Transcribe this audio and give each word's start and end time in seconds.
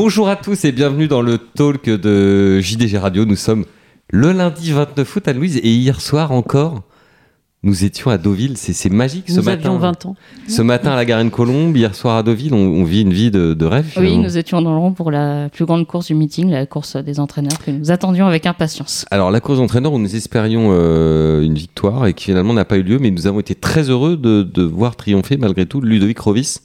Bonjour 0.00 0.28
à 0.28 0.36
tous 0.36 0.64
et 0.64 0.70
bienvenue 0.70 1.08
dans 1.08 1.22
le 1.22 1.38
talk 1.38 1.86
de 1.86 2.60
JDG 2.60 2.98
Radio. 2.98 3.24
Nous 3.24 3.34
sommes 3.34 3.64
le 4.10 4.30
lundi 4.30 4.70
29 4.70 5.16
août 5.16 5.26
à 5.26 5.32
Louise 5.32 5.56
et 5.56 5.68
hier 5.74 6.00
soir 6.00 6.30
encore, 6.30 6.82
nous 7.64 7.84
étions 7.84 8.08
à 8.12 8.16
Deauville. 8.16 8.56
C'est 8.56 8.90
magique 8.90 9.28
ce 9.28 9.40
Nous 9.40 9.42
matin. 9.42 9.70
avions 9.70 9.78
20 9.78 10.06
ans. 10.06 10.14
Ce 10.46 10.62
matin 10.62 10.92
à 10.92 10.94
la 10.94 11.04
Garenne-Colombe, 11.04 11.76
hier 11.76 11.96
soir 11.96 12.16
à 12.16 12.22
Deauville, 12.22 12.54
on, 12.54 12.58
on 12.58 12.84
vit 12.84 13.02
une 13.02 13.12
vie 13.12 13.32
de, 13.32 13.54
de 13.54 13.66
rêve. 13.66 13.86
Oui, 13.86 13.90
finalement. 14.04 14.22
nous 14.22 14.38
étions 14.38 14.62
dans 14.62 14.70
le 14.70 14.78
rond 14.78 14.92
pour 14.92 15.10
la 15.10 15.48
plus 15.48 15.64
grande 15.64 15.84
course 15.84 16.06
du 16.06 16.14
meeting, 16.14 16.48
la 16.48 16.64
course 16.66 16.94
des 16.94 17.18
entraîneurs 17.18 17.58
que 17.58 17.72
nous 17.72 17.90
attendions 17.90 18.28
avec 18.28 18.46
impatience. 18.46 19.04
Alors 19.10 19.32
la 19.32 19.40
course 19.40 19.58
d'entraîneur 19.58 19.92
où 19.92 19.98
nous 19.98 20.14
espérions 20.14 20.68
euh, 20.70 21.42
une 21.42 21.54
victoire 21.54 22.06
et 22.06 22.14
qui 22.14 22.26
finalement 22.26 22.54
n'a 22.54 22.64
pas 22.64 22.76
eu 22.76 22.84
lieu, 22.84 23.00
mais 23.00 23.10
nous 23.10 23.26
avons 23.26 23.40
été 23.40 23.56
très 23.56 23.90
heureux 23.90 24.16
de, 24.16 24.44
de 24.44 24.62
voir 24.62 24.94
triompher 24.94 25.38
malgré 25.38 25.66
tout 25.66 25.80
Ludovic 25.80 26.20
Rovis. 26.20 26.60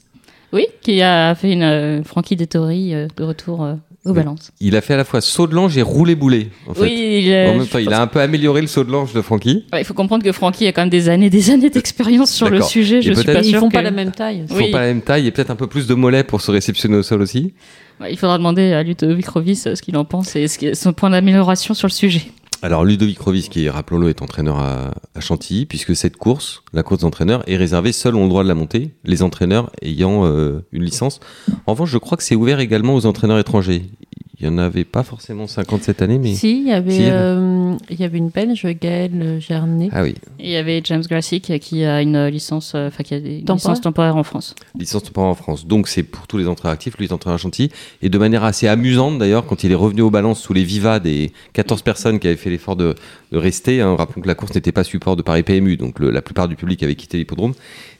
Oui, 0.54 0.66
qui 0.82 1.02
a 1.02 1.34
fait 1.34 1.52
une 1.52 1.62
euh, 1.62 2.02
Frankie 2.04 2.36
Dettori 2.36 2.94
euh, 2.94 3.08
de 3.16 3.24
retour 3.24 3.64
euh, 3.64 3.74
aux 4.04 4.12
balances. 4.12 4.52
Il 4.60 4.76
a 4.76 4.80
fait 4.80 4.94
à 4.94 4.96
la 4.98 5.04
fois 5.04 5.20
saut 5.20 5.46
de 5.46 5.54
l'ange 5.54 5.76
et 5.76 5.82
roulé 5.82 6.14
boulet. 6.14 6.48
En 6.68 6.74
fait. 6.74 6.82
Oui, 6.82 7.20
il, 7.24 7.32
euh, 7.32 7.50
en 7.50 7.58
même 7.58 7.66
temps, 7.66 7.78
il 7.78 7.92
a 7.92 8.00
un 8.00 8.06
peu 8.06 8.20
amélioré 8.20 8.60
le 8.60 8.66
saut 8.68 8.84
de 8.84 8.92
l'ange 8.92 9.12
de 9.12 9.20
Francky. 9.20 9.64
Ouais, 9.72 9.80
il 9.80 9.84
faut 9.84 9.94
comprendre 9.94 10.22
que 10.22 10.30
Francky 10.32 10.66
a 10.66 10.72
quand 10.72 10.82
même 10.82 10.90
des 10.90 11.08
années, 11.08 11.28
des 11.30 11.50
années 11.50 11.70
d'expérience 11.70 12.30
sur 12.30 12.48
le 12.50 12.62
sujet. 12.62 12.98
Et 12.98 13.02
Je 13.02 13.12
suis 13.12 13.24
pas 13.24 13.40
Ils 13.42 13.56
font 13.56 13.68
que- 13.68 13.74
pas 13.74 13.82
la 13.82 13.90
même 13.90 14.12
taille. 14.12 14.44
Ils 14.44 14.48
font 14.48 14.62
Oui. 14.62 14.70
pas 14.70 14.80
la 14.80 14.86
même 14.86 15.02
taille 15.02 15.26
et 15.26 15.30
peut-être 15.32 15.50
un 15.50 15.56
peu 15.56 15.66
plus 15.66 15.86
de 15.86 15.94
mollets 15.94 16.22
pour 16.24 16.40
se 16.40 16.50
réceptionner 16.50 16.96
au 16.96 17.02
sol 17.02 17.20
aussi. 17.20 17.52
Ouais, 18.00 18.12
il 18.12 18.18
faudra 18.18 18.38
demander 18.38 18.72
à 18.72 18.82
Ludovic 18.82 19.28
Rovis 19.28 19.68
ce 19.74 19.80
qu'il 19.82 19.96
en 19.96 20.04
pense 20.04 20.36
et 20.36 20.46
son 20.74 20.92
point 20.92 21.10
d'amélioration 21.10 21.74
sur 21.74 21.88
le 21.88 21.92
sujet. 21.92 22.22
Alors 22.64 22.82
Ludovic 22.82 23.20
Rovis, 23.20 23.50
qui 23.50 23.68
rappelons-le 23.68 24.08
est 24.08 24.22
entraîneur 24.22 24.58
à, 24.58 24.94
Chantilly, 25.20 25.66
puisque 25.66 25.94
cette 25.94 26.16
course, 26.16 26.62
la 26.72 26.82
course 26.82 27.02
d'entraîneur, 27.02 27.46
est 27.46 27.58
réservée, 27.58 27.92
seuls 27.92 28.14
ont 28.14 28.22
le 28.22 28.30
droit 28.30 28.42
de 28.42 28.48
la 28.48 28.54
monter, 28.54 28.94
les 29.04 29.22
entraîneurs 29.22 29.70
ayant 29.82 30.24
euh, 30.24 30.64
une 30.72 30.82
licence. 30.82 31.20
En 31.66 31.72
revanche, 31.72 31.90
je 31.90 31.98
crois 31.98 32.16
que 32.16 32.24
c'est 32.24 32.34
ouvert 32.34 32.60
également 32.60 32.94
aux 32.94 33.04
entraîneurs 33.04 33.38
étrangers. 33.38 33.90
Il 34.40 34.46
y 34.46 34.48
en 34.48 34.58
avait 34.58 34.84
pas 34.84 35.04
forcément 35.04 35.46
50 35.46 35.84
cette 35.84 36.02
année, 36.02 36.18
mais... 36.18 36.34
Si, 36.34 36.58
il 36.62 36.66
y 36.68 36.72
avait, 36.72 36.90
Si, 36.90 37.02
euh, 37.08 37.76
il 37.88 38.00
y 38.00 38.02
avait 38.04 38.18
une 38.18 38.30
belge, 38.30 38.66
Gaëlle 38.80 39.38
Gernet. 39.40 39.90
Ah 39.92 40.02
oui, 40.02 40.16
Et 40.40 40.46
il 40.46 40.50
y 40.50 40.56
avait 40.56 40.80
James 40.84 41.04
Grassi 41.08 41.40
qui, 41.40 41.56
qui 41.60 41.84
a 41.84 42.02
une 42.02 42.26
licence, 42.26 42.72
euh, 42.74 42.88
enfin 42.88 43.04
qui 43.04 43.14
a 43.14 43.18
une 43.18 43.44
Temporaire 43.44 43.54
licence 43.54 43.80
temporaire 43.80 44.16
en 44.16 44.24
France. 44.24 44.56
licence 44.76 45.04
temporaire 45.04 45.30
en 45.30 45.34
France. 45.36 45.66
Donc 45.68 45.86
c'est 45.86 46.02
pour 46.02 46.26
tous 46.26 46.36
les 46.36 46.48
entraîneurs 46.48 46.74
actifs, 46.74 46.98
lui 46.98 47.04
est 47.06 47.12
entraîneur 47.12 47.36
à 47.36 47.38
Chantilly. 47.38 47.70
Et 48.02 48.08
de 48.08 48.18
manière 48.18 48.42
assez 48.42 48.66
amusante 48.66 49.18
d'ailleurs, 49.18 49.46
quand 49.46 49.62
il 49.62 49.70
est 49.70 49.76
revenu 49.76 50.02
aux 50.02 50.10
balances 50.10 50.40
sous 50.40 50.52
les 50.52 50.64
vivas 50.64 50.98
des 50.98 51.30
14 51.52 51.82
personnes 51.82 52.18
qui 52.18 52.26
avaient 52.26 52.36
fait 52.36 52.50
l'effort 52.50 52.74
de, 52.74 52.96
de 53.30 53.38
rester, 53.38 53.82
hein, 53.82 53.94
rappelons 53.94 54.20
que 54.20 54.26
la 54.28 54.34
course 54.34 54.52
n'était 54.56 54.72
pas 54.72 54.82
support 54.82 55.14
de 55.14 55.22
Paris 55.22 55.44
PMU, 55.44 55.76
donc 55.76 56.00
le- 56.00 56.10
la 56.10 56.22
plupart 56.22 56.48
du 56.48 56.56
public 56.56 56.82
avait 56.82 56.96
quitté 56.96 57.18
l'hippodrome, 57.18 57.52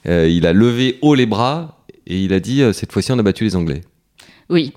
euh, 0.08 0.28
il 0.28 0.46
a 0.46 0.52
levé 0.52 0.98
haut 1.00 1.14
les 1.14 1.26
bras 1.26 1.84
et 2.08 2.19
il 2.24 2.32
a 2.32 2.41
dit 2.41 2.60
euh, 2.62 2.72
cette 2.72 2.91
fois-ci 2.91 3.12
on 3.12 3.19
a 3.20 3.22
battu 3.22 3.44
les 3.44 3.54
Anglais. 3.54 3.82
Oui. 4.50 4.72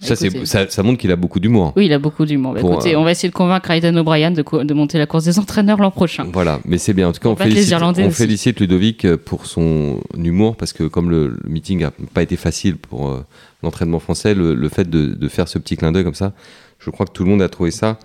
Ça, 0.00 0.82
montre 0.82 0.98
qu'il 0.98 1.10
a 1.10 1.16
beaucoup 1.16 1.40
d'humour. 1.40 1.72
Oui, 1.76 1.86
il 1.86 1.92
a 1.92 1.98
beaucoup 1.98 2.26
d'humour. 2.26 2.54
Bah, 2.54 2.60
écoutez, 2.60 2.94
euh, 2.94 2.98
on 2.98 3.04
va 3.04 3.12
essayer 3.12 3.28
de 3.28 3.34
convaincre 3.34 3.70
Aidan 3.70 3.96
O'Brien 3.96 4.30
de, 4.32 4.74
monter 4.74 4.98
la 4.98 5.06
course 5.06 5.24
des 5.24 5.38
entraîneurs 5.38 5.80
l'an 5.80 5.90
prochain. 5.90 6.26
Voilà, 6.32 6.60
mais 6.66 6.78
c'est 6.78 6.92
bien. 6.92 7.08
En 7.08 7.12
tout 7.12 7.20
cas, 7.20 7.28
on 7.28 7.44
les 7.44 7.50
félicite, 7.50 7.74
on 7.82 8.10
félicite 8.10 8.60
Ludovic 8.60 9.04
euh, 9.04 9.16
pour 9.16 9.46
son 9.46 10.00
humour 10.16 10.56
parce 10.56 10.72
que 10.72 10.84
comme 10.84 11.10
le, 11.10 11.28
le 11.28 11.50
meeting 11.50 11.80
n'a 11.80 11.92
pas 12.12 12.22
été 12.22 12.36
facile 12.36 12.76
pour 12.76 13.08
euh, 13.08 13.24
l'entraînement 13.62 13.98
français, 13.98 14.34
le, 14.34 14.54
le 14.54 14.68
fait 14.68 14.88
de, 14.88 15.06
de 15.14 15.28
faire 15.28 15.48
ce 15.48 15.58
petit 15.58 15.76
clin 15.76 15.92
d'œil 15.92 16.04
comme 16.04 16.14
ça, 16.14 16.32
je 16.78 16.90
crois 16.90 17.06
que 17.06 17.12
tout 17.12 17.24
le 17.24 17.30
monde 17.30 17.42
a 17.42 17.48
trouvé 17.48 17.70
ça 17.70 17.98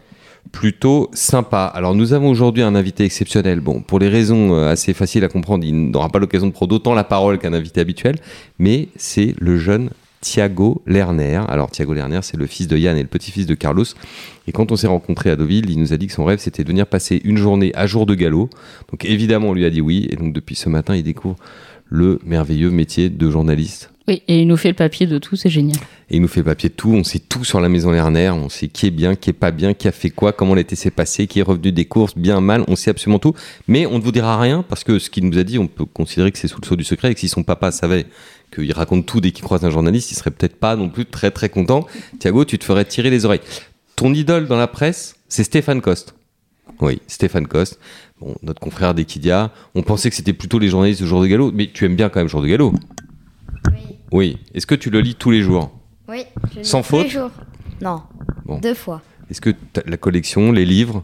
plutôt 0.51 1.09
sympa. 1.13 1.65
Alors 1.65 1.95
nous 1.95 2.13
avons 2.13 2.29
aujourd'hui 2.29 2.63
un 2.63 2.75
invité 2.75 3.03
exceptionnel. 3.03 3.59
Bon, 3.59 3.81
pour 3.81 3.99
les 3.99 4.09
raisons 4.09 4.55
euh, 4.55 4.71
assez 4.71 4.93
faciles 4.93 5.23
à 5.23 5.27
comprendre, 5.27 5.65
il 5.65 5.91
n'aura 5.91 6.09
pas 6.09 6.19
l'occasion 6.19 6.47
de 6.47 6.53
prendre 6.53 6.75
autant 6.75 6.93
la 6.93 7.03
parole 7.03 7.37
qu'un 7.39 7.53
invité 7.53 7.81
habituel, 7.81 8.15
mais 8.57 8.87
c'est 8.95 9.35
le 9.37 9.57
jeune 9.57 9.89
Thiago 10.21 10.81
Lerner. 10.85 11.41
Alors 11.47 11.71
Thiago 11.71 11.93
Lerner, 11.93 12.19
c'est 12.21 12.37
le 12.37 12.45
fils 12.45 12.67
de 12.67 12.77
Yann 12.77 12.97
et 12.97 13.01
le 13.01 13.07
petit-fils 13.07 13.45
de 13.45 13.53
Carlos. 13.53 13.85
Et 14.47 14.51
quand 14.51 14.71
on 14.71 14.75
s'est 14.75 14.87
rencontrés 14.87 15.29
à 15.29 15.35
Deauville, 15.35 15.69
il 15.69 15.79
nous 15.79 15.93
a 15.93 15.97
dit 15.97 16.07
que 16.07 16.13
son 16.13 16.25
rêve, 16.25 16.39
c'était 16.39 16.63
de 16.63 16.69
venir 16.69 16.87
passer 16.87 17.21
une 17.23 17.37
journée 17.37 17.71
à 17.75 17.87
jour 17.87 18.05
de 18.05 18.15
galop. 18.15 18.49
Donc 18.91 19.05
évidemment, 19.05 19.49
on 19.49 19.53
lui 19.53 19.65
a 19.65 19.69
dit 19.69 19.81
oui. 19.81 20.07
Et 20.09 20.15
donc 20.15 20.33
depuis 20.33 20.55
ce 20.55 20.69
matin, 20.69 20.95
il 20.95 21.03
découvre 21.03 21.35
le 21.87 22.19
merveilleux 22.25 22.69
métier 22.69 23.09
de 23.09 23.29
journaliste. 23.29 23.91
Oui, 24.09 24.23
et 24.27 24.41
il 24.41 24.47
nous 24.47 24.57
fait 24.57 24.69
le 24.69 24.75
papier 24.75 25.05
de 25.05 25.19
tout, 25.19 25.35
c'est 25.35 25.51
génial. 25.51 25.77
Et 26.09 26.15
il 26.15 26.21
nous 26.23 26.27
fait 26.27 26.39
le 26.39 26.45
papier 26.45 26.69
de 26.69 26.73
tout. 26.73 26.89
On 26.89 27.03
sait 27.03 27.19
tout 27.19 27.45
sur 27.45 27.61
la 27.61 27.69
maison 27.69 27.91
Lerner. 27.91 28.31
On 28.31 28.49
sait 28.49 28.67
qui 28.67 28.87
est 28.87 28.91
bien, 28.91 29.15
qui 29.15 29.29
est 29.29 29.33
pas 29.33 29.51
bien, 29.51 29.75
qui 29.75 29.87
a 29.87 29.91
fait 29.91 30.09
quoi, 30.09 30.33
comment 30.33 30.55
l'été 30.55 30.75
s'est 30.75 30.89
passé, 30.89 31.27
qui 31.27 31.37
est 31.37 31.43
revenu 31.43 31.71
des 31.71 31.85
courses, 31.85 32.17
bien, 32.17 32.41
mal. 32.41 32.63
On 32.67 32.75
sait 32.75 32.89
absolument 32.89 33.19
tout. 33.19 33.35
Mais 33.67 33.85
on 33.85 33.99
ne 33.99 34.03
vous 34.03 34.11
dira 34.11 34.41
rien 34.41 34.65
parce 34.67 34.83
que 34.83 34.97
ce 34.97 35.11
qu'il 35.11 35.29
nous 35.29 35.37
a 35.37 35.43
dit, 35.43 35.59
on 35.59 35.67
peut 35.67 35.85
considérer 35.85 36.31
que 36.31 36.39
c'est 36.39 36.47
sous 36.47 36.59
le 36.59 36.65
sceau 36.65 36.75
du 36.75 36.83
secret 36.83 37.11
et 37.11 37.13
que 37.13 37.19
si 37.19 37.29
son 37.29 37.43
papa 37.43 37.71
savait 37.71 38.07
qu'il 38.51 38.73
raconte 38.73 39.05
tout 39.05 39.21
dès 39.21 39.29
qu'il 39.29 39.43
croise 39.43 39.63
un 39.63 39.69
journaliste, 39.69 40.11
il 40.11 40.15
serait 40.15 40.31
peut-être 40.31 40.55
pas 40.55 40.75
non 40.75 40.89
plus 40.89 41.05
très 41.05 41.29
très 41.29 41.49
content. 41.49 41.85
Thiago, 42.17 42.45
tu 42.45 42.57
te 42.57 42.65
ferais 42.65 42.85
tirer 42.85 43.11
les 43.11 43.25
oreilles. 43.25 43.41
Ton 43.95 44.11
idole 44.15 44.47
dans 44.47 44.57
la 44.57 44.67
presse, 44.67 45.17
c'est 45.27 45.43
Stéphane 45.43 45.81
Coste. 45.81 46.15
Oui, 46.81 46.99
Stéphane 47.05 47.45
Coste. 47.45 47.79
Bon, 48.19 48.33
notre 48.41 48.59
confrère 48.59 48.95
d'Equidia. 48.95 49.51
On 49.75 49.83
pensait 49.83 50.09
que 50.09 50.15
c'était 50.15 50.33
plutôt 50.33 50.57
les 50.57 50.69
journalistes 50.69 51.01
de 51.01 51.05
Jour 51.05 51.21
de 51.21 51.27
Galop, 51.27 51.51
mais 51.53 51.69
tu 51.71 51.85
aimes 51.85 51.95
bien 51.95 52.09
quand 52.09 52.21
même 52.21 52.27
Jour 52.27 52.41
de 52.41 52.47
Galop. 52.47 52.73
Oui. 54.11 54.37
Est-ce 54.53 54.67
que 54.67 54.75
tu 54.75 54.89
le 54.89 55.01
lis 55.01 55.15
tous 55.15 55.31
les 55.31 55.41
jours 55.41 55.71
oui. 56.07 56.23
je 56.53 56.59
lis 56.59 56.65
Sans 56.65 56.81
tous 56.81 56.87
faute 56.87 57.03
les 57.05 57.09
jours. 57.09 57.31
Non. 57.81 58.01
Bon. 58.45 58.57
Deux 58.59 58.73
fois. 58.73 59.01
Est-ce 59.29 59.41
que 59.41 59.51
t'as 59.73 59.81
la 59.85 59.97
collection, 59.97 60.51
les 60.51 60.65
livres 60.65 61.03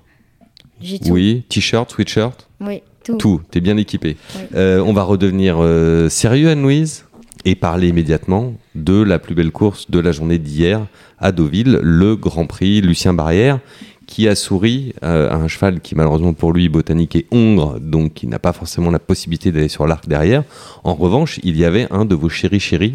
J'ai 0.82 1.00
tout. 1.00 1.10
Oui, 1.12 1.44
t-shirt, 1.48 1.92
sweatshirt, 1.92 2.48
Oui, 2.60 2.82
tout. 3.04 3.18
tout, 3.18 3.42
t'es 3.52 3.62
bien 3.62 3.78
équipé. 3.78 4.18
Oui. 4.36 4.42
Euh, 4.56 4.80
on 4.80 4.94
va 4.94 5.04
redevenir 5.04 5.58
euh, 5.60 6.10
sérieux, 6.10 6.50
Anne-Louise, 6.50 7.06
et 7.46 7.54
parler 7.54 7.90
immédiatement 7.90 8.56
de 8.74 9.00
la 9.04 9.20
plus 9.20 9.36
belle 9.36 9.52
course 9.52 9.92
de 9.92 10.00
la 10.00 10.12
journée 10.12 10.40
d'hier 10.40 10.88
à 11.20 11.32
Deauville, 11.32 11.80
le 11.84 12.16
Grand 12.16 12.48
Prix 12.48 12.82
Lucien 12.82 13.14
Barrière, 13.14 13.60
qui 14.08 14.28
a 14.28 14.36
souri 14.36 14.94
euh, 15.04 15.30
à 15.30 15.36
un 15.36 15.48
cheval 15.48 15.80
qui 15.80 15.96
malheureusement 15.96 16.34
pour 16.34 16.54
lui 16.54 16.70
botanique 16.70 17.16
et 17.16 17.26
hongre, 17.32 17.80
donc 17.80 18.14
qui 18.14 18.28
n'a 18.28 18.40
pas 18.40 18.54
forcément 18.54 18.92
la 18.92 19.00
possibilité 19.00 19.52
d'aller 19.52 19.68
sur 19.68 19.88
l'arc 19.88 20.08
derrière. 20.08 20.44
En 20.84 20.94
revanche, 20.94 21.40
il 21.44 21.58
y 21.58 21.66
avait 21.66 21.88
un 21.92 22.06
de 22.06 22.16
vos 22.16 22.30
chéris 22.30 22.60
chéris 22.60 22.94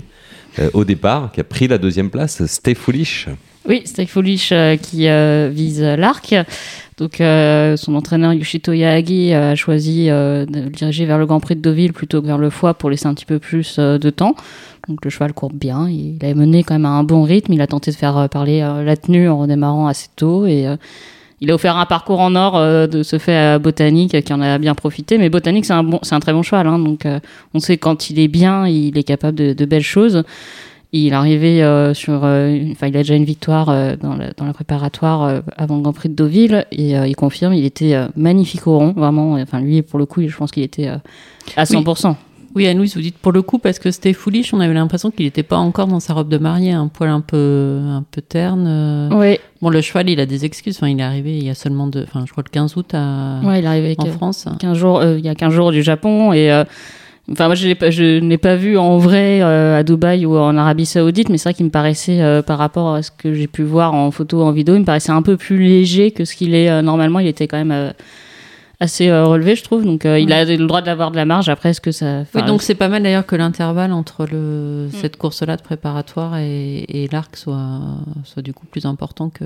euh, 0.59 0.71
au 0.73 0.85
départ 0.85 1.31
qui 1.33 1.41
a 1.41 1.45
pris 1.45 1.69
la 1.69 1.79
deuxième 1.79 2.11
place, 2.11 2.45
Stay 2.47 2.75
Foolish. 2.75 3.29
Oui, 3.69 3.83
Steve 3.85 4.09
Foolish 4.09 4.53
euh, 4.53 4.77
qui 4.77 5.07
euh, 5.07 5.51
vise 5.53 5.83
euh, 5.83 5.95
l'arc. 5.95 6.35
Donc, 6.97 7.21
euh, 7.21 7.77
son 7.77 7.95
entraîneur 7.95 8.33
Yoshito 8.33 8.73
Yagi 8.73 9.33
a 9.35 9.55
choisi 9.55 10.09
euh, 10.09 10.47
de 10.47 10.61
le 10.61 10.71
diriger 10.71 11.05
vers 11.07 11.19
le 11.19 11.27
Grand 11.27 11.41
Prix 11.41 11.57
de 11.57 11.61
Deauville 11.61 11.93
plutôt 11.93 12.23
que 12.23 12.27
vers 12.27 12.39
le 12.39 12.51
foie 12.51 12.75
pour 12.75 12.91
laisser 12.91 13.07
un 13.07 13.15
petit 13.15 13.27
peu 13.27 13.39
plus 13.39 13.77
euh, 13.79 13.99
de 13.99 14.11
temps. 14.11 14.35
Donc, 14.89 15.05
le 15.05 15.11
cheval 15.11 15.33
court 15.33 15.51
bien. 15.53 15.89
Il 15.89 16.19
a 16.25 16.35
mené 16.35 16.63
quand 16.63 16.75
même 16.75 16.87
à 16.87 16.91
un 16.91 17.05
bon 17.05 17.23
rythme. 17.23 17.53
Il 17.53 17.61
a 17.61 17.67
tenté 17.67 17.91
de 17.91 17.97
faire 17.97 18.17
euh, 18.17 18.29
parler 18.29 18.61
euh, 18.63 18.83
la 18.85 18.97
tenue 18.97 19.29
en 19.29 19.39
redémarrant 19.39 19.87
assez 19.87 20.09
tôt 20.17 20.47
et 20.47 20.67
euh, 20.67 20.77
il 21.43 21.51
a 21.51 21.55
offert 21.55 21.77
un 21.79 21.87
parcours 21.87 22.21
en 22.21 22.35
or 22.35 22.57
euh, 22.57 22.87
de 22.87 23.03
ce 23.03 23.19
fait 23.19 23.37
à 23.37 23.59
Botanique 23.59 24.21
qui 24.23 24.33
en 24.33 24.41
a 24.43 24.59
bien 24.59 24.75
profité. 24.75 25.17
Mais 25.17 25.31
Botanique, 25.31 25.65
c'est 25.65 25.73
un, 25.73 25.85
bon, 25.85 26.01
un 26.11 26.21
très 26.21 26.33
bon 26.33 26.43
cheval. 26.43 26.67
hein. 26.67 26.79
donc, 26.79 27.07
euh, 27.07 27.19
on 27.55 27.61
sait 27.61 27.79
quand 27.79 28.11
il 28.11 28.19
est 28.19 28.29
bien, 28.29 28.67
il 28.67 28.99
est 28.99 29.05
capable 29.05 29.39
de, 29.39 29.53
de 29.53 29.65
belles 29.65 29.83
choses. 29.83 30.23
Il 30.93 31.13
est 31.13 31.13
arrivé 31.15 31.63
euh, 31.63 31.95
sur. 31.95 32.15
Enfin, 32.25 32.89
il 32.89 32.97
a 32.97 33.03
déjà 33.03 33.15
une 33.15 33.25
victoire 33.25 33.67
dans, 33.99 34.17
la, 34.17 34.33
dans 34.37 34.45
la 34.45 34.53
préparatoire 34.53 35.41
avant 35.57 35.77
le 35.77 35.83
Grand 35.83 35.93
Prix 35.93 36.09
de 36.09 36.15
Deauville 36.17 36.67
et 36.73 36.95
il 36.95 37.15
confirme. 37.15 37.55
Il 37.55 37.65
était 37.65 37.95
magnifique 38.17 38.67
au 38.67 38.77
rond, 38.77 38.93
vraiment. 38.97 39.35
Enfin, 39.35 39.61
lui, 39.61 39.83
pour 39.83 40.01
le 40.01 40.07
coup, 40.07 40.21
je 40.27 40.37
pense 40.37 40.51
qu'il 40.51 40.65
était 40.65 40.89
à 40.89 41.63
100%. 41.65 42.09
Oui, 42.09 42.15
Anne-Louise, 42.57 42.95
vous 42.97 43.01
dites 43.03 43.17
pour 43.19 43.33
le 43.33 43.43
coup, 43.43 43.59
parce 43.59 43.79
que 43.79 43.91
c'était 43.91 44.13
foolish, 44.13 44.53
on 44.53 44.61
avait 44.61 44.75
l'impression 44.75 45.11
qu'il 45.11 45.25
n'était 45.25 45.43
pas 45.45 45.57
encore 45.57 45.87
dans 45.87 46.01
sa 46.01 46.15
robe 46.15 46.29
de 46.29 46.39
mariée, 46.39 46.73
un 46.73 46.89
poil 46.89 47.09
un 47.11 47.21
peu, 47.21 47.79
un 47.85 48.05
peu 48.11 48.21
terne. 48.23 48.67
euh. 48.67 49.09
Oui, 49.13 49.39
Bon, 49.63 49.69
le 49.71 49.81
cheval, 49.81 50.09
il 50.11 50.19
a 50.21 50.27
des 50.27 50.45
excuses. 50.45 50.77
Enfin, 50.79 50.89
il 50.89 50.99
est 50.99 51.03
arrivé 51.03 51.37
il 51.37 51.45
y 51.45 51.51
a 51.51 51.55
seulement 51.55 51.87
deux, 51.87 52.03
enfin, 52.03 52.25
je 52.27 52.33
crois 52.33 52.43
le 52.45 52.51
15 52.51 52.77
août 52.77 52.91
à, 52.95 53.41
ouais, 53.45 53.59
il 53.61 53.65
est 53.65 53.69
arrivé 53.69 53.95
en 53.99 54.05
France. 54.13 54.47
15 54.59 54.77
jours, 54.77 54.99
euh, 55.01 55.17
il 55.19 55.25
y 55.25 55.29
a 55.29 55.35
15 55.35 55.53
jours 55.53 55.71
du 55.73 55.83
Japon 55.83 56.33
et. 56.33 56.51
euh, 56.53 56.65
Enfin, 57.31 57.47
moi, 57.47 57.55
je 57.55 57.69
l'ai 57.69 57.77
pas- 57.77 57.91
je 57.93 58.19
ne 58.19 58.29
l'ai 58.29 58.39
pas 58.39 58.57
vu 58.57 58.77
en 58.77 58.99
vrai 58.99 59.41
euh, 59.41 59.79
à 59.79 59.85
Dubaï 59.85 60.27
ou 60.27 60.37
en 60.37 60.57
Arabie 60.57 60.85
Saoudite, 60.87 61.29
mais 61.29 61.39
c'est 61.39 61.51
vrai 61.51 61.55
qu'il 61.55 61.67
me 61.67 61.71
paraissait, 61.71 62.21
euh, 62.21 62.43
par 62.43 62.59
rapport 62.59 62.93
à 62.95 63.03
ce 63.03 63.13
que 63.13 63.33
j'ai 63.35 63.47
pu 63.47 63.63
voir 63.63 63.95
en 63.95 64.11
photo, 64.11 64.43
en 64.43 64.51
vidéo, 64.51 64.75
il 64.75 64.81
me 64.81 64.85
paraissait 64.85 65.13
un 65.13 65.23
peu 65.23 65.37
plus 65.37 65.59
léger 65.63 66.11
que 66.11 66.25
ce 66.25 66.35
qu'il 66.35 66.57
est 66.57 66.69
euh, 66.69 66.83
normalement. 66.83 67.21
Il 67.21 67.29
était 67.29 67.47
quand 67.47 67.59
même 67.59 67.71
euh, 67.71 67.93
assez 68.81 69.09
euh, 69.09 69.27
relevé, 69.27 69.55
je 69.55 69.63
trouve. 69.63 69.85
Donc, 69.85 70.05
euh, 70.07 70.19
il 70.19 70.33
a 70.33 70.45
le 70.45 70.67
droit 70.67 70.83
d'avoir 70.83 71.11
de 71.11 71.17
la 71.17 71.27
marge. 71.27 71.49
Après, 71.49 71.71
est-ce 71.71 71.81
que 71.81 71.93
ça. 71.93 72.25
Oui, 72.35 72.43
donc 72.45 72.63
c'est 72.63 72.75
pas 72.75 72.89
mal 72.89 73.03
d'ailleurs 73.03 73.27
que 73.27 73.37
l'intervalle 73.37 73.93
entre 73.93 74.27
le, 74.27 74.89
Mm. 74.89 74.91
cette 74.93 75.17
course-là 75.17 75.57
de 75.57 75.63
préparatoire 75.63 76.39
et, 76.39 76.79
et 76.89 77.09
l'arc 77.09 77.37
soit, 77.37 77.81
soit 78.25 78.43
du 78.43 78.53
coup 78.55 78.67
plus 78.67 78.87
important 78.87 79.29
que 79.31 79.45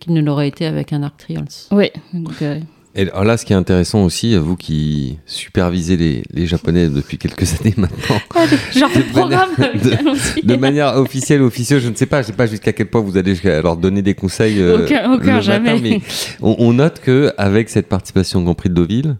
qu'il 0.00 0.14
ne 0.14 0.22
l'aurait 0.22 0.48
été 0.48 0.64
avec 0.64 0.94
un 0.94 1.02
arc 1.02 1.18
trials. 1.18 1.44
Oui, 1.70 1.90
donc, 2.14 2.40
euh, 2.40 2.58
Et 2.96 3.02
alors 3.08 3.22
là, 3.24 3.36
ce 3.36 3.44
qui 3.44 3.52
est 3.52 3.56
intéressant 3.56 4.04
aussi, 4.04 4.34
vous 4.36 4.56
qui 4.56 5.18
supervisez 5.24 5.96
les, 5.96 6.22
les 6.32 6.46
Japonais 6.46 6.88
depuis 6.88 7.18
quelques 7.18 7.48
années 7.60 7.74
maintenant, 7.76 8.16
genre 8.74 8.90
De 8.94 9.02
programme 9.12 9.48
manière- 9.56 10.14
de 10.42 10.56
manière 10.56 10.96
officielle 10.96 11.42
officieuse, 11.42 11.82
je 11.84 11.88
ne 11.88 11.94
sais 11.94 12.06
pas, 12.06 12.22
je 12.22 12.26
ne 12.28 12.32
sais 12.32 12.36
pas 12.36 12.46
jusqu'à 12.46 12.72
quel 12.72 12.86
point 12.88 13.00
vous 13.00 13.16
allez 13.16 13.34
leur 13.44 13.76
donner 13.76 14.02
des 14.02 14.14
conseils. 14.14 14.60
euh, 14.60 14.84
Aucun- 14.84 15.12
aucun, 15.12 15.18
le 15.26 15.32
matin, 15.32 15.40
jamais. 15.40 15.80
mais 15.80 16.00
on, 16.42 16.56
on 16.58 16.72
note 16.72 17.00
que 17.00 17.32
avec 17.38 17.68
cette 17.68 17.86
participation 17.88 18.40
au 18.40 18.42
Grand 18.42 18.54
Prix 18.54 18.70
de 18.70 18.74
Deauville, 18.74 19.16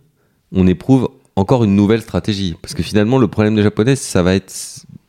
on 0.53 0.67
éprouve 0.67 1.09
encore 1.37 1.63
une 1.63 1.77
nouvelle 1.77 2.03
stratégie, 2.03 2.57
parce 2.61 2.75
que 2.75 2.83
finalement, 2.83 3.19
le 3.19 3.29
problème 3.29 3.55
des 3.55 3.63
Japonais, 3.63 3.95
ça 3.95 4.23
va 4.25 4.35
être 4.35 4.53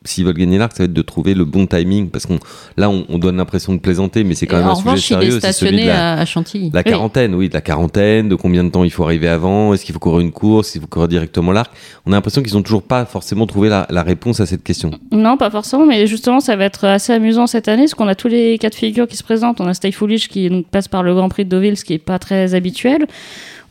s'ils 0.04 0.24
veulent 0.24 0.34
gagner 0.34 0.58
l'arc, 0.58 0.72
ça 0.72 0.82
va 0.82 0.84
être 0.84 0.92
de 0.92 1.02
trouver 1.02 1.34
le 1.34 1.44
bon 1.44 1.66
timing. 1.66 2.10
Parce 2.10 2.26
qu'on 2.26 2.38
là, 2.76 2.90
on, 2.90 3.04
on 3.08 3.18
donne 3.18 3.36
l'impression 3.36 3.72
de 3.72 3.78
plaisanter, 3.78 4.24
mais 4.24 4.34
c'est 4.34 4.46
quand 4.46 4.58
Et 4.58 4.60
même 4.60 4.68
un 4.70 4.74
sujet 4.74 4.88
revanche, 4.88 5.10
il 5.10 5.14
est 5.14 5.18
sérieux. 5.20 5.40
C'est 5.40 5.52
celui 5.52 5.70
de 5.72 5.76
stationné 5.78 5.86
la, 5.86 6.12
à, 6.14 6.24
Chantilly. 6.24 6.70
la 6.72 6.82
quarantaine, 6.82 7.34
oui, 7.34 7.48
de 7.48 7.54
la 7.54 7.60
quarantaine, 7.60 8.28
de 8.28 8.34
combien 8.34 8.64
de 8.64 8.70
temps 8.70 8.84
il 8.84 8.90
faut 8.90 9.04
arriver 9.04 9.28
avant, 9.28 9.74
est-ce 9.74 9.84
qu'il 9.84 9.92
faut 9.92 9.98
courir 9.98 10.20
une 10.20 10.32
course, 10.32 10.66
est-ce 10.68 10.72
qu'il 10.72 10.80
faut 10.82 10.88
courir 10.88 11.08
directement 11.08 11.52
l'arc. 11.52 11.70
On 12.06 12.12
a 12.12 12.14
l'impression 12.16 12.42
qu'ils 12.42 12.56
ont 12.56 12.62
toujours 12.62 12.82
pas 12.82 13.04
forcément 13.04 13.46
trouvé 13.46 13.68
la, 13.68 13.86
la 13.90 14.02
réponse 14.02 14.40
à 14.40 14.46
cette 14.46 14.62
question. 14.62 14.90
Non, 15.10 15.36
pas 15.36 15.50
forcément, 15.50 15.86
mais 15.86 16.06
justement, 16.06 16.40
ça 16.40 16.56
va 16.56 16.64
être 16.64 16.84
assez 16.84 17.12
amusant 17.12 17.46
cette 17.46 17.68
année, 17.68 17.82
parce 17.82 17.94
qu'on 17.94 18.08
a 18.08 18.14
tous 18.14 18.28
les 18.28 18.58
cas 18.58 18.70
de 18.70 18.74
figure 18.74 19.06
qui 19.06 19.16
se 19.16 19.24
présentent. 19.24 19.60
On 19.60 19.66
a 19.66 19.74
Stay 19.74 19.92
Foolish 19.92 20.28
qui 20.28 20.48
donc, 20.48 20.66
passe 20.66 20.88
par 20.88 21.02
le 21.02 21.14
Grand 21.14 21.28
Prix 21.28 21.44
de 21.44 21.50
Deauville, 21.50 21.76
ce 21.76 21.84
qui 21.84 21.94
est 21.94 21.98
pas 21.98 22.18
très 22.18 22.54
habituel. 22.54 23.06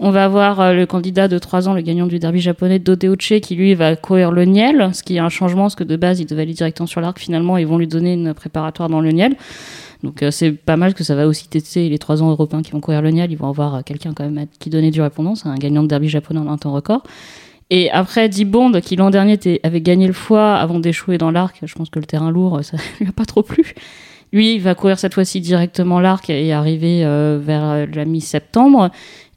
On 0.03 0.09
va 0.09 0.25
avoir 0.25 0.59
euh, 0.59 0.73
le 0.73 0.87
candidat 0.87 1.27
de 1.27 1.37
3 1.37 1.69
ans, 1.69 1.75
le 1.75 1.81
gagnant 1.81 2.07
du 2.07 2.17
derby 2.17 2.41
japonais, 2.41 2.79
Dodeuche, 2.79 3.33
qui 3.39 3.55
lui 3.55 3.75
va 3.75 3.95
courir 3.95 4.31
le 4.31 4.45
Niel, 4.45 4.89
ce 4.95 5.03
qui 5.03 5.17
est 5.17 5.19
un 5.19 5.29
changement, 5.29 5.65
parce 5.65 5.75
que 5.75 5.83
de 5.83 5.95
base, 5.95 6.19
il 6.19 6.25
devait 6.25 6.41
aller 6.41 6.53
directement 6.53 6.87
sur 6.87 7.01
l'arc. 7.01 7.19
Finalement, 7.19 7.55
ils 7.57 7.67
vont 7.67 7.77
lui 7.77 7.85
donner 7.85 8.13
une 8.13 8.33
préparatoire 8.33 8.89
dans 8.89 8.99
le 8.99 9.11
Niel. 9.11 9.35
Donc 10.01 10.23
euh, 10.23 10.31
c'est 10.31 10.53
pas 10.53 10.75
mal 10.75 10.95
que 10.95 11.03
ça 11.03 11.13
va 11.13 11.27
aussi 11.27 11.47
tester 11.47 11.87
les 11.87 11.99
3 11.99 12.23
ans 12.23 12.31
européens 12.31 12.63
qui 12.63 12.71
vont 12.71 12.79
courir 12.79 13.03
le 13.03 13.11
Niel. 13.11 13.31
Ils 13.31 13.37
vont 13.37 13.47
avoir 13.47 13.75
euh, 13.75 13.81
quelqu'un 13.85 14.13
quand 14.15 14.27
même 14.27 14.47
qui 14.57 14.71
donnait 14.71 14.89
du 14.89 15.03
répondant, 15.03 15.35
c'est 15.35 15.49
un 15.49 15.55
gagnant 15.55 15.83
de 15.83 15.87
derby 15.87 16.09
japonais 16.09 16.39
en 16.39 16.47
un 16.47 16.57
temps 16.57 16.73
record. 16.73 17.03
Et 17.69 17.91
après, 17.91 18.27
Dibond, 18.27 18.71
qui 18.81 18.95
l'an 18.95 19.11
dernier 19.11 19.37
avait 19.61 19.81
gagné 19.81 20.07
le 20.07 20.13
foie 20.13 20.55
avant 20.55 20.79
d'échouer 20.79 21.19
dans 21.19 21.29
l'arc, 21.29 21.59
je 21.63 21.75
pense 21.75 21.91
que 21.91 21.99
le 21.99 22.05
terrain 22.05 22.31
lourd, 22.31 22.61
ça 22.63 22.75
lui 22.99 23.07
a 23.07 23.11
pas 23.11 23.25
trop 23.25 23.43
plu. 23.43 23.75
Lui, 24.33 24.55
il 24.55 24.61
va 24.61 24.73
courir 24.73 24.97
cette 24.97 25.13
fois-ci 25.13 25.41
directement 25.41 25.99
l'arc 25.99 26.27
et 26.31 26.53
arriver 26.53 27.03
vers 27.39 27.85
la 27.85 28.05
mi-septembre. 28.05 28.89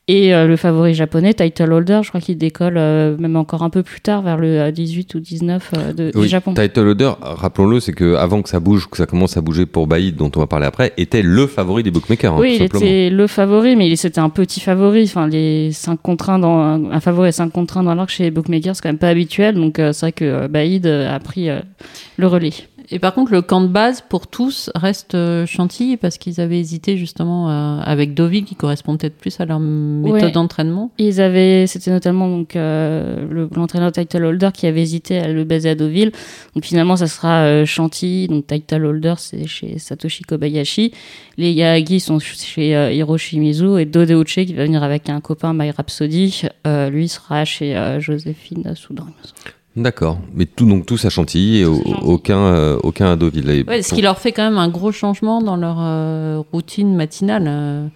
Et 0.07 0.35
euh, 0.35 0.47
le 0.47 0.57
favori 0.57 0.93
japonais, 0.93 1.33
Title 1.33 1.73
Holder, 1.73 2.01
je 2.03 2.11
crois 2.11 2.21
qu'il 2.21 2.37
décolle 2.37 2.77
euh, 2.77 3.17
même 3.17 3.37
encore 3.37 3.63
un 3.63 3.71
peu 3.71 3.83
plus 3.83 4.03
tard, 4.03 4.21
vers 4.21 4.37
le 4.37 4.61
euh, 4.61 4.71
18 4.71 5.15
ou 5.15 5.21
19 5.21 5.71
euh, 5.73 5.93
de, 5.95 6.21
du 6.21 6.29
Japon. 6.29 6.53
Title 6.53 6.89
Holder, 6.89 7.13
rappelons-le, 7.23 7.81
c'est 7.81 7.95
que 7.95 8.15
avant 8.17 8.43
que 8.43 8.51
ça 8.51 8.61
bouge, 8.61 8.87
que 8.91 8.99
ça 8.99 9.07
commence 9.07 9.39
à 9.39 9.41
bouger 9.41 9.65
pour 9.65 9.87
Baïd, 9.87 10.15
dont 10.15 10.31
on 10.37 10.41
va 10.41 10.47
parler 10.47 10.67
après, 10.67 10.93
était 10.99 11.23
le 11.23 11.47
favori 11.47 11.83
des 11.83 11.91
bookmakers, 11.91 12.35
hein, 12.35 12.39
oui, 12.39 12.49
tout 12.49 12.55
il 12.55 12.59
simplement. 12.65 12.85
était 12.85 13.09
le 13.09 13.27
favori, 13.27 13.77
mais 13.77 13.97
c'était 13.97 14.21
un 14.21 14.29
petit 14.29 14.61
favori. 14.61 15.05
Enfin, 15.05 15.27
les 15.27 15.73
5 15.73 15.99
contre 16.03 16.29
1 16.29 16.39
dans, 16.41 16.59
un 16.91 17.01
favori 17.01 17.31
et 17.31 17.33
5 17.33 17.51
contre 17.51 17.79
1 17.79 17.85
dans 17.85 17.95
l'arc 17.95 18.11
chez 18.11 18.25
les 18.25 18.31
bookmakers, 18.31 18.77
c'est 18.77 18.83
quand 18.83 18.91
même 18.91 18.99
pas 18.99 19.09
habituel. 19.09 19.55
Donc, 19.55 19.79
euh, 19.79 19.95
c'est 19.95 20.05
vrai 20.05 20.13
que 20.13 20.25
euh, 20.27 20.49
Baïd 20.49 20.87
euh, 20.87 21.15
a 21.15 21.19
pris 21.19 21.49
euh, 21.49 21.61
le 22.19 22.27
relais. 22.27 22.53
Et 22.91 22.99
par 22.99 23.15
contre, 23.15 23.33
le 23.33 23.41
camp 23.41 23.61
de 23.63 23.67
base 23.69 24.03
pour 24.07 24.27
tous 24.27 24.71
reste 24.75 25.15
euh, 25.15 25.47
Chantilly 25.47 25.97
parce 25.97 26.19
qu'ils 26.19 26.41
avaient 26.41 26.61
hésité 26.61 26.97
justement 26.97 27.49
euh, 27.51 27.81
avec 27.83 28.13
Deauville 28.15 28.45
qui 28.45 28.55
correspond 28.57 28.97
peut-être 28.97 29.17
plus 29.17 29.41
à 29.41 29.47
leur 29.47 29.59
méthode 29.59 30.23
Ouais. 30.23 30.31
d'entraînement. 30.31 30.91
Ils 30.99 31.21
avaient, 31.21 31.67
c'était 31.67 31.91
notamment 31.91 32.29
donc 32.29 32.57
euh, 32.57 33.27
le- 33.31 33.49
l'entraîneur 33.57 33.91
title 33.91 34.25
holder 34.25 34.51
qui 34.53 34.67
avait 34.67 34.83
hésité 34.83 35.19
à 35.19 35.29
le 35.29 35.45
baser 35.45 35.71
à 35.71 35.75
Deauville. 35.75 36.13
Donc 36.55 36.65
finalement, 36.65 36.97
ça 36.97 37.07
sera 37.07 37.45
euh, 37.45 37.65
Chantilly. 37.65 38.29
Donc 38.29 38.47
title 38.47 38.85
holder, 38.85 39.15
c'est 39.19 39.47
chez 39.47 39.79
Satoshi 39.79 40.23
Kobayashi. 40.25 40.93
Les 41.39 41.53
Yagi 41.53 42.01
sont 42.01 42.19
chez 42.19 42.77
euh, 42.77 42.93
Hiroshi 42.93 43.41
Mizu 43.41 43.79
et 43.81 43.87
Dodeuche 43.87 44.35
qui 44.35 44.53
va 44.55 44.65
venir 44.65 44.83
avec 44.83 45.09
un 45.09 45.21
copain 45.21 45.53
My 45.55 45.71
Rhapsody. 45.71 46.43
euh, 46.67 46.91
lui 46.91 47.09
sera 47.09 47.45
chez 47.45 47.77
euh, 47.77 47.99
Joséphine 48.01 48.75
Soudan. 48.77 49.07
D'accord. 49.77 50.19
Mais 50.35 50.47
tout, 50.47 50.67
donc 50.67 50.87
tous 50.87 51.05
à 51.05 51.11
Chantilly 51.11 51.59
et 51.59 51.65
au- 51.65 51.75
Chantilly. 51.77 51.97
aucun, 52.05 52.39
euh, 52.39 52.79
aucun 52.83 53.13
à 53.13 53.17
Deauville. 53.17 53.65
Ouais, 53.67 53.83
ce 53.83 53.93
qui 53.95 54.03
leur 54.03 54.19
fait 54.19 54.31
quand 54.33 54.45
même 54.45 54.59
un 54.59 54.69
gros 54.69 54.93
changement 54.93 55.43
dans 55.43 55.57
leur 55.57 55.77
euh, 55.81 56.43
routine 56.53 56.95
matinale. 56.95 57.91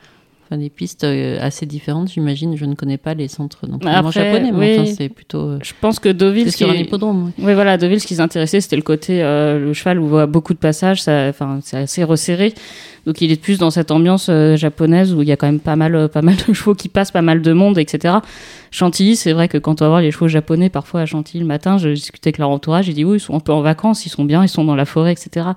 Enfin, 0.51 0.59
des 0.59 0.71
pistes 0.71 1.05
euh, 1.05 1.37
assez 1.43 1.67
différentes, 1.67 2.11
j'imagine. 2.11 2.57
Je 2.57 2.65
ne 2.65 2.75
connais 2.75 2.97
pas 2.97 3.13
les 3.13 3.29
centres 3.29 3.67
d'entraînement 3.67 4.11
japonais, 4.11 4.51
mais 4.51 4.77
oui. 4.77 4.81
enfin, 4.81 4.93
c'est 4.97 5.11
plutôt. 5.11 5.41
euh, 5.41 5.59
Je 5.63 5.73
pense 5.79 5.99
que 5.99 6.09
Deauville, 6.09 6.45
c'est 6.47 6.53
ce 6.53 6.57
qui 6.57 6.65
sur 6.65 6.73
un 6.73 6.77
hippodrome. 6.77 7.27
oui. 7.37 7.45
Oui, 7.45 7.53
voilà, 7.55 7.77
Deauville, 7.77 8.01
ce 8.01 8.07
qui 8.07 8.15
les 8.15 8.21
intéressait, 8.21 8.63
c'était 8.63 8.77
le 8.77 8.83
côté, 8.83 9.23
euh, 9.23 9.59
le 9.59 9.73
cheval 9.75 9.99
où 9.99 10.05
on 10.05 10.09
voit 10.09 10.25
beaucoup 10.27 10.55
de 10.55 10.59
passages, 10.59 11.03
ça, 11.03 11.27
enfin, 11.29 11.59
c'est 11.63 11.77
assez 11.77 12.03
resserré. 12.03 12.55
Donc, 13.05 13.21
il 13.21 13.31
est 13.31 13.41
plus 13.41 13.59
dans 13.59 13.71
cette 13.71 13.91
ambiance 13.91 14.29
euh, 14.31 14.57
japonaise 14.57 15.15
où 15.15 15.21
il 15.23 15.29
y 15.29 15.33
a 15.33 15.37
quand 15.37 15.47
même 15.47 15.61
pas 15.61 15.77
mal, 15.77 15.95
euh, 15.95 16.09
pas 16.09 16.23
mal 16.23 16.37
de 16.49 16.53
chevaux 16.55 16.75
qui 16.75 16.89
passent, 16.89 17.11
pas 17.11 17.21
mal 17.23 17.43
de 17.43 17.53
monde, 17.53 17.77
etc. 17.79 18.17
Chantilly, 18.71 19.17
c'est 19.17 19.33
vrai 19.33 19.49
que 19.49 19.59
quand 19.59 19.83
on 19.83 19.85
va 19.85 19.89
voir 19.91 20.01
les 20.01 20.11
chevaux 20.11 20.29
japonais, 20.29 20.71
parfois 20.71 21.03
à 21.03 21.07
Chantilly 21.07 21.41
le 21.41 21.47
matin, 21.47 21.77
je 21.77 21.91
discutais 21.91 22.29
avec 22.29 22.39
leur 22.39 22.49
entourage, 22.51 22.87
j'ai 22.87 22.93
dit 22.95 23.05
oui, 23.05 23.17
ils 23.19 23.21
sont 23.21 23.35
un 23.35 23.41
peu 23.41 23.53
en 23.53 23.61
vacances, 23.61 24.05
ils 24.07 24.11
sont 24.11 24.25
bien, 24.25 24.43
ils 24.45 24.49
sont 24.49 24.65
dans 24.65 24.77
la 24.77 24.85
forêt, 24.87 25.13
etc. 25.13 25.49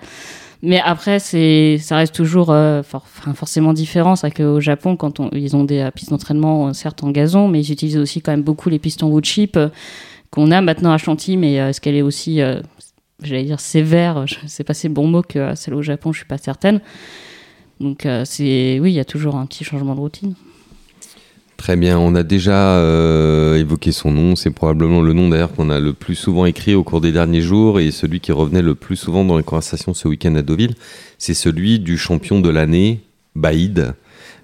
Mais 0.63 0.79
après, 0.79 1.19
c'est, 1.19 1.77
ça 1.79 1.97
reste 1.97 2.13
toujours 2.13 2.51
euh, 2.51 2.83
forcément 2.83 3.73
différent. 3.73 4.15
C'est 4.15 4.29
qu'au 4.31 4.59
Japon, 4.59 4.95
quand 4.95 5.19
on, 5.19 5.29
ils 5.31 5.55
ont 5.55 5.63
des 5.63 5.79
euh, 5.79 5.91
pistes 5.91 6.11
d'entraînement, 6.11 6.67
euh, 6.67 6.73
certes 6.73 7.03
en 7.03 7.09
gazon, 7.09 7.47
mais 7.47 7.61
ils 7.61 7.71
utilisent 7.71 7.97
aussi 7.97 8.21
quand 8.21 8.31
même 8.31 8.43
beaucoup 8.43 8.69
les 8.69 8.77
pistes 8.77 9.01
en 9.01 9.09
wood 9.09 9.25
chip 9.25 9.57
euh, 9.57 9.69
qu'on 10.29 10.51
a 10.51 10.61
maintenant 10.61 10.91
à 10.91 10.99
Chantilly. 10.99 11.37
Mais 11.37 11.53
est-ce 11.55 11.81
qu'elle 11.81 11.95
est 11.95 12.03
aussi, 12.03 12.39
j'allais 13.21 13.43
dire, 13.43 13.59
sévère 13.59 14.27
Je 14.27 14.35
sais 14.47 14.63
pas 14.63 14.73
si 14.73 14.81
c'est 14.81 14.87
le 14.87 14.93
bon 14.93 15.07
mot 15.07 15.23
que 15.23 15.55
celle 15.55 15.73
au 15.73 15.81
Japon, 15.81 16.13
je 16.13 16.19
suis 16.19 16.27
pas 16.27 16.37
certaine. 16.37 16.79
Donc, 17.81 18.07
c'est, 18.23 18.79
oui, 18.79 18.91
il 18.91 18.95
y 18.95 18.99
a 19.01 19.05
toujours 19.05 19.35
un 19.35 19.45
petit 19.45 19.65
changement 19.65 19.93
de 19.93 19.99
routine. 19.99 20.35
Très 21.61 21.75
bien, 21.75 21.99
on 21.99 22.15
a 22.15 22.23
déjà 22.23 22.77
euh, 22.77 23.55
évoqué 23.55 23.91
son 23.91 24.09
nom, 24.09 24.35
c'est 24.35 24.49
probablement 24.49 25.03
le 25.03 25.13
nom 25.13 25.29
d'ailleurs 25.29 25.53
qu'on 25.53 25.69
a 25.69 25.79
le 25.79 25.93
plus 25.93 26.15
souvent 26.15 26.47
écrit 26.47 26.73
au 26.73 26.83
cours 26.83 27.01
des 27.01 27.11
derniers 27.11 27.41
jours 27.41 27.79
et 27.79 27.91
celui 27.91 28.19
qui 28.19 28.31
revenait 28.31 28.63
le 28.63 28.73
plus 28.73 28.95
souvent 28.95 29.23
dans 29.23 29.37
les 29.37 29.43
conversations 29.43 29.93
ce 29.93 30.07
week-end 30.07 30.33
à 30.33 30.41
Deauville, 30.41 30.73
c'est 31.19 31.35
celui 31.35 31.77
du 31.77 31.99
champion 31.99 32.39
de 32.39 32.49
l'année, 32.49 33.01
Baïd. 33.35 33.93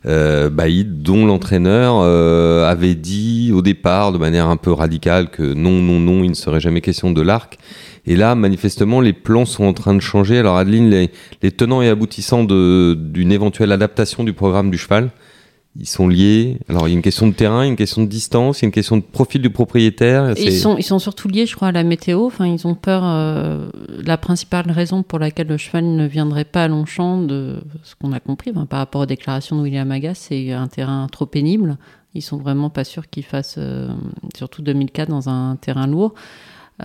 Euh, 0.06 0.52
Baïd, 0.52 1.02
dont 1.02 1.26
l'entraîneur 1.26 1.96
euh, 2.02 2.70
avait 2.70 2.94
dit 2.94 3.52
au 3.52 3.64
départ 3.64 4.12
de 4.12 4.20
manière 4.20 4.48
un 4.48 4.58
peu 4.58 4.72
radicale 4.72 5.32
que 5.32 5.42
non, 5.42 5.82
non, 5.82 6.00
non, 6.00 6.24
il 6.24 6.30
ne 6.30 6.36
serait 6.36 6.60
jamais 6.60 6.82
question 6.82 7.10
de 7.10 7.22
l'arc. 7.24 7.58
Et 8.06 8.16
là, 8.16 8.36
manifestement, 8.36 9.02
les 9.02 9.14
plans 9.14 9.46
sont 9.46 9.64
en 9.64 9.74
train 9.74 9.96
de 9.96 10.02
changer. 10.02 10.38
Alors 10.38 10.58
Adeline, 10.58 11.10
les, 11.42 11.52
tenants 11.52 11.82
et 11.82 11.90
aboutissants 11.90 12.44
d'une 12.44 13.32
éventuelle 13.32 13.72
adaptation 13.72 14.24
du 14.24 14.34
programme 14.34 14.70
du 14.70 14.78
cheval, 14.78 15.10
ils 15.80 15.88
sont 15.88 16.08
liés. 16.08 16.60
Alors, 16.70 16.88
il 16.88 16.92
y 16.92 16.94
a 16.94 16.96
une 16.96 17.02
question 17.04 17.28
de 17.28 17.34
terrain, 17.34 17.64
une 17.64 17.76
question 17.76 18.02
de 18.02 18.08
distance, 18.08 18.60
il 18.60 18.64
y 18.64 18.66
a 18.66 18.68
une 18.68 18.72
question 18.72 18.98
de 18.98 19.04
profil 19.04 19.42
du 19.42 19.50
propriétaire. 19.50 20.34
Ils 20.38 20.58
sont, 20.58 20.78
ils 20.78 20.84
sont 20.84 21.00
surtout 21.00 21.28
liés, 21.28 21.46
je 21.46 21.56
crois, 21.56 21.70
à 21.70 21.72
la 21.72 21.84
météo. 21.84 22.26
Enfin, 22.26 22.48
ils 22.48 22.66
ont 22.66 22.76
peur. 22.76 23.04
euh, 23.04 23.70
la 24.04 24.18
principale 24.18 24.72
raison 24.72 25.04
pour 25.04 25.20
laquelle 25.20 25.48
le 25.48 25.58
cheval 25.58 25.86
ne 25.86 26.08
viendrait 26.08 26.46
pas 26.46 26.64
à 26.64 26.68
Longchamp, 26.68 27.22
de 27.22 27.58
ce 27.84 27.96
qu'on 27.96 28.12
a 28.12 28.20
compris 28.20 28.52
par 28.52 28.80
rapport 28.80 29.02
aux 29.02 29.06
déclarations 29.06 29.56
de 29.58 29.62
William 29.62 29.92
Agas, 29.92 30.16
c'est 30.16 30.52
un 30.52 30.68
terrain 30.68 31.08
trop 31.12 31.26
pénible. 31.26 31.78
Ils 32.14 32.22
sont 32.22 32.38
vraiment 32.38 32.70
pas 32.70 32.84
sûrs 32.84 33.10
qu'ils 33.10 33.24
fassent, 33.24 33.56
euh, 33.58 33.90
surtout 34.36 34.62
2004, 34.62 35.10
dans 35.10 35.30
un 35.30 35.56
terrain 35.58 35.88
lourd. 35.88 36.14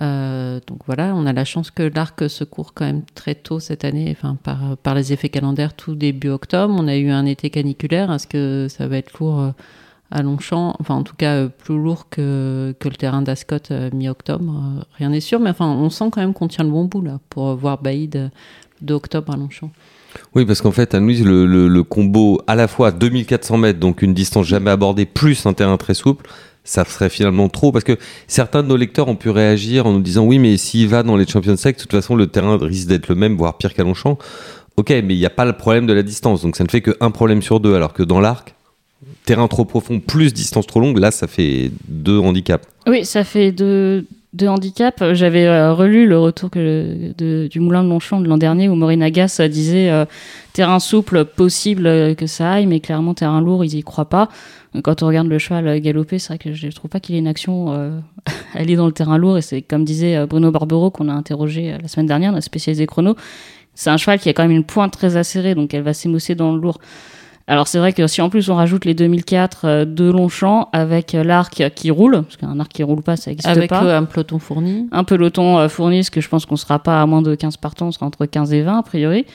Euh, 0.01 0.59
donc 0.67 0.79
voilà, 0.87 1.13
on 1.15 1.25
a 1.25 1.33
la 1.33 1.45
chance 1.45 1.69
que 1.69 1.83
l'arc 1.83 2.27
se 2.29 2.43
court 2.43 2.73
quand 2.73 2.85
même 2.85 3.03
très 3.13 3.35
tôt 3.35 3.59
cette 3.59 3.85
année, 3.85 4.15
enfin 4.17 4.35
par, 4.41 4.75
par 4.77 4.95
les 4.95 5.13
effets 5.13 5.29
calendaires 5.29 5.73
tout 5.75 5.95
début 5.95 6.29
octobre. 6.29 6.73
On 6.77 6.87
a 6.87 6.95
eu 6.95 7.09
un 7.09 7.25
été 7.25 7.49
caniculaire. 7.49 8.11
Est-ce 8.11 8.25
que 8.27 8.67
ça 8.69 8.87
va 8.87 8.97
être 8.97 9.19
lourd 9.19 9.39
euh, 9.39 9.49
à 10.09 10.23
Longchamp? 10.23 10.75
Enfin, 10.79 10.95
en 10.95 11.03
tout 11.03 11.15
cas, 11.15 11.33
euh, 11.35 11.47
plus 11.49 11.77
lourd 11.77 12.09
que, 12.09 12.75
que 12.79 12.89
le 12.89 12.95
terrain 12.95 13.21
d'Ascot 13.21 13.57
mi-octobre. 13.93 14.51
Rien 14.97 15.09
n'est 15.09 15.19
sûr, 15.19 15.39
mais 15.39 15.51
enfin, 15.51 15.67
on 15.67 15.89
sent 15.91 16.05
quand 16.11 16.21
même 16.21 16.33
qu'on 16.33 16.47
tient 16.47 16.63
le 16.63 16.71
bon 16.71 16.85
bout 16.85 17.01
là 17.03 17.19
pour 17.29 17.55
voir 17.55 17.81
Baïd 17.81 18.15
euh, 18.15 18.29
le 18.81 18.87
2 18.87 18.93
octobre 18.95 19.31
à 19.31 19.37
Longchamp. 19.37 19.69
Oui, 20.35 20.45
parce 20.45 20.61
qu'en 20.61 20.71
fait, 20.71 20.93
Anne-Louise, 20.93 21.23
le, 21.25 21.45
le- 21.47 21.67
le 21.67 21.83
combo 21.83 22.39
à 22.45 22.53
la 22.55 22.67
fois 22.67 22.91
2400 22.91 23.57
mètres, 23.57 23.79
donc 23.79 24.01
une 24.03 24.13
distance 24.13 24.45
jamais 24.45 24.69
abordée, 24.71 25.05
plus 25.07 25.45
un 25.47 25.53
terrain 25.53 25.77
très 25.77 25.95
souple, 25.95 26.29
ça 26.63 26.85
serait 26.85 27.09
finalement 27.09 27.49
trop. 27.49 27.71
Parce 27.71 27.83
que 27.83 27.97
certains 28.27 28.63
de 28.63 28.67
nos 28.67 28.77
lecteurs 28.77 29.07
ont 29.07 29.15
pu 29.15 29.29
réagir 29.29 29.85
en 29.85 29.93
nous 29.93 30.01
disant 30.01 30.25
oui, 30.25 30.39
mais 30.39 30.57
s'il 30.57 30.87
va 30.87 31.03
dans 31.03 31.17
les 31.17 31.27
Champions 31.27 31.55
League, 31.63 31.75
de 31.75 31.81
toute 31.81 31.91
façon, 31.91 32.15
le 32.15 32.27
terrain 32.27 32.57
risque 32.57 32.87
d'être 32.87 33.07
le 33.07 33.15
même, 33.15 33.35
voire 33.35 33.57
pire 33.57 33.73
qu'à 33.73 33.83
Longchamp. 33.83 34.17
Ok, 34.77 34.89
mais 34.89 35.13
il 35.13 35.19
n'y 35.19 35.25
a 35.25 35.29
pas 35.29 35.45
le 35.45 35.53
problème 35.53 35.85
de 35.85 35.93
la 35.93 36.01
distance, 36.01 36.41
donc 36.41 36.55
ça 36.55 36.63
ne 36.63 36.69
fait 36.69 36.81
qu'un 36.81 37.11
problème 37.11 37.43
sur 37.43 37.59
deux, 37.59 37.75
alors 37.75 37.93
que 37.93 38.01
dans 38.01 38.19
l'arc, 38.19 38.55
terrain 39.23 39.47
trop 39.47 39.65
profond 39.65 39.99
plus 39.99 40.33
distance 40.33 40.65
trop 40.65 40.79
longue, 40.79 40.97
là, 40.97 41.11
ça 41.11 41.27
fait 41.27 41.71
deux 41.87 42.17
handicaps. 42.17 42.67
Oui, 42.87 43.05
ça 43.05 43.23
fait 43.23 43.51
deux, 43.51 44.05
deux 44.33 44.47
handicaps. 44.47 45.13
J'avais 45.13 45.45
euh, 45.45 45.73
relu 45.73 46.07
le 46.07 46.17
retour 46.19 46.49
que, 46.49 47.13
de- 47.17 47.47
du 47.47 47.59
Moulin 47.59 47.83
de 47.83 47.89
Longchamp 47.89 48.19
de 48.21 48.27
l'an 48.27 48.37
dernier 48.37 48.67
où 48.69 48.75
Maureen 48.75 49.03
Agas 49.03 49.37
euh, 49.39 49.47
disait 49.47 49.89
euh, 49.91 50.05
terrain 50.53 50.79
souple, 50.79 51.25
possible 51.25 51.85
euh, 51.87 52.15
que 52.15 52.25
ça 52.27 52.51
aille, 52.53 52.65
mais 52.65 52.79
clairement 52.79 53.13
terrain 53.13 53.41
lourd, 53.41 53.63
ils 53.63 53.75
y 53.75 53.83
croient 53.83 54.09
pas. 54.09 54.29
Quand 54.83 55.03
on 55.03 55.07
regarde 55.07 55.27
le 55.27 55.37
cheval 55.37 55.67
euh, 55.67 55.79
galoper, 55.79 56.17
c'est 56.19 56.29
vrai 56.29 56.37
que 56.39 56.53
je 56.53 56.67
trouve 56.69 56.89
pas 56.89 56.99
qu'il 56.99 57.13
ait 57.15 57.19
une 57.19 57.27
action 57.27 57.73
euh, 57.73 57.99
aller 58.55 58.75
dans 58.75 58.87
le 58.87 58.91
terrain 58.91 59.17
lourd. 59.17 59.37
Et 59.37 59.41
c'est 59.41 59.61
comme 59.61 59.85
disait 59.85 60.15
euh, 60.17 60.25
Bruno 60.25 60.49
Barbero 60.51 60.89
qu'on 60.89 61.09
a 61.09 61.13
interrogé 61.13 61.73
euh, 61.73 61.77
la 61.81 61.87
semaine 61.87 62.07
dernière, 62.07 62.31
notre 62.31 62.45
spécialisé 62.45 62.87
chrono. 62.87 63.15
C'est 63.75 63.89
un 63.89 63.97
cheval 63.97 64.19
qui 64.19 64.29
a 64.29 64.33
quand 64.33 64.43
même 64.43 64.51
une 64.51 64.63
pointe 64.63 64.93
très 64.93 65.15
acérée, 65.17 65.55
donc 65.55 65.73
elle 65.73 65.81
va 65.83 65.93
s'émousser 65.93 66.35
dans 66.35 66.53
le 66.55 66.61
lourd. 66.61 66.79
Alors 67.45 67.67
c'est 67.67 67.77
vrai 67.77 67.91
que 67.91 68.07
si 68.07 68.21
en 68.21 68.29
plus 68.29 68.49
on 68.49 68.55
rajoute 68.55 68.85
les 68.85 68.93
2004 68.93 69.65
euh, 69.65 69.85
de 69.85 70.09
Longchamp 70.09 70.69
avec 70.71 71.13
euh, 71.13 71.23
l'arc 71.23 71.61
qui 71.75 71.91
roule, 71.91 72.23
parce 72.23 72.37
qu'un 72.37 72.57
arc 72.59 72.71
qui 72.71 72.83
roule 72.83 73.01
pas, 73.03 73.17
ça 73.17 73.31
n'existe 73.31 73.47
Avec 73.47 73.69
pas. 73.69 73.83
euh, 73.83 73.97
un 73.97 74.05
peloton 74.05 74.39
fourni. 74.39 74.87
Un 74.93 75.03
peloton 75.03 75.67
fourni, 75.67 76.03
ce 76.05 76.11
que 76.11 76.21
je 76.21 76.29
pense 76.29 76.45
qu'on 76.45 76.55
sera 76.55 76.79
pas 76.79 77.01
à 77.01 77.05
moins 77.05 77.21
de 77.21 77.35
15 77.35 77.57
partants, 77.57 77.87
on 77.87 77.91
sera 77.91 78.05
entre 78.05 78.25
15 78.25 78.53
et 78.53 78.61
20 78.61 78.77
a 78.79 78.83
priori. 78.83 79.25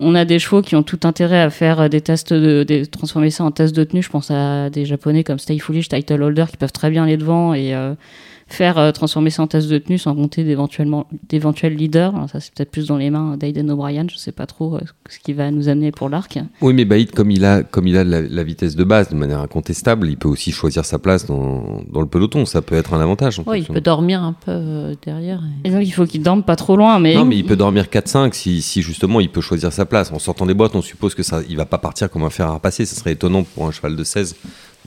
On 0.00 0.14
a 0.14 0.24
des 0.24 0.38
chevaux 0.38 0.62
qui 0.62 0.76
ont 0.76 0.84
tout 0.84 1.00
intérêt 1.02 1.40
à 1.40 1.50
faire 1.50 1.90
des 1.90 2.00
tests 2.00 2.32
de, 2.32 2.62
de 2.62 2.84
transformer 2.84 3.30
ça 3.30 3.42
en 3.42 3.50
tests 3.50 3.74
de 3.74 3.82
tenue. 3.82 4.02
Je 4.02 4.10
pense 4.10 4.30
à 4.30 4.70
des 4.70 4.84
japonais 4.84 5.24
comme 5.24 5.40
Stay 5.40 5.58
Foolish, 5.58 5.88
Title 5.88 6.22
Holder 6.22 6.44
qui 6.48 6.56
peuvent 6.56 6.70
très 6.70 6.90
bien 6.90 7.02
aller 7.02 7.16
devant 7.16 7.52
et 7.54 7.74
euh, 7.74 7.94
faire 8.48 8.78
euh, 8.78 8.92
transformer 8.92 9.30
ça 9.30 9.42
en 9.42 9.46
test 9.46 9.68
de 9.68 9.78
tenue 9.78 9.98
sans 9.98 10.14
compter 10.14 10.42
d'éventuellement 10.42 11.06
d'éventuels 11.28 11.74
leaders. 11.76 12.14
Alors 12.16 12.30
ça, 12.30 12.40
c'est 12.40 12.52
peut-être 12.54 12.70
plus 12.70 12.86
dans 12.86 12.96
les 12.96 13.10
mains 13.10 13.36
d'Aiden 13.36 13.70
O'Brien. 13.70 14.06
Je 14.10 14.16
sais 14.16 14.32
pas 14.32 14.46
trop 14.46 14.76
euh, 14.76 14.80
ce 15.08 15.18
qui 15.18 15.32
va 15.34 15.50
nous 15.50 15.68
amener 15.68 15.92
pour 15.92 16.08
l'arc. 16.08 16.38
Oui, 16.62 16.72
mais 16.72 16.84
Baïd, 16.84 17.10
comme 17.12 17.30
il 17.30 17.44
a, 17.44 17.62
comme 17.62 17.86
il 17.86 17.96
a 17.96 18.04
la, 18.04 18.22
la 18.22 18.42
vitesse 18.44 18.74
de 18.74 18.84
base 18.84 19.10
de 19.10 19.14
manière 19.16 19.40
incontestable, 19.40 20.08
il 20.08 20.16
peut 20.16 20.28
aussi 20.28 20.50
choisir 20.50 20.84
sa 20.84 20.98
place 20.98 21.26
dans, 21.26 21.82
dans 21.92 22.00
le 22.00 22.06
peloton. 22.06 22.46
Ça 22.46 22.62
peut 22.62 22.74
être 22.74 22.94
un 22.94 23.00
avantage. 23.00 23.40
Ouais, 23.46 23.60
il 23.60 23.66
peut 23.66 23.80
dormir 23.80 24.22
un 24.22 24.32
peu 24.32 24.50
euh, 24.52 24.94
derrière. 25.04 25.42
et- 25.64 25.68
Et 25.68 25.70
donc, 25.70 25.82
il 25.82 25.90
faut 25.90 26.06
qu'il 26.06 26.22
dorme 26.22 26.42
pas 26.42 26.56
trop 26.56 26.76
loin. 26.76 26.98
Mais, 26.98 27.14
Non, 27.14 27.24
mais 27.26 27.36
il 27.36 27.44
peut 27.44 27.56
dormir 27.56 27.84
4-5 27.84 28.32
si, 28.32 28.62
si 28.62 28.80
justement 28.82 29.20
il 29.20 29.30
peut 29.30 29.40
choisir 29.42 29.72
sa 29.72 29.84
place. 29.84 30.10
En 30.12 30.18
sortant 30.18 30.46
des 30.46 30.54
boîtes, 30.54 30.74
on 30.74 30.82
suppose 30.82 31.14
que 31.14 31.22
ça, 31.22 31.40
il 31.48 31.56
va 31.56 31.66
pas 31.66 31.78
partir 31.78 32.10
comme 32.10 32.22
un 32.24 32.30
fer 32.30 32.46
à 32.46 32.54
repasser. 32.54 32.86
Ce 32.86 32.96
serait 32.96 33.12
étonnant 33.12 33.42
pour 33.42 33.66
un 33.66 33.70
cheval 33.72 33.94
de 33.94 34.04
16 34.04 34.36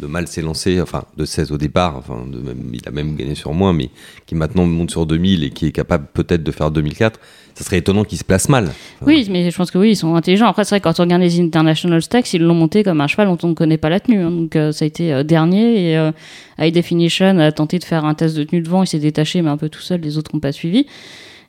de 0.01 0.07
mal 0.07 0.27
s'élancer, 0.27 0.81
enfin 0.81 1.03
de 1.17 1.25
16 1.25 1.51
au 1.51 1.57
départ, 1.57 1.95
enfin 1.97 2.25
de 2.27 2.39
il 2.73 2.81
a 2.87 2.91
même 2.91 3.15
gagné 3.15 3.35
sur 3.35 3.53
moins, 3.53 3.71
mais 3.73 3.89
qui 4.25 4.35
maintenant 4.35 4.65
monte 4.65 4.89
sur 4.91 5.05
2000 5.05 5.43
et 5.43 5.49
qui 5.51 5.67
est 5.67 5.71
capable 5.71 6.07
peut-être 6.13 6.43
de 6.43 6.51
faire 6.51 6.71
2004. 6.71 7.19
Ça 7.53 7.65
serait 7.65 7.77
étonnant 7.79 8.05
qu'il 8.05 8.17
se 8.17 8.23
place 8.23 8.47
mal. 8.49 8.69
Oui, 9.05 9.27
mais 9.29 9.51
je 9.51 9.55
pense 9.57 9.71
que 9.71 9.77
oui, 9.77 9.91
ils 9.91 9.95
sont 9.95 10.15
intelligents. 10.15 10.47
Après, 10.47 10.63
c'est 10.63 10.69
vrai, 10.75 10.79
quand 10.79 10.99
on 10.99 11.03
regarde 11.03 11.21
les 11.21 11.39
International 11.39 12.01
Stacks, 12.01 12.33
ils 12.33 12.41
l'ont 12.41 12.53
monté 12.55 12.81
comme 12.81 13.01
un 13.01 13.07
cheval 13.07 13.27
dont 13.27 13.37
on 13.43 13.49
ne 13.49 13.53
connaît 13.53 13.77
pas 13.77 13.89
la 13.89 13.99
tenue. 13.99 14.21
hein. 14.21 14.31
Donc, 14.31 14.55
euh, 14.55 14.71
ça 14.71 14.85
a 14.85 14.87
été 14.87 15.11
euh, 15.13 15.23
dernier. 15.23 15.89
Et 15.91 15.97
euh, 15.97 16.11
High 16.57 16.73
Definition 16.73 17.37
a 17.39 17.51
tenté 17.51 17.77
de 17.77 17.83
faire 17.83 18.05
un 18.05 18.13
test 18.13 18.37
de 18.37 18.43
tenue 18.45 18.61
devant. 18.61 18.83
Il 18.83 18.87
s'est 18.87 18.99
détaché, 18.99 19.41
mais 19.41 19.49
un 19.49 19.57
peu 19.57 19.67
tout 19.67 19.81
seul. 19.81 19.99
Les 19.99 20.17
autres 20.17 20.31
n'ont 20.33 20.39
pas 20.39 20.53
suivi. 20.53 20.85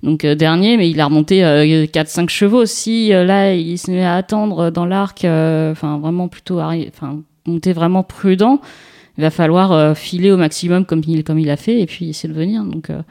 Donc, 0.02 0.26
dernier, 0.26 0.76
mais 0.76 0.90
il 0.90 0.98
a 1.00 1.04
remonté 1.04 1.44
euh, 1.44 1.86
4-5 1.86 2.28
chevaux. 2.28 2.66
Si 2.66 3.10
là, 3.10 3.54
il 3.54 3.78
se 3.78 3.88
met 3.88 4.02
à 4.02 4.16
attendre 4.16 4.70
dans 4.72 4.84
l'arc, 4.86 5.18
enfin, 5.20 5.98
vraiment 6.02 6.26
plutôt, 6.26 6.58
arri- 6.58 6.90
enfin, 7.44 7.52
monter 7.52 7.72
vraiment 7.72 8.02
prudent, 8.02 8.60
il 9.18 9.22
va 9.22 9.30
falloir 9.30 9.72
euh, 9.72 9.94
filer 9.94 10.30
au 10.30 10.36
maximum 10.36 10.86
comme 10.86 11.02
il, 11.06 11.50
a 11.50 11.56
fait 11.56 11.80
et 11.80 11.86
puis 11.86 12.08
essayer 12.08 12.32
de 12.32 12.38
venir. 12.38 12.64
Donc, 12.64 12.88
euh, 12.88 13.02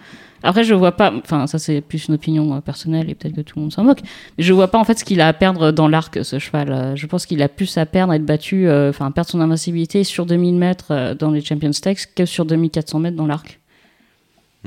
après, 0.43 0.63
je 0.63 0.73
vois 0.73 0.93
pas, 0.93 1.13
enfin, 1.23 1.45
ça 1.45 1.59
c'est 1.59 1.81
plus 1.81 2.07
une 2.07 2.15
opinion 2.15 2.55
euh, 2.55 2.59
personnelle 2.59 3.09
et 3.09 3.15
peut-être 3.15 3.35
que 3.35 3.41
tout 3.41 3.59
le 3.59 3.61
monde 3.63 3.73
s'en 3.73 3.83
moque. 3.83 4.01
Mais 4.37 4.43
je 4.43 4.53
vois 4.53 4.69
pas 4.69 4.79
en 4.79 4.83
fait 4.83 4.97
ce 4.97 5.05
qu'il 5.05 5.21
a 5.21 5.27
à 5.27 5.33
perdre 5.33 5.71
dans 5.71 5.87
l'arc, 5.87 6.23
ce 6.23 6.39
cheval. 6.39 6.93
Je 6.95 7.05
pense 7.05 7.27
qu'il 7.27 7.41
a 7.43 7.49
plus 7.49 7.77
à 7.77 7.85
perdre 7.85 8.13
à 8.13 8.15
être 8.15 8.25
battu, 8.25 8.67
enfin, 8.69 9.11
perdre 9.11 9.29
son 9.29 9.41
invincibilité 9.41 10.03
sur 10.03 10.25
2000 10.25 10.55
mètres 10.55 11.15
dans 11.19 11.29
les 11.29 11.41
Champions 11.41 11.73
Stakes 11.73 12.07
que 12.15 12.25
sur 12.25 12.45
2400 12.45 12.99
mètres 12.99 13.17
dans 13.17 13.27
l'arc. 13.27 13.59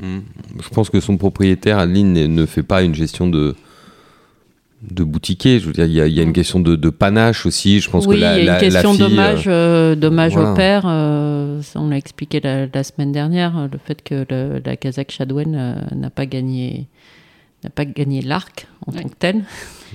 Hmm. 0.01 0.19
Je 0.61 0.69
pense 0.69 0.89
que 0.89 0.99
son 0.99 1.17
propriétaire, 1.17 1.79
Adeline, 1.79 2.13
ne- 2.13 2.27
ne 2.27 2.45
fait 2.45 2.63
pas 2.63 2.83
une 2.83 2.95
gestion 2.95 3.27
de 3.27 3.55
de 4.91 5.03
boutiquier. 5.03 5.59
Je 5.59 5.67
veux 5.67 5.73
dire, 5.73 5.85
il 5.85 5.93
y 5.93 6.01
a, 6.01 6.07
il 6.07 6.13
y 6.13 6.19
a 6.19 6.23
une 6.23 6.33
question 6.33 6.59
de, 6.59 6.75
de 6.75 6.89
panache 6.89 7.45
aussi. 7.45 7.79
Je 7.79 7.89
pense 7.89 8.05
oui, 8.05 8.15
que 8.15 8.21
la, 8.21 8.39
il 8.39 8.45
y 8.45 8.49
a 8.49 8.53
la- 8.53 8.63
une 8.65 8.73
la 8.73 8.81
question 8.81 8.93
fille, 8.93 9.03
euh, 9.03 9.09
dommage, 9.09 9.43
euh, 9.47 9.95
dommage 9.95 10.33
voilà. 10.33 10.51
au 10.51 10.55
père. 10.55 10.83
euh, 10.85 11.61
ça, 11.61 11.79
on 11.79 11.89
l'a 11.89 11.97
expliqué 11.97 12.39
la, 12.39 12.67
la 12.67 12.83
semaine 12.83 13.11
dernière, 13.11 13.57
euh, 13.57 13.67
le 13.71 13.77
fait 13.83 14.01
que 14.01 14.25
le- 14.29 14.61
la 14.65 14.75
Kazakh 14.75 15.11
Shadwen 15.11 15.55
euh, 15.55 15.75
n'a 15.95 16.09
pas 16.09 16.25
gagné 16.25 16.87
n'a 17.63 17.69
pas 17.71 17.85
gagné 17.85 18.21
l'arc 18.21 18.67
en 18.85 18.91
Ouais. 18.93 19.01
tant 19.01 19.09
que 19.09 19.15
tel 19.17 19.43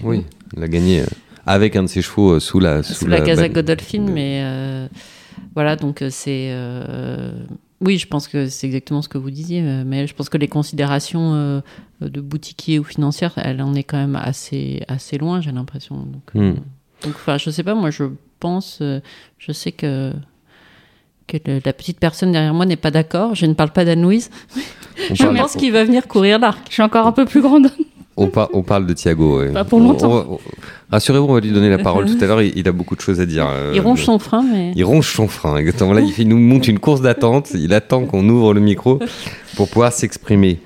Oui, 0.03 0.25
il 0.57 0.63
a 0.63 0.67
gagné 0.69 1.03
avec 1.47 1.77
un 1.77 1.85
de 1.85 1.89
ses 1.89 2.03
chevaux 2.03 2.33
euh, 2.33 2.41
sous 2.41 2.59
la 2.59 2.83
sous, 2.83 3.07
la, 3.07 3.21
Kazakh 3.21 3.53
Godolphin, 3.53 4.07
mais 4.13 4.41
euh, 4.43 4.89
voilà 5.55 5.77
donc 5.77 6.03
c'est 6.11 6.49
euh, 6.51 7.33
oui, 7.81 7.97
je 7.99 8.07
pense 8.07 8.29
que 8.29 8.47
c'est 8.49 8.67
exactement 8.67 9.03
ce 9.03 9.09
que 9.09 9.19
vous 9.19 9.31
disiez, 9.31 9.63
euh, 9.63 9.85
mais 9.87 10.07
je 10.07 10.15
pense 10.15 10.29
que 10.29 10.37
les 10.39 10.49
considérations 10.49 11.35
euh, 11.35 11.61
de 12.01 12.21
boutiquier 12.21 12.79
ou 12.79 12.85
financières, 12.85 13.33
elle 13.37 13.63
en 13.63 13.75
est 13.75 13.85
quand 13.85 13.97
même 13.99 14.17
assez 14.17 14.83
assez 14.89 15.17
loin, 15.19 15.41
j'ai 15.41 15.53
l'impression. 15.53 15.97
Donc, 15.97 16.23
euh, 16.37 16.53
Hmm. 16.53 16.55
donc, 17.05 17.15
enfin, 17.15 17.39
je 17.39 17.51
sais 17.51 17.63
pas, 17.63 17.75
moi, 17.75 17.91
je 17.91 18.05
pense, 18.39 18.79
euh, 18.83 19.01
je 19.39 19.53
sais 19.53 19.73
que 19.73 20.13
que 21.27 21.37
le- 21.47 21.61
la 21.65 21.73
petite 21.73 22.01
personne 22.01 22.33
derrière 22.33 22.53
moi 22.55 22.67
n'est 22.67 22.75
pas 22.77 22.91
d'accord. 22.91 23.35
Je 23.37 23.47
ne 23.47 23.55
parle 23.55 23.71
pas 23.71 23.85
d'Anne-Louise. 23.85 24.31
Je 25.15 25.25
pense 25.25 25.55
qu'il 25.57 25.73
va 25.73 25.85
venir 25.85 26.07
courir 26.09 26.39
l'arc. 26.41 26.59
Je 26.69 26.75
suis 26.75 26.83
encore 26.83 27.07
un 27.07 27.13
peu 27.13 27.25
plus 27.25 27.41
grande. 27.41 27.71
On, 28.23 28.29
par- 28.29 28.49
on 28.53 28.62
parle 28.62 28.87
de 28.87 28.93
Thiago. 28.93 29.41
ouais. 29.41 29.50
Pas 29.53 29.65
pour 29.65 29.79
On- 29.81 29.83
longtemps. 29.85 30.12
on- 30.12 30.35
on- 30.35 30.39
Rassurez-vous, 30.93 31.27
on 31.27 31.35
va 31.35 31.41
lui 31.41 31.53
donner 31.53 31.71
la 31.71 31.79
parole 31.79 32.07
tout 32.07 32.19
à 32.23 32.27
l'heure. 32.27 32.43
Il, 32.43 32.53
il 32.57 32.67
a 32.69 32.73
beaucoup 32.73 32.97
de 32.97 33.00
choses 33.00 33.21
à 33.21 33.27
dire. 33.27 33.47
euh, 33.49 33.73
Il 33.75 33.81
ronge 33.81 34.03
son 34.05 34.19
frein, 34.19 34.43
mais 34.43 34.73
Il 34.75 34.85
ronge 34.85 35.09
son 35.15 35.29
frein. 35.29 35.57
Exactement. 35.57 35.93
Là, 35.93 36.00
il, 36.00 36.12
fait- 36.12 36.23
il 36.23 36.29
nous 36.29 36.39
monte 36.39 36.67
une 36.69 36.79
course 36.81 37.00
d'attente. 37.00 37.50
Il 37.55 37.73
attend 37.73 38.05
qu'on 38.07 38.29
ouvre 38.29 38.53
le 38.55 38.61
micro 38.61 38.99
pour 39.57 39.69
pouvoir 39.69 39.93
s'exprimer. 39.93 40.59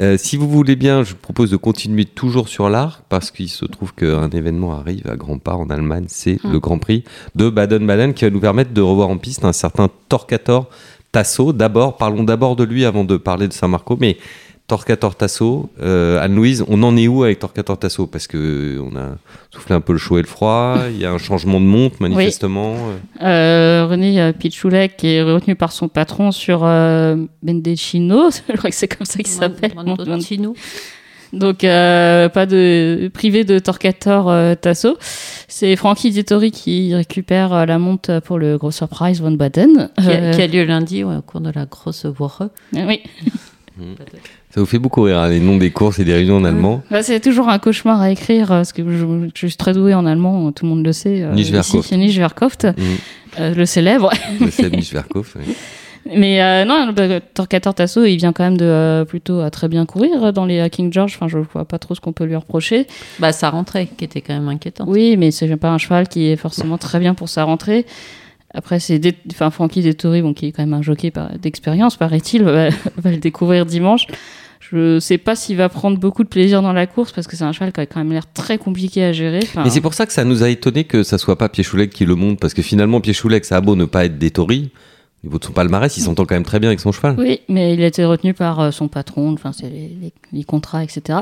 Euh, 0.00 0.16
si 0.18 0.36
vous 0.36 0.48
voulez 0.48 0.74
bien, 0.74 1.04
je 1.04 1.12
vous 1.12 1.18
propose 1.22 1.50
de 1.52 1.56
continuer 1.56 2.04
toujours 2.04 2.48
sur 2.48 2.68
l'arc 2.68 3.02
parce 3.08 3.30
qu'il 3.30 3.48
se 3.48 3.64
trouve 3.64 3.94
qu'un 3.94 4.28
événement 4.30 4.72
arrive 4.76 5.08
à 5.08 5.14
grands 5.14 5.38
pas 5.38 5.54
en 5.54 5.70
Allemagne. 5.70 6.06
C'est 6.08 6.42
Hmm. 6.42 6.50
le 6.52 6.58
Grand 6.58 6.78
Prix 6.78 7.04
de 7.36 7.48
Baden-Baden 7.48 8.12
qui 8.12 8.24
va 8.24 8.30
nous 8.30 8.40
permettre 8.40 8.72
de 8.72 8.80
revoir 8.80 9.08
en 9.08 9.16
piste 9.16 9.44
un 9.44 9.52
certain 9.52 9.88
Torquator 10.08 10.68
Tasso. 11.12 11.52
D'abord, 11.52 11.96
parlons 11.98 12.24
d'abord 12.24 12.56
de 12.56 12.64
lui 12.64 12.84
avant 12.84 13.04
de 13.04 13.16
parler 13.16 13.46
de 13.46 13.52
Saint-Marco. 13.52 13.96
Mais 14.00 14.16
Torquator 14.70 15.16
Tasso, 15.16 15.68
euh, 15.82 16.20
Anne-Louise, 16.22 16.64
on 16.68 16.84
en 16.84 16.96
est 16.96 17.08
où 17.08 17.24
avec 17.24 17.40
Torquator 17.40 17.76
Tasso 17.76 18.06
Parce 18.06 18.28
que 18.28 18.38
euh, 18.38 18.80
on 18.80 18.96
a 18.96 19.16
soufflé 19.50 19.74
un 19.74 19.80
peu 19.80 19.92
le 19.92 19.98
chaud 19.98 20.16
et 20.18 20.22
le 20.22 20.28
froid. 20.28 20.78
Il 20.88 20.96
y 20.96 21.04
a 21.04 21.10
un 21.10 21.18
changement 21.18 21.60
de 21.60 21.66
monte 21.66 21.98
manifestement. 21.98 22.76
Euh, 23.20 23.88
René 23.90 24.32
Pichoulek 24.32 24.96
qui 24.96 25.08
est 25.08 25.22
retenu 25.22 25.56
par 25.56 25.72
son 25.72 25.88
patron 25.88 26.30
sur 26.30 26.60
euh, 26.62 27.16
Mendecino, 27.42 28.30
je 28.48 28.56
crois 28.56 28.70
que 28.70 28.76
c'est 28.76 28.86
comme 28.86 29.06
ça 29.06 29.18
qu'il 29.18 29.26
s'appelle. 29.26 29.72
Donc 31.32 31.64
euh, 31.64 32.28
pas 32.28 32.46
de 32.46 33.10
privé 33.12 33.44
de 33.44 33.58
Torquator 33.58 34.30
euh, 34.30 34.54
Tasso. 34.54 34.96
C'est 35.48 35.76
Frankie 35.76 36.10
Dettori 36.10 36.50
qui 36.50 36.94
récupère 36.94 37.52
euh, 37.52 37.66
la 37.66 37.78
monte 37.78 38.10
pour 38.20 38.38
le 38.38 38.58
gros 38.58 38.70
surprise 38.70 39.20
Von 39.20 39.32
Baden. 39.32 39.90
Qui, 39.98 40.10
a, 40.10 40.30
qui 40.32 40.42
a 40.42 40.46
lieu 40.46 40.64
lundi 40.64 41.04
ouais, 41.04 41.16
au 41.16 41.22
cours 41.22 41.40
de 41.40 41.50
la 41.50 41.66
grosse 41.66 42.06
Woche. 42.18 42.48
oui. 42.72 43.02
Ça 44.50 44.60
vous 44.60 44.66
fait 44.66 44.78
beaucoup 44.78 45.02
rire, 45.02 45.18
hein, 45.18 45.28
les 45.28 45.40
noms 45.40 45.56
des 45.56 45.70
courses 45.70 45.98
et 45.98 46.04
des 46.04 46.14
réunions 46.14 46.36
en 46.36 46.44
allemand. 46.44 46.82
Bah, 46.90 47.02
c'est 47.02 47.20
toujours 47.20 47.48
un 47.48 47.58
cauchemar 47.58 48.00
à 48.00 48.10
écrire 48.10 48.50
euh, 48.52 48.56
parce 48.58 48.72
que 48.72 48.82
je, 48.82 49.28
je 49.34 49.46
suis 49.46 49.56
très 49.56 49.72
douée 49.72 49.94
en 49.94 50.06
allemand, 50.06 50.50
tout 50.52 50.64
le 50.64 50.70
monde 50.70 50.84
le 50.84 50.92
sait. 50.92 51.22
euh, 51.22 51.32
Nischverkoft. 51.32 51.84
ici, 51.86 51.96
Nischverkoft, 51.96 52.64
Mhm. 52.64 52.74
euh, 53.40 53.54
le 53.54 53.66
célèbre. 53.66 54.10
Le 54.40 54.50
Seb 54.50 54.74
Mischverkopf, 54.74 55.36
ouais. 55.36 55.42
Mais 56.16 56.42
euh, 56.42 56.64
non, 56.64 56.92
le 56.96 57.20
Torquator 57.20 57.74
Tasso, 57.74 58.04
il 58.06 58.16
vient 58.16 58.32
quand 58.32 58.42
même 58.42 58.56
de 58.56 58.64
euh, 58.64 59.04
plutôt 59.04 59.40
à 59.40 59.50
très 59.50 59.68
bien 59.68 59.84
courir 59.84 60.32
dans 60.32 60.46
les 60.46 60.58
euh, 60.58 60.68
King 60.68 60.90
George. 60.90 61.12
Enfin, 61.14 61.28
je 61.28 61.36
vois 61.52 61.66
pas 61.66 61.78
trop 61.78 61.94
ce 61.94 62.00
qu'on 62.00 62.14
peut 62.14 62.24
lui 62.24 62.34
reprocher. 62.36 62.86
Bah, 63.18 63.32
sa 63.32 63.50
rentrée, 63.50 63.86
qui 63.98 64.04
était 64.06 64.22
quand 64.22 64.32
même 64.32 64.48
inquiétante. 64.48 64.88
Oui, 64.90 65.16
mais 65.18 65.30
c'est 65.30 65.54
pas 65.56 65.68
un 65.68 65.76
cheval 65.78 66.08
qui 66.08 66.28
est 66.28 66.36
forcément 66.36 66.78
très 66.78 66.98
bien 67.00 67.12
pour 67.12 67.28
sa 67.28 67.44
rentrée. 67.44 67.84
Après, 68.52 68.80
c'est 68.80 68.98
Dé- 68.98 69.16
enfin, 69.30 69.50
Francky 69.50 69.80
Dettori, 69.82 70.22
bon, 70.22 70.34
qui 70.34 70.46
est 70.46 70.52
quand 70.52 70.62
même 70.62 70.74
un 70.74 70.82
jockey 70.82 71.10
par- 71.10 71.38
d'expérience, 71.38 71.96
paraît-il, 71.96 72.42
va, 72.44 72.70
va 72.96 73.10
le 73.10 73.18
découvrir 73.18 73.66
dimanche. 73.66 74.06
Je 74.60 74.98
sais 75.00 75.18
pas 75.18 75.34
s'il 75.34 75.56
va 75.56 75.68
prendre 75.68 75.98
beaucoup 75.98 76.22
de 76.22 76.28
plaisir 76.28 76.60
dans 76.62 76.72
la 76.72 76.86
course 76.86 77.12
parce 77.12 77.26
que 77.26 77.34
c'est 77.34 77.44
un 77.44 77.52
cheval 77.52 77.72
qui 77.72 77.80
a 77.80 77.86
quand 77.86 77.98
même 78.00 78.12
l'air 78.12 78.30
très 78.32 78.58
compliqué 78.58 79.02
à 79.04 79.12
gérer. 79.12 79.40
Enfin, 79.42 79.64
Et 79.64 79.70
c'est 79.70 79.80
pour 79.80 79.94
ça 79.94 80.06
que 80.06 80.12
ça 80.12 80.22
nous 80.24 80.42
a 80.42 80.48
étonné 80.48 80.84
que 80.84 81.02
ça 81.02 81.16
soit 81.18 81.36
pas 81.36 81.48
Piéchoulec 81.48 81.90
qui 81.90 82.04
le 82.04 82.14
monte, 82.14 82.38
parce 82.38 82.54
que 82.54 82.62
finalement, 82.62 83.00
Piéchoulec, 83.00 83.44
ça 83.44 83.56
a 83.56 83.60
beau 83.60 83.74
ne 83.74 83.84
pas 83.86 84.04
être 84.04 84.18
des 84.18 84.30
Tories, 84.30 84.70
au 85.22 85.26
niveau 85.26 85.38
de 85.38 85.44
son 85.44 85.52
palmarès, 85.52 85.94
il 85.96 86.00
s'entend 86.00 86.24
quand 86.24 86.34
même 86.34 86.44
très 86.44 86.58
bien 86.60 86.70
avec 86.70 86.80
son 86.80 86.92
cheval. 86.92 87.14
Oui, 87.18 87.40
mais 87.48 87.74
il 87.74 87.82
a 87.82 87.86
été 87.86 88.04
retenu 88.06 88.32
par 88.32 88.58
euh, 88.60 88.70
son 88.70 88.88
patron, 88.88 89.32
enfin 89.34 89.52
c'est 89.52 89.68
les, 89.68 89.90
les- 90.00 90.12
les 90.32 90.44
contrats, 90.44 90.82
etc. 90.82 91.18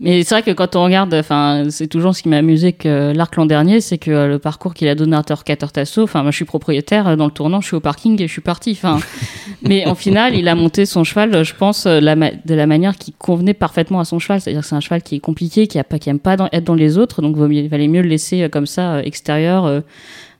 Mais 0.00 0.22
c'est 0.22 0.34
vrai 0.34 0.42
que 0.42 0.50
quand 0.50 0.76
on 0.76 0.84
regarde, 0.84 1.14
enfin 1.14 1.64
c'est 1.70 1.86
toujours 1.86 2.14
ce 2.14 2.22
qui 2.22 2.28
m'a 2.28 2.36
amusé 2.38 2.72
que 2.74 3.12
l'arc 3.14 3.34
l'an 3.36 3.46
dernier, 3.46 3.80
c'est 3.80 3.96
que 3.96 4.10
euh, 4.10 4.26
le 4.28 4.38
parcours 4.38 4.74
qu'il 4.74 4.86
a 4.88 4.94
donné 4.94 5.16
à 5.16 5.22
Torquator 5.22 5.72
Tasso, 5.72 6.02
enfin 6.02 6.22
moi 6.22 6.30
je 6.30 6.36
suis 6.36 6.44
propriétaire 6.44 7.08
euh, 7.08 7.16
dans 7.16 7.24
le 7.24 7.30
tournant, 7.30 7.62
je 7.62 7.68
suis 7.68 7.76
au 7.76 7.80
parking 7.80 8.20
et 8.20 8.26
je 8.26 8.32
suis 8.32 8.42
parti. 8.42 8.72
Enfin, 8.72 8.98
mais 9.62 9.86
en 9.86 9.94
final, 9.94 10.34
il 10.34 10.46
a 10.48 10.54
monté 10.54 10.84
son 10.84 11.02
cheval, 11.04 11.42
je 11.42 11.54
pense, 11.54 11.86
la 11.86 12.16
de 12.16 12.54
la 12.54 12.66
manière 12.66 12.96
qui 12.98 13.12
convenait 13.12 13.54
parfaitement 13.54 14.00
à 14.00 14.04
son 14.04 14.18
cheval. 14.18 14.40
C'est-à-dire 14.42 14.60
que 14.60 14.66
c'est 14.68 14.74
un 14.76 14.80
cheval 14.80 15.02
qui 15.02 15.14
est 15.16 15.20
compliqué, 15.20 15.66
qui 15.68 15.78
a 15.78 15.84
pas, 15.84 16.36
dans- 16.36 16.48
être 16.52 16.64
dans 16.64 16.74
les 16.74 16.98
autres, 16.98 17.22
donc 17.22 17.36
il 17.50 17.68
valait 17.70 17.88
mieux 17.88 18.02
le 18.02 18.08
laisser 18.08 18.48
comme 18.50 18.66
ça 18.66 19.02
extérieur, 19.02 19.82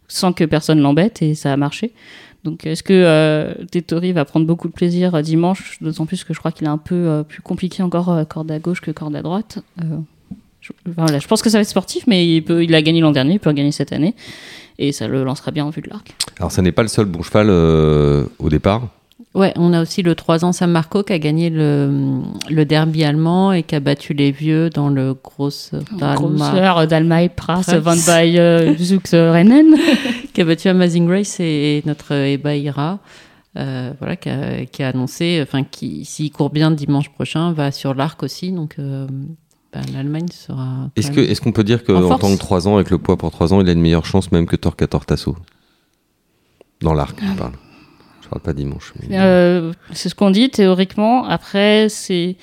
sans 0.08 0.32
que 0.32 0.44
personne 0.44 0.80
l'embête, 0.80 1.22
et 1.22 1.34
ça 1.34 1.52
a 1.52 1.56
marché. 1.56 1.92
Donc, 2.44 2.66
est-ce 2.66 2.82
que 2.82 2.92
euh, 2.92 4.12
va 4.12 4.24
prendre 4.24 4.46
beaucoup 4.46 4.68
de 4.68 4.72
plaisir 4.72 5.14
euh, 5.14 5.22
dimanche? 5.22 5.78
D'autant 5.80 6.06
plus 6.06 6.24
que 6.24 6.32
je 6.32 6.38
crois 6.38 6.52
qu'il 6.52 6.66
est 6.66 6.70
un 6.70 6.78
peu 6.78 6.94
euh, 6.94 7.22
plus 7.22 7.42
compliqué 7.42 7.82
encore 7.82 8.10
euh, 8.10 8.24
corde 8.24 8.50
à 8.50 8.58
gauche 8.58 8.80
que 8.80 8.90
corde 8.90 9.16
à 9.16 9.22
droite. 9.22 9.58
Je, 10.60 11.26
pense 11.26 11.42
que 11.42 11.50
ça 11.50 11.58
va 11.58 11.62
être 11.62 11.68
sportif, 11.68 12.06
mais 12.06 12.28
il, 12.28 12.42
peut, 12.42 12.62
il 12.62 12.74
a 12.74 12.82
gagné 12.82 13.00
l'an 13.00 13.10
dernier, 13.10 13.34
il 13.34 13.40
peut 13.40 13.52
gagner 13.52 13.72
cette 13.72 13.92
année. 13.92 14.14
Et 14.78 14.92
ça 14.92 15.08
le 15.08 15.24
lancera 15.24 15.50
bien 15.50 15.64
en 15.64 15.70
vue 15.70 15.82
de 15.82 15.88
l'arc. 15.88 16.14
Alors, 16.38 16.52
ça 16.52 16.62
n'est 16.62 16.72
pas 16.72 16.82
le 16.82 16.88
seul 16.88 17.06
bon 17.06 17.22
cheval 17.22 17.50
au 17.50 18.48
départ. 18.48 18.88
Ouais, 19.34 19.52
on 19.56 19.72
a 19.72 19.82
aussi 19.82 20.02
le 20.02 20.14
3 20.14 20.44
ans 20.44 20.52
San 20.52 20.70
Marco 20.70 21.02
qui 21.02 21.12
a 21.12 21.18
gagné 21.18 21.50
le, 21.50 22.20
le 22.50 22.64
derby 22.64 23.04
allemand 23.04 23.52
et 23.52 23.62
qui 23.62 23.74
a 23.74 23.80
battu 23.80 24.14
les 24.14 24.32
vieux 24.32 24.70
dans 24.70 24.88
le 24.88 25.14
gros 25.14 25.50
Dalma, 25.92 26.14
Grosseur, 26.16 26.86
Dalmai, 26.86 27.28
Pras, 27.28 27.60
Pras. 27.62 27.78
Van 27.78 27.96
Bay, 28.06 28.38
euh, 28.38 28.74
Zux, 28.78 29.00
Rennen. 29.12 29.76
qui 30.32 30.40
a 30.40 30.44
battu 30.44 30.68
Amazing 30.68 31.06
Grace 31.06 31.40
et, 31.40 31.44
et 31.78 31.82
notre 31.86 32.12
Ebaïra. 32.12 32.98
Euh, 33.56 33.92
voilà, 33.98 34.16
qui 34.16 34.28
a, 34.28 34.64
qui 34.66 34.82
a 34.82 34.88
annoncé, 34.88 35.40
enfin, 35.42 35.62
qui, 35.64 36.04
s'il 36.04 36.30
court 36.32 36.50
bien 36.50 36.70
dimanche 36.70 37.08
prochain, 37.10 37.52
va 37.52 37.70
sur 37.70 37.94
l'arc 37.94 38.22
aussi. 38.22 38.50
Donc, 38.52 38.76
euh, 38.78 39.06
ben, 39.72 39.82
l'Allemagne 39.92 40.28
sera. 40.30 40.90
Est-ce 40.96 41.10
que- 41.10 41.20
est-ce 41.20 41.40
qu'on 41.40 41.52
peut 41.52 41.64
dire 41.64 41.80
En 41.88 42.00
qu'en 42.08 42.18
tant 42.18 42.32
que 42.32 42.38
3 42.38 42.66
ans, 42.68 42.76
avec 42.76 42.90
le 42.90 42.98
poids 42.98 43.16
pour 43.16 43.30
3 43.30 43.52
ans, 43.52 43.60
il 43.60 43.68
a 43.68 43.72
une 43.72 43.80
meilleure 43.80 44.06
chance 44.06 44.32
même 44.32 44.46
que 44.46 44.56
Torquator 44.56 45.04
Tasso 45.06 45.36
Dans 46.82 46.94
l'arc, 46.94 47.18
on 47.22 47.34
parle. 47.36 47.52
Pas 48.42 48.52
dimanche. 48.52 48.92
Euh, 49.10 49.72
c'est 49.92 50.08
ce 50.08 50.14
qu'on 50.14 50.30
dit 50.30 50.50
théoriquement. 50.50 51.24
Après, 51.24 51.88
c'est 51.88 52.36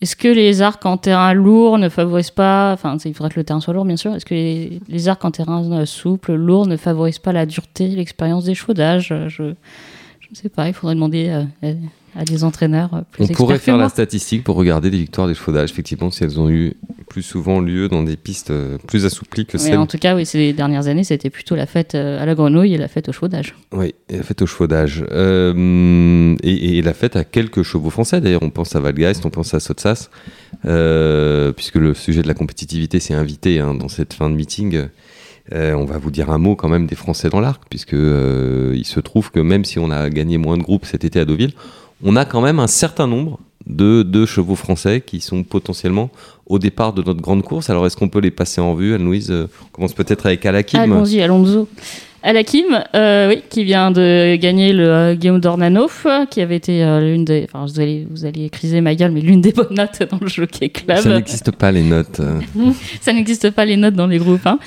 est-ce 0.00 0.14
que 0.14 0.28
les 0.28 0.62
arcs 0.62 0.86
en 0.86 0.96
terrain 0.96 1.32
lourd 1.34 1.76
ne 1.76 1.88
favorisent 1.88 2.30
pas, 2.30 2.72
enfin, 2.72 2.96
il 3.04 3.14
faudrait 3.14 3.30
que 3.30 3.40
le 3.40 3.44
terrain 3.44 3.60
soit 3.60 3.74
lourd, 3.74 3.84
bien 3.84 3.96
sûr. 3.96 4.14
Est-ce 4.14 4.24
que 4.24 4.34
les, 4.34 5.08
arcs 5.08 5.24
en 5.24 5.32
terrain 5.32 5.72
euh, 5.72 5.86
souple, 5.86 6.34
lourd, 6.34 6.66
ne 6.66 6.76
favorisent 6.76 7.18
pas 7.18 7.32
la 7.32 7.46
dureté, 7.46 7.88
l'expérience 7.88 8.44
d'échaudage 8.44 9.10
Euh, 9.10 9.28
Je 9.28 9.42
ne 9.42 10.34
sais 10.34 10.48
pas. 10.48 10.68
Il 10.68 10.74
faudrait 10.74 10.94
demander 10.94 11.44
euh, 11.64 11.74
à 12.16 12.24
des 12.24 12.44
entraîneurs 12.44 12.94
euh, 12.94 13.00
plus 13.10 13.24
On 13.24 13.34
pourrait 13.34 13.58
faire 13.58 13.76
la 13.76 13.88
statistique 13.88 14.44
pour 14.44 14.56
regarder 14.56 14.90
les 14.90 14.98
victoires 14.98 15.28
d'échafaudage, 15.28 15.70
effectivement, 15.70 16.10
si 16.10 16.24
elles 16.24 16.38
ont 16.40 16.50
eu 16.50 16.74
plus 17.08 17.22
souvent 17.22 17.60
lieu 17.60 17.88
dans 17.88 18.02
des 18.02 18.16
pistes 18.16 18.50
euh, 18.50 18.78
plus 18.86 19.04
assouplies 19.04 19.46
que 19.46 19.56
Mais 19.56 19.62
celles 19.62 19.78
en 19.78 19.86
tout 19.86 19.98
cas, 19.98 20.14
oui, 20.14 20.26
ces 20.26 20.52
dernières 20.52 20.86
années, 20.86 21.04
c'était 21.04 21.30
plutôt 21.30 21.56
la 21.56 21.66
fête 21.66 21.94
euh, 21.94 22.22
à 22.22 22.26
la 22.26 22.34
grenouille 22.34 22.74
et 22.74 22.78
la 22.78 22.88
fête 22.88 23.08
au 23.08 23.12
chaudage. 23.12 23.54
Oui, 23.72 23.94
et 24.08 24.18
la 24.18 24.22
fête 24.22 24.42
au 24.42 24.46
chevaudage. 24.46 25.04
Euh, 25.10 26.36
et, 26.42 26.78
et 26.78 26.82
la 26.82 26.94
fête 26.94 27.16
à 27.16 27.24
quelques 27.24 27.62
chevaux 27.62 27.90
français, 27.90 28.20
d'ailleurs. 28.20 28.42
On 28.42 28.50
pense 28.50 28.76
à 28.76 28.80
Valgeist, 28.80 29.24
on 29.26 29.30
pense 29.30 29.54
à 29.54 29.60
Sotsas, 29.60 30.10
euh, 30.64 31.52
puisque 31.52 31.76
le 31.76 31.94
sujet 31.94 32.22
de 32.22 32.28
la 32.28 32.34
compétitivité 32.34 33.00
s'est 33.00 33.14
invité 33.14 33.58
hein, 33.58 33.74
dans 33.74 33.88
cette 33.88 34.12
fin 34.12 34.30
de 34.30 34.34
meeting. 34.34 34.86
Euh, 35.54 35.72
on 35.74 35.84
va 35.84 35.98
vous 35.98 36.10
dire 36.10 36.30
un 36.30 36.38
mot 36.38 36.56
quand 36.56 36.68
même 36.68 36.86
des 36.86 36.94
Français 36.94 37.30
dans 37.30 37.40
l'arc, 37.40 37.62
puisque 37.70 37.94
euh, 37.94 38.74
il 38.76 38.84
se 38.84 39.00
trouve 39.00 39.30
que 39.30 39.40
même 39.40 39.64
si 39.64 39.78
on 39.78 39.90
a 39.90 40.10
gagné 40.10 40.36
moins 40.36 40.58
de 40.58 40.62
groupes 40.62 40.84
cet 40.84 41.04
été 41.04 41.20
à 41.20 41.24
Deauville, 41.24 41.52
on 42.04 42.16
a 42.16 42.24
quand 42.24 42.40
même 42.40 42.58
un 42.58 42.66
certain 42.66 43.06
nombre 43.06 43.40
de, 43.66 44.26
chevaux 44.26 44.54
français 44.54 45.02
qui 45.04 45.20
sont 45.20 45.42
potentiellement 45.42 46.10
au 46.46 46.58
départ 46.58 46.92
de 46.92 47.02
notre 47.02 47.20
grande 47.20 47.42
course. 47.42 47.70
Alors 47.70 47.86
est-ce 47.86 47.96
qu'on 47.96 48.08
peut 48.08 48.20
les 48.20 48.30
passer 48.30 48.60
en 48.60 48.74
vue, 48.74 48.94
Anne-Louise? 48.94 49.30
Euh, 49.30 49.46
On 49.62 49.68
commence 49.72 49.92
peut-être 49.94 50.26
avec 50.26 50.44
Alakim. 50.46 50.80
Allons-y, 50.80 51.20
Alonso. 51.20 51.68
Alakim, 52.22 52.66
euh, 52.96 53.28
oui, 53.28 53.42
qui 53.48 53.62
vient 53.64 53.90
de 53.92 54.36
gagner 54.36 54.72
le 54.72 54.88
euh, 54.88 55.14
Guillaume 55.14 55.40
d'Ornanoff, 55.40 56.06
qui 56.30 56.40
avait 56.40 56.56
été 56.56 56.82
euh, 56.82 57.00
l'une 57.00 57.24
des. 57.24 57.44
Enfin, 57.44 57.64
vous 57.64 57.78
allez, 57.80 58.06
vous 58.10 58.24
allez 58.24 58.50
criser 58.50 58.80
ma 58.80 58.94
gueule, 58.96 59.12
mais 59.12 59.20
l'une 59.20 59.40
des 59.40 59.52
bonnes 59.52 59.74
notes 59.74 60.02
dans 60.10 60.18
le 60.20 60.26
Jockey 60.28 60.68
Club. 60.70 60.98
Ça 60.98 61.08
n'existe 61.14 61.52
pas 61.52 61.70
les 61.70 61.82
notes. 61.82 62.20
euh. 62.20 62.40
Ça 63.00 63.12
n'existe 63.12 63.50
pas 63.50 63.64
les 63.64 63.76
notes 63.76 63.94
dans 63.94 64.08
les 64.08 64.18
groupes. 64.18 64.46
Hein. 64.46 64.58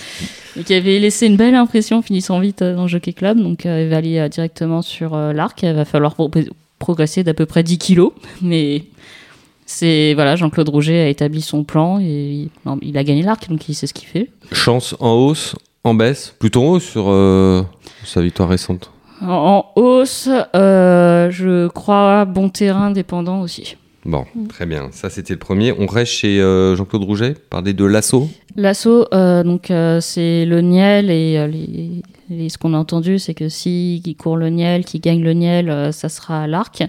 Et 0.58 0.64
qui 0.64 0.74
avait 0.74 1.00
laissé 1.00 1.28
une 1.28 1.36
belle 1.36 1.56
impression 1.56 2.02
finissant 2.02 2.40
vite 2.40 2.64
dans 2.64 2.84
le 2.84 2.88
Jockey 2.88 3.14
Club. 3.14 3.38
Donc, 3.42 3.66
euh, 3.66 3.80
elle 3.84 3.90
va 3.90 3.98
aller 3.98 4.18
euh, 4.18 4.30
directement 4.30 4.82
sur 4.82 5.14
euh, 5.14 5.34
l'arc. 5.34 5.62
Il 5.64 5.74
va 5.74 5.86
falloir 5.86 6.16
pro- 6.16 6.32
progresser 6.80 7.24
d'à 7.24 7.34
peu 7.34 7.46
près 7.46 7.64
10 7.64 7.78
kilos. 7.78 8.14
Mais 8.42 8.84
c'est. 9.66 10.14
Voilà, 10.14 10.36
Jean-Claude 10.38 10.70
Rouget 10.70 11.02
a 11.02 11.08
établi 11.10 11.42
son 11.42 11.64
plan 11.66 12.00
et 12.00 12.04
il, 12.06 12.50
non, 12.66 12.80
il 12.82 12.98
a 12.98 13.04
gagné 13.04 13.24
l'arc, 13.24 13.50
donc 13.50 13.68
il 13.68 13.76
sait 13.76 13.88
ce 13.88 13.94
qu'il 13.94 14.08
fait. 14.08 14.30
Chance 14.54 14.96
en 15.00 15.12
hausse, 15.14 15.56
en 15.84 15.94
baisse, 15.94 16.36
plutôt 16.40 16.64
en 16.64 16.68
hausse 16.74 16.84
sur 16.86 17.06
euh, 17.10 17.64
sa 18.04 18.22
victoire 18.22 18.50
récente. 18.50 18.92
En, 19.22 19.28
en 19.76 19.82
hausse, 19.82 20.30
euh, 20.56 21.30
je 21.32 21.68
crois 21.68 22.26
bon 22.26 22.50
terrain 22.50 22.92
dépendant 22.92 23.42
aussi. 23.42 23.78
Bon, 24.04 24.26
très 24.50 24.66
bien. 24.66 24.90
Ça, 24.92 25.12
c'était 25.12 25.34
le 25.34 25.40
premier. 25.40 25.74
On 25.78 25.86
reste 25.86 26.12
chez 26.14 26.42
euh, 26.42 26.76
Jean-Claude 26.76 27.04
Rouget, 27.04 27.36
parler 27.52 27.74
de 27.74 27.86
l'assaut. 27.86 28.28
L'assaut, 28.56 29.06
donc 29.12 29.72
c'est 30.02 30.46
le 30.46 30.62
Niel 30.62 31.10
et 31.12 31.48
les, 31.48 32.02
les- 32.30 32.50
ce 32.50 32.58
qu'on 32.58 32.74
a 32.74 32.78
entendu, 32.78 33.20
c'est 33.20 33.34
que 33.36 33.48
si 33.48 34.02
qui 34.04 34.16
court 34.16 34.38
le 34.38 34.50
Niel, 34.50 34.86
qui 34.86 35.00
gagne 35.00 35.22
le 35.24 35.34
Niel, 35.34 35.94
ça 35.94 36.10
sera 36.10 36.44
à 36.44 36.48
l'arc. 36.48 36.84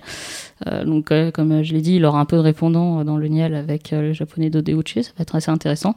Donc 0.87 1.13
comme 1.35 1.63
je 1.63 1.73
l'ai 1.75 1.81
dit, 1.83 1.97
il 1.97 2.05
aura 2.07 2.19
un 2.21 2.25
peu 2.25 2.37
de 2.37 2.43
répondant 2.43 3.05
dans 3.05 3.17
le 3.19 3.29
Niel 3.29 3.55
avec 3.55 3.91
le 3.93 4.13
japonais 4.15 4.49
Dodeuchi, 4.51 5.05
ça 5.05 5.11
va 5.19 5.23
être 5.23 5.35
assez 5.37 5.51
intéressant. 5.51 5.95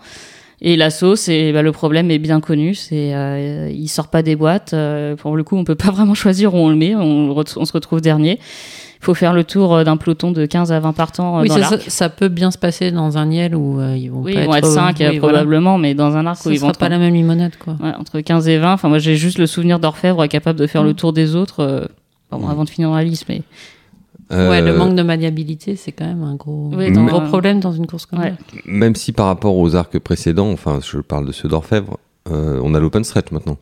Et 0.61 0.75
l'assaut, 0.77 1.15
c'est 1.15 1.51
bah, 1.51 1.61
le 1.61 1.71
problème 1.71 2.09
est 2.11 2.17
bien 2.19 2.39
connu, 2.39 2.75
c'est 2.75 3.13
euh, 3.13 3.69
il 3.73 3.87
sort 3.89 4.07
pas 4.07 4.21
des 4.23 4.35
boîtes. 4.35 4.73
euh, 4.73 5.15
pour 5.15 5.35
le 5.35 5.43
coup, 5.43 5.57
on 5.57 5.63
peut 5.65 5.75
pas 5.75 5.91
vraiment 5.91 6.13
choisir 6.13 6.53
où 6.53 6.57
on 6.57 6.69
le 6.69 6.75
met, 6.75 6.95
on, 6.95 7.35
on 7.37 7.65
se 7.65 7.73
retrouve 7.73 8.01
dernier. 8.01 8.39
Il 9.01 9.05
faut 9.05 9.13
faire 9.13 9.33
le 9.33 9.43
tour 9.43 9.75
euh, 9.75 9.83
d'un 9.83 9.97
peloton 9.97 10.31
de 10.31 10.45
15 10.47 10.71
à 10.71 10.79
20 10.79 10.93
partants 10.93 11.37
euh, 11.37 11.41
Oui, 11.43 11.49
dans 11.49 11.55
ça, 11.55 11.59
l'arc. 11.61 11.81
ça, 11.81 11.89
ça 11.91 12.09
peut 12.09 12.29
bien 12.29 12.49
se 12.49 12.57
passer 12.57 12.89
dans 12.91 13.17
un 13.19 13.25
Niel 13.27 13.55
où 13.55 13.79
euh, 13.79 13.95
ils 13.95 14.09
vont 14.09 14.21
Oui, 14.21 14.33
pas 14.33 14.41
ils 14.41 14.45
vont 14.47 14.55
être 14.55 14.67
euh, 14.67 14.73
5 14.73 14.95
oui, 14.99 15.05
voilà. 15.05 15.19
probablement, 15.19 15.77
mais 15.77 15.93
dans 15.93 16.15
un 16.15 16.25
arc 16.25 16.37
Ça 16.41 16.49
où 16.49 16.53
ils 16.53 16.57
sera 16.57 16.69
vont 16.69 16.73
pas 16.73 16.85
être 16.85 16.91
la 16.93 16.97
même 16.99 17.13
limonade, 17.13 17.51
quoi. 17.59 17.75
Ouais, 17.83 17.91
entre 17.99 18.19
15 18.21 18.47
et 18.47 18.57
20. 18.57 18.73
Enfin, 18.73 18.87
moi, 18.89 18.97
j'ai 18.97 19.15
juste 19.15 19.37
le 19.37 19.45
souvenir 19.45 19.79
d'Orfèvre 19.79 20.25
capable 20.27 20.57
de 20.57 20.65
faire 20.67 20.83
le 20.83 20.91
Mm. 20.91 20.95
tour 20.95 21.13
des 21.13 21.35
autres 21.35 21.59
euh, 21.59 21.85
bon, 22.31 22.39
Mm. 22.47 22.49
avant 22.49 22.63
de 22.63 22.69
finir 22.69 22.89
dans 22.89 22.95
la 22.95 23.03
liste. 23.03 23.25
Mais 23.29 23.41
Ouais, 24.31 24.61
le 24.61 24.69
Euh, 24.71 24.77
manque 24.77 24.95
de 24.95 25.03
maniabilité, 25.03 25.75
c'est 25.75 25.91
quand 25.91 26.05
même 26.05 26.23
un 26.23 26.35
gros, 26.35 26.71
Oui, 26.75 26.87
un 26.87 27.05
gros 27.05 27.21
problème 27.21 27.59
dans 27.59 27.71
une 27.73 27.85
course 27.85 28.05
comme 28.07 28.19
Ouais. 28.19 28.31
ça. 28.31 28.57
Même 28.65 28.95
si 28.95 29.11
par 29.11 29.27
rapport 29.27 29.55
aux 29.55 29.75
arcs 29.75 29.99
précédents, 29.99 30.51
enfin, 30.51 30.79
je 30.83 30.97
parle 30.99 31.27
de 31.27 31.31
ceux 31.31 31.47
d'Orfèvre, 31.47 31.97
euh, 32.31 32.59
on 32.63 32.73
a 32.73 32.79
l'open 32.79 33.03
stretch 33.03 33.31
maintenant. 33.31 33.57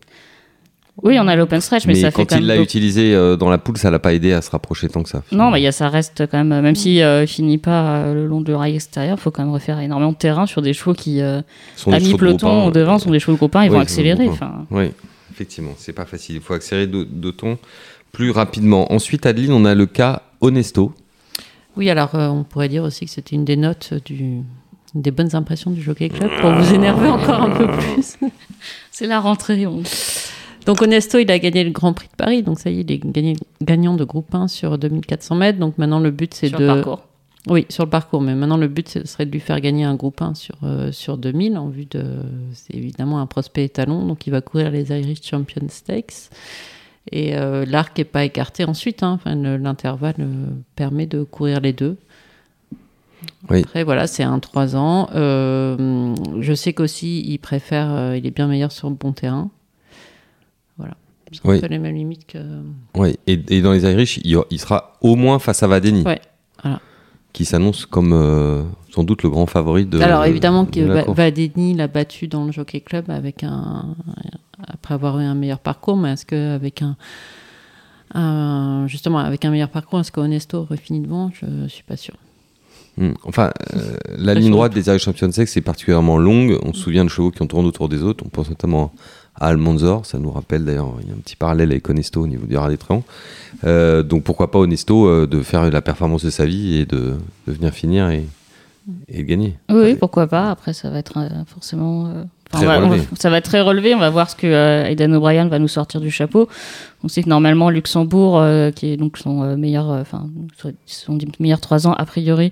oui, 1.01 1.17
on 1.19 1.27
a 1.27 1.35
l'open 1.35 1.59
stretch, 1.59 1.85
mais, 1.85 1.93
Mais, 1.93 1.99
ça 1.99 2.11
fait 2.11 2.25
quand 2.25 2.35
quand 2.35 2.41
il 2.41 2.45
l'a 2.47 2.57
utilisé 2.61 3.13
euh, 3.15 3.35
dans 3.35 3.49
la 3.49 3.57
poule, 3.57 3.77
ça 3.77 3.89
l'a 3.91 3.99
pas 3.99 4.13
aidé 4.13 4.31
à 4.31 4.41
se 4.41 4.51
rapprocher 4.51 4.87
tant 4.87 5.03
que 5.03 5.09
ça. 5.09 5.23
Non, 5.33 5.49
mais 5.51 5.59
il 5.59 5.63
y 5.63 5.67
a, 5.67 5.71
ça 5.73 5.89
reste 5.89 6.27
quand 6.27 6.37
même. 6.37 6.51
euh, 6.53 6.61
Même 6.61 6.75
si 6.75 7.01
euh, 7.01 7.23
il 7.23 7.27
finit 7.27 7.57
pas 7.57 7.95
euh, 7.97 8.13
le 8.13 8.27
long 8.27 8.39
du 8.41 8.53
rail 8.53 8.75
extérieur, 8.75 9.17
il 9.17 9.21
faut 9.21 9.31
quand 9.31 9.43
même 9.43 9.51
refaire 9.53 9.79
énormément 9.79 10.11
de 10.13 10.17
terrain 10.17 10.45
sur 10.45 10.61
des 10.61 10.71
chevaux 10.71 10.93
qui, 10.93 11.19
euh, 11.21 11.41
Sont 11.75 11.91
à 11.91 11.99
de 11.99 12.05
mi-peloton 12.05 12.67
ou 12.67 12.71
devant, 12.71 12.99
sont 12.99 13.11
des 13.11 13.19
chevaux 13.19 13.33
de 13.33 13.37
groupe 13.37 13.55
1, 13.55 13.63
ils 13.63 13.69
Oui, 13.69 13.75
vont 13.75 13.81
accélérer. 13.81 14.29
Oui, 14.71 14.91
effectivement, 15.33 15.71
c'est 15.77 15.93
pas 15.93 16.05
facile. 16.05 16.35
Il 16.35 16.41
faut 16.41 16.53
accélérer 16.53 16.87
de, 16.87 17.03
de 17.03 17.31
ton 17.31 17.57
plus 18.13 18.29
rapidement. 18.29 18.93
Ensuite, 18.93 19.25
Adeline, 19.25 19.51
on 19.51 19.65
a 19.65 19.73
le 19.73 19.87
cas 19.87 20.21
Honesto. 20.43 20.93
Oui, 21.75 21.89
alors 21.89 22.13
euh, 22.15 22.27
on 22.27 22.43
pourrait 22.43 22.69
dire 22.69 22.83
aussi 22.83 23.05
que 23.05 23.11
c'était 23.11 23.35
une 23.35 23.45
des 23.45 23.55
notes 23.57 23.93
du, 24.05 24.15
une 24.95 25.01
des 25.01 25.09
bonnes 25.11 25.35
impressions 25.35 25.71
du 25.71 25.81
Jockey 25.81 26.09
Club 26.09 26.29
pour 26.39 26.51
vous 26.51 26.73
énerver 26.73 27.07
encore 27.07 27.41
un 27.41 27.49
peu 27.49 27.67
plus. 27.67 28.17
c'est 28.91 29.07
la 29.07 29.19
rentrée. 29.19 29.65
on- 29.65 29.81
Donc 30.65 30.81
Onesto, 30.81 31.17
il 31.17 31.31
a 31.31 31.39
gagné 31.39 31.63
le 31.63 31.71
Grand 31.71 31.93
Prix 31.93 32.07
de 32.11 32.15
Paris, 32.15 32.43
donc 32.43 32.59
ça 32.59 32.69
y 32.69 32.79
est, 32.79 32.81
il 32.83 32.91
est 32.91 32.99
gagné, 33.03 33.35
gagnant 33.61 33.95
de 33.95 34.03
groupe 34.03 34.33
1 34.35 34.47
sur 34.47 34.77
2400 34.77 35.35
mètres. 35.35 35.59
Donc 35.59 35.77
maintenant 35.79 35.99
le 35.99 36.11
but 36.11 36.33
c'est 36.33 36.49
sur 36.49 36.59
de 36.59 36.65
le 36.65 36.73
parcours. 36.75 37.01
Oui, 37.49 37.65
sur 37.69 37.83
le 37.83 37.89
parcours, 37.89 38.21
mais 38.21 38.35
maintenant 38.35 38.55
le 38.57 38.67
but 38.69 38.87
ce 38.87 39.05
serait 39.05 39.25
de 39.25 39.31
lui 39.31 39.41
faire 39.41 39.59
gagner 39.59 39.83
un 39.83 39.95
groupe 39.95 40.21
1 40.21 40.33
sur, 40.35 40.55
euh, 40.63 40.91
sur 40.93 41.17
2000 41.17 41.57
en 41.57 41.67
vue 41.69 41.85
de. 41.85 42.05
C'est 42.53 42.75
évidemment 42.75 43.19
un 43.19 43.25
prospect 43.25 43.65
étalon, 43.65 44.05
donc 44.05 44.27
il 44.27 44.29
va 44.29 44.41
courir 44.41 44.69
les 44.71 44.91
Irish 44.91 45.23
Champion 45.23 45.63
Stakes. 45.69 46.29
Et 47.11 47.35
euh, 47.35 47.65
l'arc 47.67 47.97
n'est 47.97 48.03
pas 48.05 48.23
écarté 48.23 48.63
ensuite, 48.65 49.03
hein. 49.03 49.11
enfin, 49.11 49.35
le- 49.35 49.57
l'intervalle 49.57 50.15
euh, 50.19 50.47
permet 50.75 51.05
de 51.05 51.23
courir 51.23 51.59
les 51.59 51.73
deux. 51.73 51.97
Oui. 53.49 53.59
Après, 53.61 53.83
voilà, 53.83 54.07
c'est 54.07 54.23
un 54.23 54.39
3 54.39 54.75
ans. 54.75 55.09
Euh, 55.15 56.15
je 56.39 56.53
sais 56.53 56.73
qu'aussi, 56.73 57.21
il 57.25 57.37
préfère, 57.39 58.15
il 58.15 58.25
est 58.25 58.31
bien 58.31 58.47
meilleur 58.47 58.71
sur 58.71 58.89
le 58.89 58.95
bon 58.95 59.11
terrain. 59.11 59.49
Voilà. 60.77 60.95
C'est 61.31 61.45
un 61.45 61.49
Oui. 61.49 61.59
peu 61.61 61.67
les 61.67 61.79
mêmes 61.79 61.95
limites 61.95 62.25
que. 62.25 62.37
Oui, 62.95 63.17
et, 63.27 63.39
et 63.49 63.61
dans 63.61 63.71
les 63.73 63.83
Irish, 63.89 64.19
il, 64.23 64.37
il 64.49 64.59
sera 64.59 64.93
au 65.01 65.15
moins 65.15 65.39
face 65.39 65.61
à 65.63 65.67
Vadeni, 65.67 66.03
Ouais, 66.03 66.21
voilà. 66.63 66.79
qui 67.33 67.43
s'annonce 67.45 67.85
comme 67.85 68.13
euh, 68.13 68.63
sans 68.91 69.03
doute 69.03 69.23
le 69.23 69.29
grand 69.29 69.45
favori 69.45 69.85
de. 69.85 69.99
Alors 69.99 70.25
évidemment 70.25 70.65
que. 70.65 71.11
Vadeni 71.11 71.73
l'a 71.73 71.87
battu 71.87 72.27
dans 72.27 72.45
le 72.45 72.51
Jockey 72.51 72.81
Club 72.81 73.09
avec 73.09 73.43
un 73.43 73.95
après 74.83 74.95
avoir 74.95 75.17
eu 75.19 75.23
un 75.23 75.33
meilleur 75.33 75.59
parcours, 75.59 75.95
mais 75.95 76.11
est-ce 76.11 76.25
qu'avec 76.25 76.81
un, 76.81 76.97
un- 78.13 78.85
justement 78.87 79.19
avec 79.19 79.45
un 79.45 79.49
meilleur 79.49 79.69
parcours, 79.69 80.01
est-ce 80.01 80.11
qu'Honesto 80.11 80.57
aurait 80.57 80.75
fini 80.75 80.99
devant? 80.99 81.31
Je 81.33 81.67
suis 81.69 81.83
pas 81.83 81.95
sûr. 81.95 82.15
Hmm. 82.97 83.13
Enfin, 83.23 83.51
euh, 83.75 83.95
la 84.17 84.33
ligne 84.35 84.51
droite 84.51 84.73
des 84.73 84.87
Irish 84.87 85.03
Champions 85.05 85.31
Sex 85.31 85.55
est 85.55 85.61
particulièrement 85.61 86.17
longue. 86.17 86.59
On 86.63 86.73
se 86.73 86.81
souvient 86.81 87.05
de 87.05 87.09
chevaux 87.09 87.31
qui 87.31 87.41
ont 87.41 87.47
tourné 87.47 87.67
autour 87.67 87.87
des 87.87 88.03
autres. 88.03 88.25
On 88.25 88.29
pense 88.29 88.49
notamment 88.49 88.93
à 89.35 89.47
Almanzor. 89.47 90.05
Ça 90.05 90.19
nous 90.19 90.29
rappelle 90.29 90.65
d'ailleurs, 90.65 90.91
il 91.01 91.07
y 91.07 91.11
a 91.11 91.13
un 91.13 91.17
petit 91.17 91.37
parallèle 91.37 91.71
avec 91.71 91.89
Honesto 91.89 92.21
au 92.21 92.27
niveau 92.27 92.45
du 92.45 92.57
Rallye 92.57 92.77
Tréant. 92.77 93.03
Euh, 93.63 94.03
donc 94.03 94.23
pourquoi 94.23 94.51
pas 94.51 94.59
Honesto 94.59 95.07
euh, 95.07 95.25
de 95.25 95.41
faire 95.41 95.71
la 95.71 95.81
performance 95.81 96.25
de 96.25 96.29
sa 96.29 96.45
vie 96.45 96.75
et 96.75 96.85
de, 96.85 97.15
de 97.47 97.51
venir 97.53 97.71
finir 97.73 98.09
et, 98.09 98.27
et 99.07 99.23
de 99.23 99.27
gagner? 99.27 99.57
Oui, 99.71 99.95
pourquoi 99.95 100.27
pas. 100.27 100.51
Après, 100.51 100.73
ça 100.73 100.89
va 100.91 100.99
être 100.99 101.17
euh, 101.17 101.29
forcément. 101.47 102.13
Très 102.57 102.65
va- 102.65 102.79
va- 102.79 102.95
ça 103.19 103.29
va 103.29 103.37
être 103.37 103.45
très 103.45 103.61
relevé. 103.61 103.93
On 103.95 103.99
va 103.99 104.09
voir 104.09 104.29
ce 104.29 104.35
que 104.35 104.47
euh, 104.47 104.85
Aidan 104.85 105.11
O'Brien 105.13 105.47
va 105.47 105.59
nous 105.59 105.67
sortir 105.67 105.99
du 106.01 106.09
chapeau. 106.11 106.47
On 107.03 107.07
sait 107.07 107.21
que 107.23 107.29
normalement, 107.29 107.69
Luxembourg, 107.69 108.39
euh, 108.39 108.71
qui 108.71 108.87
est 108.91 108.97
donc 108.97 109.17
son 109.17 109.43
euh, 109.43 109.55
meilleur, 109.57 109.91
euh, 109.91 110.01
enfin, 110.01 110.27
son 110.85 111.17
meilleur 111.39 111.59
trois 111.61 111.85
ans, 111.87 111.93
a 111.93 112.05
priori, 112.05 112.51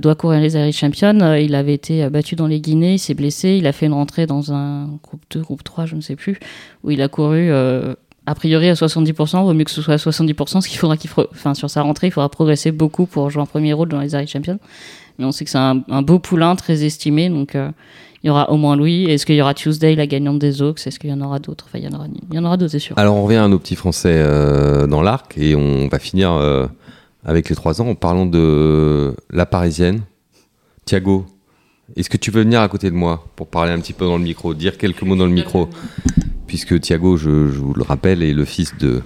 doit 0.00 0.14
courir 0.14 0.40
les 0.40 0.54
Irish 0.56 0.78
Champions. 0.78 1.34
Il 1.34 1.56
avait 1.56 1.74
été 1.74 2.08
battu 2.08 2.36
dans 2.36 2.46
les 2.46 2.60
Guinées, 2.60 2.94
il 2.94 2.98
s'est 3.00 3.14
blessé. 3.14 3.56
Il 3.58 3.66
a 3.66 3.72
fait 3.72 3.86
une 3.86 3.94
rentrée 3.94 4.26
dans 4.26 4.52
un 4.52 4.86
groupe 5.02 5.22
2, 5.32 5.40
groupe 5.40 5.64
3, 5.64 5.86
je 5.86 5.96
ne 5.96 6.00
sais 6.00 6.14
plus, 6.14 6.38
où 6.84 6.92
il 6.92 7.02
a 7.02 7.08
couru. 7.08 7.50
a 7.52 8.34
priori 8.36 8.68
à 8.68 8.74
70%, 8.74 9.42
vaut 9.42 9.52
mieux 9.54 9.64
que 9.64 9.72
ce 9.72 9.82
soit 9.82 9.94
à 9.94 9.96
70%, 9.96 10.60
ce 10.60 10.68
qu'il 10.68 10.78
faudra 10.78 10.96
qu'il 10.96 11.10
enfin, 11.32 11.54
sur 11.54 11.68
sa 11.68 11.82
rentrée, 11.82 12.06
il 12.06 12.10
faudra 12.12 12.28
progresser 12.28 12.70
beaucoup 12.70 13.06
pour 13.06 13.28
jouer 13.30 13.42
en 13.42 13.46
premier 13.46 13.72
rôle 13.72 13.88
dans 13.88 13.98
les 14.00 14.12
Irish 14.12 14.30
Champions. 14.30 14.60
Mais 15.18 15.24
on 15.24 15.32
sait 15.32 15.44
que 15.44 15.50
c'est 15.50 15.58
un, 15.58 16.02
beau 16.02 16.18
poulain, 16.18 16.56
très 16.56 16.84
estimé, 16.84 17.28
donc 17.28 17.54
euh, 17.54 17.70
il 18.22 18.28
y 18.28 18.30
aura 18.30 18.50
au 18.50 18.56
moins 18.56 18.76
lui. 18.76 19.04
Est-ce 19.04 19.26
qu'il 19.26 19.34
y 19.34 19.42
aura 19.42 19.54
Tuesday, 19.54 19.94
la 19.94 20.06
gagnante 20.06 20.38
des 20.38 20.62
Oaks? 20.62 20.86
Est-ce 20.86 20.98
qu'il 20.98 21.10
y 21.10 21.12
en 21.12 21.20
aura 21.20 21.38
d'autres? 21.38 21.66
Enfin, 21.68 21.78
il 21.78 21.84
y 21.84 21.88
en 21.88 21.96
aura, 21.96 22.06
il 22.30 22.34
y 22.34 22.38
en 22.38 22.44
aura 22.44 22.56
d'autres, 22.56 22.72
c'est 22.72 22.78
sûr. 22.78 22.98
Alors 22.98 23.16
on 23.16 23.24
revient 23.24 23.36
à 23.36 23.48
nos 23.48 23.58
petits 23.58 23.76
Français 23.76 24.14
euh, 24.14 24.86
dans 24.86 25.02
l'arc 25.02 25.34
et 25.36 25.54
on 25.54 25.88
va 25.88 25.98
finir 25.98 26.32
euh, 26.32 26.66
avec 27.24 27.48
les 27.48 27.56
trois 27.56 27.80
ans 27.82 27.88
en 27.88 27.94
parlant 27.94 28.26
de 28.26 29.14
la 29.30 29.46
Parisienne. 29.46 30.02
Thiago, 30.84 31.26
est-ce 31.96 32.10
que 32.10 32.16
tu 32.16 32.30
veux 32.30 32.42
venir 32.42 32.60
à 32.60 32.68
côté 32.68 32.90
de 32.90 32.96
moi 32.96 33.26
pour 33.36 33.48
parler 33.48 33.72
un 33.72 33.80
petit 33.80 33.92
peu 33.92 34.06
dans 34.06 34.18
le 34.18 34.24
micro, 34.24 34.54
dire 34.54 34.78
quelques 34.78 35.02
mots 35.02 35.16
dans 35.16 35.26
le 35.26 35.32
micro? 35.32 35.68
Puisque 36.46 36.80
Thiago, 36.80 37.16
je, 37.16 37.48
je 37.48 37.58
vous 37.58 37.72
le 37.72 37.82
rappelle, 37.82 38.22
est 38.22 38.34
le 38.34 38.44
fils 38.44 38.76
de 38.78 39.02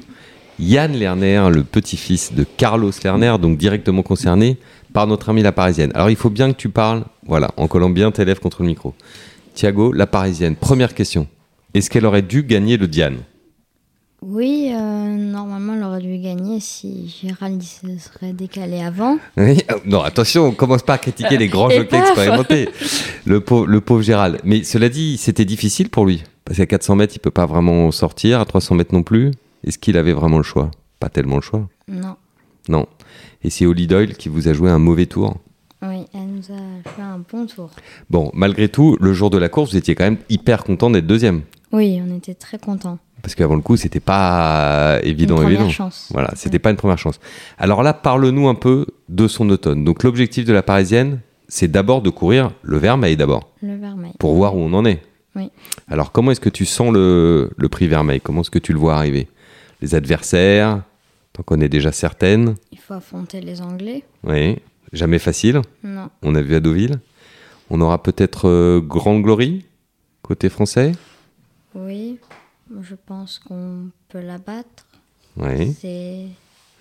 Yann 0.59 0.93
Lerner, 0.93 1.49
le 1.53 1.63
petit-fils 1.65 2.33
de 2.35 2.45
Carlos 2.45 2.91
Lerner, 3.05 3.37
donc 3.41 3.59
directement 3.59 4.03
concerné 4.03 4.59
par 4.97 5.07
notre 5.07 5.29
amie 5.29 5.43
la 5.43 5.53
Parisienne. 5.53 5.91
Alors 5.95 6.09
il 6.09 6.17
faut 6.17 6.31
bien 6.31 6.51
que 6.51 6.57
tu 6.57 6.71
parles, 6.71 7.05
voilà, 7.27 7.51
en 7.59 7.69
collant 7.69 7.91
bien 7.91 8.11
tes 8.11 8.25
lèvres 8.25 8.41
contre 8.41 8.63
le 8.63 8.69
micro. 8.69 8.95
Thiago, 9.53 9.93
la 9.93 10.07
Parisienne, 10.07 10.57
première 10.57 10.95
question. 10.95 11.27
Est-ce 11.75 11.91
qu'elle 11.91 12.07
aurait 12.07 12.23
dû 12.23 12.45
gagner 12.45 12.79
le 12.79 12.89
Diane? 12.89 13.19
Oui, 14.23 14.71
euh, 14.73 14.79
normalement, 14.79 15.75
elle 15.75 15.85
aurait 15.85 16.01
dû 16.01 16.17
gagner 16.17 16.61
si 16.61 17.15
Gérald 17.21 17.63
se 17.63 17.99
serait 17.99 18.33
décalé 18.33 18.81
avant. 18.81 19.19
Oui, 19.37 19.59
euh, 19.71 19.75
Non, 19.85 20.01
attention, 20.01 20.47
on 20.47 20.53
commence 20.53 20.83
pas 20.83 20.95
à 20.95 20.99
critiquer 20.99 21.37
les 21.37 21.49
grands 21.49 21.69
jockeys 21.79 21.99
expérimentés. 21.99 22.71
Le 23.27 23.41
pauvre, 23.41 23.67
le 23.67 23.83
pauvre 23.83 24.01
Gérald. 24.01 24.41
Mais 24.45 24.63
cela 24.63 24.89
dit, 24.89 25.19
c'était 25.19 25.45
difficile 25.45 25.91
pour 25.91 26.07
lui. 26.07 26.25
Parce 26.47 26.57
qu'à 26.57 26.65
400 26.65 26.97
mètres, 26.97 27.13
il 27.15 27.19
peut 27.19 27.31
pas 27.31 27.45
vraiment 27.45 27.91
sortir. 27.91 28.41
À 28.41 28.47
300 28.47 28.77
mètres 28.77 28.95
non 28.95 29.03
plus. 29.03 29.33
Est-ce 29.63 29.77
qu'il 29.77 29.99
avait 29.99 30.15
vraiment 30.15 30.39
le 30.39 30.43
choix? 30.43 30.71
Pas 31.01 31.11
tellement 31.11 31.37
le 31.37 31.43
choix. 31.43 31.69
Non. 31.87 32.17
Non. 32.71 32.87
Et 33.47 33.51
c'est 33.51 33.65
Holly 33.65 33.87
Doyle 33.87 34.15
qui 34.17 34.29
vous 34.29 34.49
a 34.49 34.53
joué 34.53 34.71
un 34.71 34.79
mauvais 34.81 35.07
tour. 35.07 35.37
Oui, 35.83 36.05
elle 36.15 36.27
nous 36.27 36.53
a 36.53 36.91
fait 36.91 37.01
un 37.03 37.21
bon 37.31 37.47
tour. 37.47 37.71
Bon, 38.11 38.31
malgré 38.35 38.69
tout, 38.69 38.97
le 39.01 39.13
jour 39.13 39.31
de 39.31 39.39
la 39.39 39.49
course, 39.49 39.71
vous 39.71 39.77
étiez 39.77 39.95
quand 39.95 40.03
même 40.05 40.17
hyper 40.29 40.65
content 40.65 40.91
d'être 40.91 41.07
deuxième. 41.07 41.43
Oui, 41.73 42.03
on 42.05 42.13
était 42.17 42.35
très 42.35 42.59
contents. 42.59 42.99
Parce 43.23 43.37
qu'avant 43.37 43.55
le 43.55 43.61
coup, 43.61 43.77
c'était 43.77 44.01
pas 44.01 44.99
évident, 45.05 45.37
Une 45.37 45.43
première 45.43 45.61
évident. 45.61 45.71
chance. 45.71 46.09
Voilà, 46.13 46.33
c'était 46.35 46.59
pas 46.59 46.71
une 46.71 46.77
première 46.77 46.99
chance. 46.99 47.21
Alors 47.57 47.83
là, 47.85 47.93
parle-nous 47.95 48.49
un 48.49 48.55
peu 48.57 48.87
de 49.09 49.29
son 49.29 49.49
automne. 49.51 49.85
Donc 49.85 50.03
l'objectif 50.03 50.45
de 50.45 50.53
la 50.53 50.63
Parisienne, 50.65 51.21
c'est 51.47 51.71
d'abord 51.71 52.03
de 52.03 52.11
courir 52.11 52.51
le 52.63 52.79
Vermeil 52.79 53.17
d'abord, 53.17 53.53
Le 53.63 53.77
vermeil. 53.77 54.13
pour 54.19 54.35
voir 54.35 54.57
où 54.57 54.61
on 54.61 54.73
en 54.73 54.85
est. 54.85 55.03
Oui. 55.37 55.51
Alors 55.89 56.11
comment 56.11 56.33
est-ce 56.33 56.41
que 56.41 56.49
tu 56.49 56.65
sens 56.65 56.93
le, 56.93 57.51
le 57.57 57.69
prix 57.69 57.87
Vermeil? 57.87 58.21
Comment 58.21 58.41
est-ce 58.41 58.51
que 58.51 58.59
tu 58.59 58.73
le 58.73 58.79
vois 58.81 58.97
arriver? 58.97 59.29
Les 59.83 59.95
adversaires, 59.95 60.83
t'en 61.37 61.43
connais 61.43 61.69
déjà 61.69 61.93
certaines. 61.93 62.55
Il 62.73 62.79
faut 62.79 62.95
affronter 62.95 63.43
les 63.43 63.61
Anglais. 63.61 64.05
Oui, 64.25 64.57
jamais 64.95 65.19
facile. 65.19 65.61
Non. 65.85 66.09
On 66.23 66.35
a 66.35 66.41
vu 66.41 66.55
à 66.55 66.61
Deauville. 66.61 66.99
On 67.69 67.81
aura 67.83 68.03
peut-être 68.03 68.49
euh, 68.49 68.81
Grande 68.81 69.23
Glory, 69.23 69.67
côté 70.23 70.49
français. 70.49 70.93
Oui, 71.75 72.19
je 72.81 72.95
pense 72.95 73.39
qu'on 73.39 73.91
peut 74.09 74.21
la 74.21 74.39
battre. 74.39 74.87
Oui, 75.37 75.75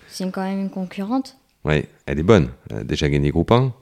C'est 0.08 0.30
quand 0.32 0.42
même 0.42 0.60
une 0.60 0.70
concurrente, 0.70 1.36
ouais, 1.66 1.86
elle 2.06 2.18
est 2.18 2.22
bonne. 2.22 2.48
Elle 2.70 2.78
a 2.78 2.84
déjà 2.84 3.10
gagné 3.10 3.28
groupe 3.30 3.52
1. 3.52 3.74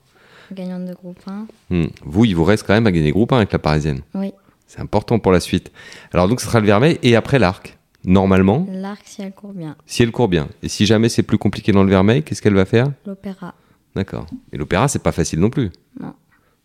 gagnante 0.51 0.87
de 0.87 0.95
groupe 0.95 1.21
1. 1.29 1.47
Hmm. 1.71 1.87
Vous, 2.05 2.25
il 2.25 2.35
vous 2.35 2.43
reste 2.43 2.67
quand 2.67 2.75
même 2.75 2.89
à 2.89 2.91
gagner 2.91 3.13
groupe 3.13 3.33
1 3.33 3.37
avec 3.37 3.53
la 3.53 3.61
Parisienne. 3.61 4.01
Oui, 4.15 4.33
C'est 4.67 4.81
important 4.81 5.21
pour 5.21 5.31
la 5.31 5.39
suite. 5.39 5.71
Alors 6.13 6.27
donc 6.27 6.41
ce 6.41 6.47
sera 6.47 6.59
le 6.59 6.67
Vermeil 6.67 6.99
et 7.05 7.15
après 7.15 7.39
l'arc. 7.39 7.79
Normalement, 8.05 8.67
l'arc 8.71 9.03
si 9.07 9.23
elle 9.23 9.33
court 9.33 9.53
bien. 9.55 9.77
si 9.87 10.03
elle 10.03 10.11
court 10.13 10.29
bien. 10.29 10.49
Et 10.63 10.69
si 10.69 10.85
jamais 10.87 11.09
c'est 11.09 11.23
plus 11.23 11.39
compliqué 11.39 11.73
dans 11.73 11.83
le 11.85 11.91
Vermeil, 11.91 12.23
qu'est-ce 12.23 12.43
qu'elle 12.43 12.55
va 12.55 12.65
faire? 12.67 12.91
L'opéra, 13.07 13.55
D'accord. 13.97 14.27
Et 14.53 14.57
l'opéra, 14.59 14.89
c'est 14.89 15.03
pas 15.03 15.13
facile 15.13 15.41
non 15.41 15.51
plus. 15.51 15.71
Non. 16.01 16.13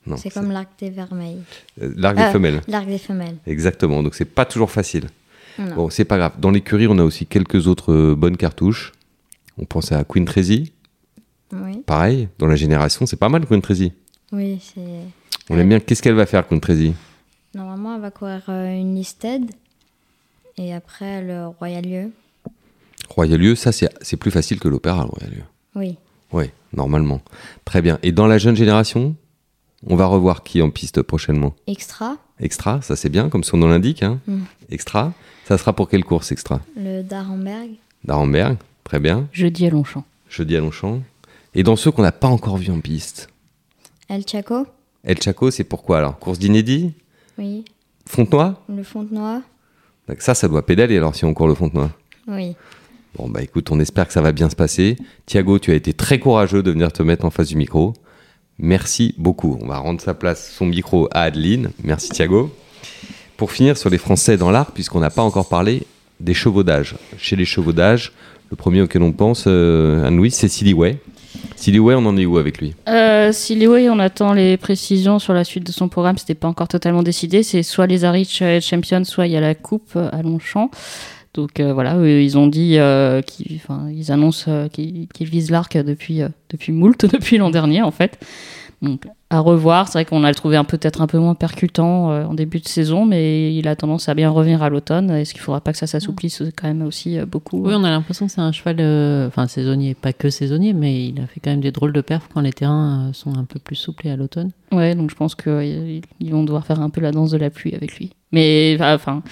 Non. 0.07 0.17
c'est 0.17 0.31
comme 0.31 0.51
l'arc 0.51 0.69
des 0.79 0.89
vermeils. 0.89 1.41
Euh, 1.81 1.93
L'arc 1.95 2.15
des 2.15 2.23
Euh, 2.23 2.31
femelles. 2.31 2.61
L'arc 2.67 2.87
des 2.87 2.97
femelles. 2.97 3.35
Exactement. 3.45 4.01
Donc 4.01 4.15
c'est 4.15 4.25
pas 4.25 4.45
toujours 4.45 4.71
facile. 4.71 5.05
Non. 5.59 5.75
Bon, 5.75 5.89
c'est 5.89 6.05
pas 6.05 6.17
grave. 6.17 6.39
Dans 6.39 6.49
l'écurie, 6.51 6.87
on 6.87 6.97
a 6.97 7.03
aussi 7.03 7.25
quelques 7.27 7.67
autres 7.67 7.93
euh, 7.93 8.15
bonnes 8.15 8.37
cartouches. 8.37 8.93
On 9.57 9.65
pense 9.65 9.91
à 9.91 10.03
Queen 10.05 10.25
Tracy. 10.25 10.71
Oui, 11.53 11.83
Pareil, 11.85 12.29
dans 12.39 12.47
la 12.47 12.55
génération, 12.55 13.05
c'est 13.05 13.17
pas 13.17 13.29
mal 13.29 13.45
Queen 13.45 13.61
Tracy. 13.61 13.91
oui, 14.31 14.59
c'est. 14.61 14.81
On 15.49 15.57
aime 15.59 15.67
bien. 15.69 15.79
Qu'est-ce 15.79 16.01
qu'elle 16.01 16.15
va 16.15 16.25
faire, 16.25 16.47
Queen 16.47 16.59
Tracy? 16.61 16.93
Normalement, 17.53 17.95
elle 17.95 18.01
va 18.01 18.11
courir 18.11 18.41
euh, 18.49 18.71
une 18.79 18.95
listed 18.95 19.51
et 20.59 20.73
après 20.73 21.23
le 21.23 21.47
Royal-Lieu. 21.47 22.11
Royal-Lieu, 23.09 23.55
ça 23.55 23.71
c'est 23.71 23.89
c'est 24.01 24.17
plus 24.17 24.29
facile 24.29 24.59
que 24.59 24.67
l'opéra, 24.67 25.03
le 25.03 25.09
Royal-Lieu. 25.09 25.43
Oui, 25.75 25.97
Oui, 26.31 26.51
normalement. 26.73 27.21
Très 27.65 27.81
bien. 27.81 27.97
Et 28.03 28.11
dans 28.11 28.27
la 28.27 28.37
jeune 28.37 28.55
génération, 28.55 29.15
on 29.87 29.95
va 29.95 30.05
revoir 30.05 30.43
qui 30.43 30.61
en 30.61 30.69
piste 30.69 31.01
prochainement? 31.01 31.55
Extra, 31.65 32.17
Extra, 32.39 32.81
ça 32.81 32.95
c'est 32.95 33.09
bien, 33.09 33.29
comme 33.29 33.43
son 33.43 33.57
nom 33.57 33.67
l'indique. 33.67 34.03
Hein. 34.03 34.19
Mm. 34.27 34.41
Extra, 34.69 35.13
ça 35.47 35.57
sera 35.57 35.73
pour 35.73 35.89
quelle 35.89 36.03
course 36.03 36.31
extra? 36.31 36.61
Le 36.75 37.01
Darenberg. 37.01 37.71
D'Arenberg, 38.03 38.57
très 38.83 38.99
bien. 38.99 39.27
Jeudi 39.31 39.65
à 39.65 39.69
Longchamp. 39.69 40.03
Jeudi 40.29 40.55
à 40.55 40.59
Longchamp. 40.59 41.01
Et 41.55 41.63
dans 41.63 41.75
ceux 41.75 41.91
qu'on 41.91 42.03
n'a 42.03 42.11
pas 42.11 42.27
encore 42.27 42.57
vus 42.57 42.71
en 42.71 42.79
piste? 42.79 43.29
El 44.09 44.23
Chaco. 44.27 44.67
El 45.03 45.21
Chaco, 45.21 45.49
c'est 45.51 45.63
pourquoi 45.63 45.97
alors? 45.99 46.19
Course 46.19 46.39
d'inédit? 46.39 46.93
Oui, 47.37 47.63
Fontenoy? 48.05 48.53
Le 48.67 48.83
Fontenoy. 48.83 49.41
Donc 50.09 50.21
Ça, 50.21 50.33
ça 50.33 50.47
doit 50.47 50.65
pédaler 50.65 50.97
alors 50.97 51.15
si 51.15 51.23
on 51.23 51.33
court 51.33 51.47
le 51.47 51.53
Fontenoy. 51.53 51.89
Oui, 52.27 52.55
Bon, 53.17 53.27
bah 53.27 53.41
écoute, 53.41 53.71
on 53.71 53.79
espère 53.79 54.07
que 54.07 54.13
ça 54.13 54.21
va 54.21 54.31
bien 54.31 54.49
se 54.49 54.55
passer. 54.55 54.95
Thiago, 55.25 55.57
tu 55.57 55.71
as 55.71 55.75
été 55.75 55.93
très 55.93 56.19
courageux 56.19 56.61
de 56.61 56.71
venir 56.71 56.91
te 56.91 57.01
mettre 57.01 57.25
en 57.25 57.31
face 57.31 57.47
du 57.47 57.55
micro. 57.55 57.93
Merci 58.59 59.15
beaucoup. 59.17 59.57
On 59.61 59.67
va 59.67 59.77
rendre 59.77 59.99
sa 59.99 60.13
place, 60.13 60.51
son 60.55 60.67
micro 60.67 61.07
à 61.11 61.21
Adeline. 61.23 61.71
Merci 61.83 62.09
Thiago. 62.09 62.53
Pour 63.35 63.51
finir 63.51 63.77
sur 63.77 63.89
les 63.89 63.97
Français 63.97 64.37
dans 64.37 64.51
l'arc, 64.51 64.71
puisqu'on 64.73 64.99
n'a 64.99 65.09
pas 65.09 65.23
encore 65.23 65.49
parlé 65.49 65.83
des 66.19 66.33
chevaudages. 66.33 66.95
Chez 67.17 67.35
les 67.35 67.45
chevaudages, 67.45 68.11
le 68.51 68.55
premier 68.55 68.81
auquel 68.81 69.01
on 69.01 69.11
pense, 69.11 69.45
euh, 69.47 70.05
Anne-Louise, 70.05 70.35
c'est 70.35 70.49
Silly 70.49 70.73
Way. 70.73 70.97
Silly 71.55 71.79
Way, 71.79 71.95
on 71.95 72.05
en 72.05 72.17
est 72.17 72.25
où 72.25 72.37
avec 72.37 72.59
lui? 72.59 72.73
Euh, 72.87 73.31
si 73.31 73.55
Leeway, 73.55 73.89
on 73.89 73.99
attend 73.99 74.33
les 74.33 74.57
précisions 74.57 75.19
sur 75.19 75.33
la 75.33 75.43
suite 75.43 75.65
de 75.65 75.71
son 75.71 75.89
programme, 75.89 76.17
c'était 76.17 76.35
pas 76.35 76.47
encore 76.47 76.67
totalement 76.67 77.03
décidé. 77.03 77.43
C'est 77.43 77.63
soit 77.63 77.87
les 77.87 78.05
Arich 78.05 78.43
Champions, 78.61 79.03
soit 79.03 79.27
il 79.27 79.33
y 79.33 79.37
a 79.37 79.41
la 79.41 79.55
coupe 79.55 79.95
à 79.95 80.21
Longchamp. 80.21 80.71
Donc 81.33 81.59
euh, 81.59 81.73
voilà, 81.73 81.95
ils 82.05 82.37
ont 82.37 82.47
dit 82.47 82.77
euh, 82.77 83.21
qu'ils, 83.21 83.61
annoncent 84.11 84.49
euh, 84.49 84.67
qu'ils, 84.67 85.07
visent 85.21 85.51
l'arc 85.51 85.77
depuis 85.77 86.21
euh, 86.21 86.29
depuis 86.49 86.71
moult, 86.71 87.05
depuis 87.13 87.37
l'an 87.37 87.49
dernier 87.49 87.81
en 87.81 87.91
fait. 87.91 88.17
Donc 88.81 89.07
à 89.29 89.39
revoir. 89.39 89.87
C'est 89.87 89.93
vrai 89.99 90.05
qu'on 90.05 90.23
a 90.23 90.29
le 90.29 90.35
trouvé 90.35 90.55
un 90.57 90.63
peut-être 90.63 91.01
un 91.01 91.07
peu 91.07 91.19
moins 91.19 91.35
percutant 91.35 92.11
euh, 92.11 92.25
en 92.25 92.33
début 92.33 92.59
de 92.59 92.67
saison, 92.67 93.05
mais 93.05 93.53
il 93.53 93.67
a 93.67 93.75
tendance 93.75 94.09
à 94.09 94.13
bien 94.13 94.29
revenir 94.29 94.63
à 94.63 94.69
l'automne. 94.69 95.11
Est-ce 95.11 95.33
qu'il 95.33 95.41
faudra 95.41 95.61
pas 95.61 95.71
que 95.71 95.77
ça 95.77 95.87
s'assouplisse 95.87 96.41
quand 96.55 96.67
même 96.67 96.81
aussi 96.81 97.17
euh, 97.17 97.25
beaucoup 97.25 97.61
Oui, 97.61 97.73
on 97.75 97.83
a 97.83 97.89
l'impression 97.89 98.27
que 98.27 98.31
c'est 98.31 98.41
un 98.41 98.51
cheval, 98.51 98.77
euh, 98.79 99.27
enfin 99.27 99.47
saisonnier, 99.47 99.95
pas 99.95 100.13
que 100.13 100.29
saisonnier, 100.29 100.73
mais 100.73 101.07
il 101.07 101.19
a 101.19 101.27
fait 101.27 101.39
quand 101.41 101.51
même 101.51 101.61
des 101.61 101.71
drôles 101.71 101.93
de 101.93 102.01
perfs 102.01 102.29
quand 102.33 102.41
les 102.41 102.53
terrains 102.53 103.09
euh, 103.09 103.13
sont 103.13 103.35
un 103.35 103.43
peu 103.43 103.59
plus 103.59 103.75
souplés 103.75 104.11
à 104.11 104.15
l'automne. 104.15 104.51
Ouais, 104.71 104.95
donc 104.95 105.09
je 105.09 105.15
pense 105.15 105.35
qu'ils 105.35 106.01
ils 106.19 106.31
vont 106.31 106.43
devoir 106.43 106.65
faire 106.65 106.79
un 106.79 106.89
peu 106.89 107.01
la 107.01 107.11
danse 107.11 107.31
de 107.31 107.37
la 107.37 107.49
pluie 107.49 107.75
avec 107.75 107.97
lui. 107.97 108.11
Mais 108.31 108.77
enfin, 108.79 109.23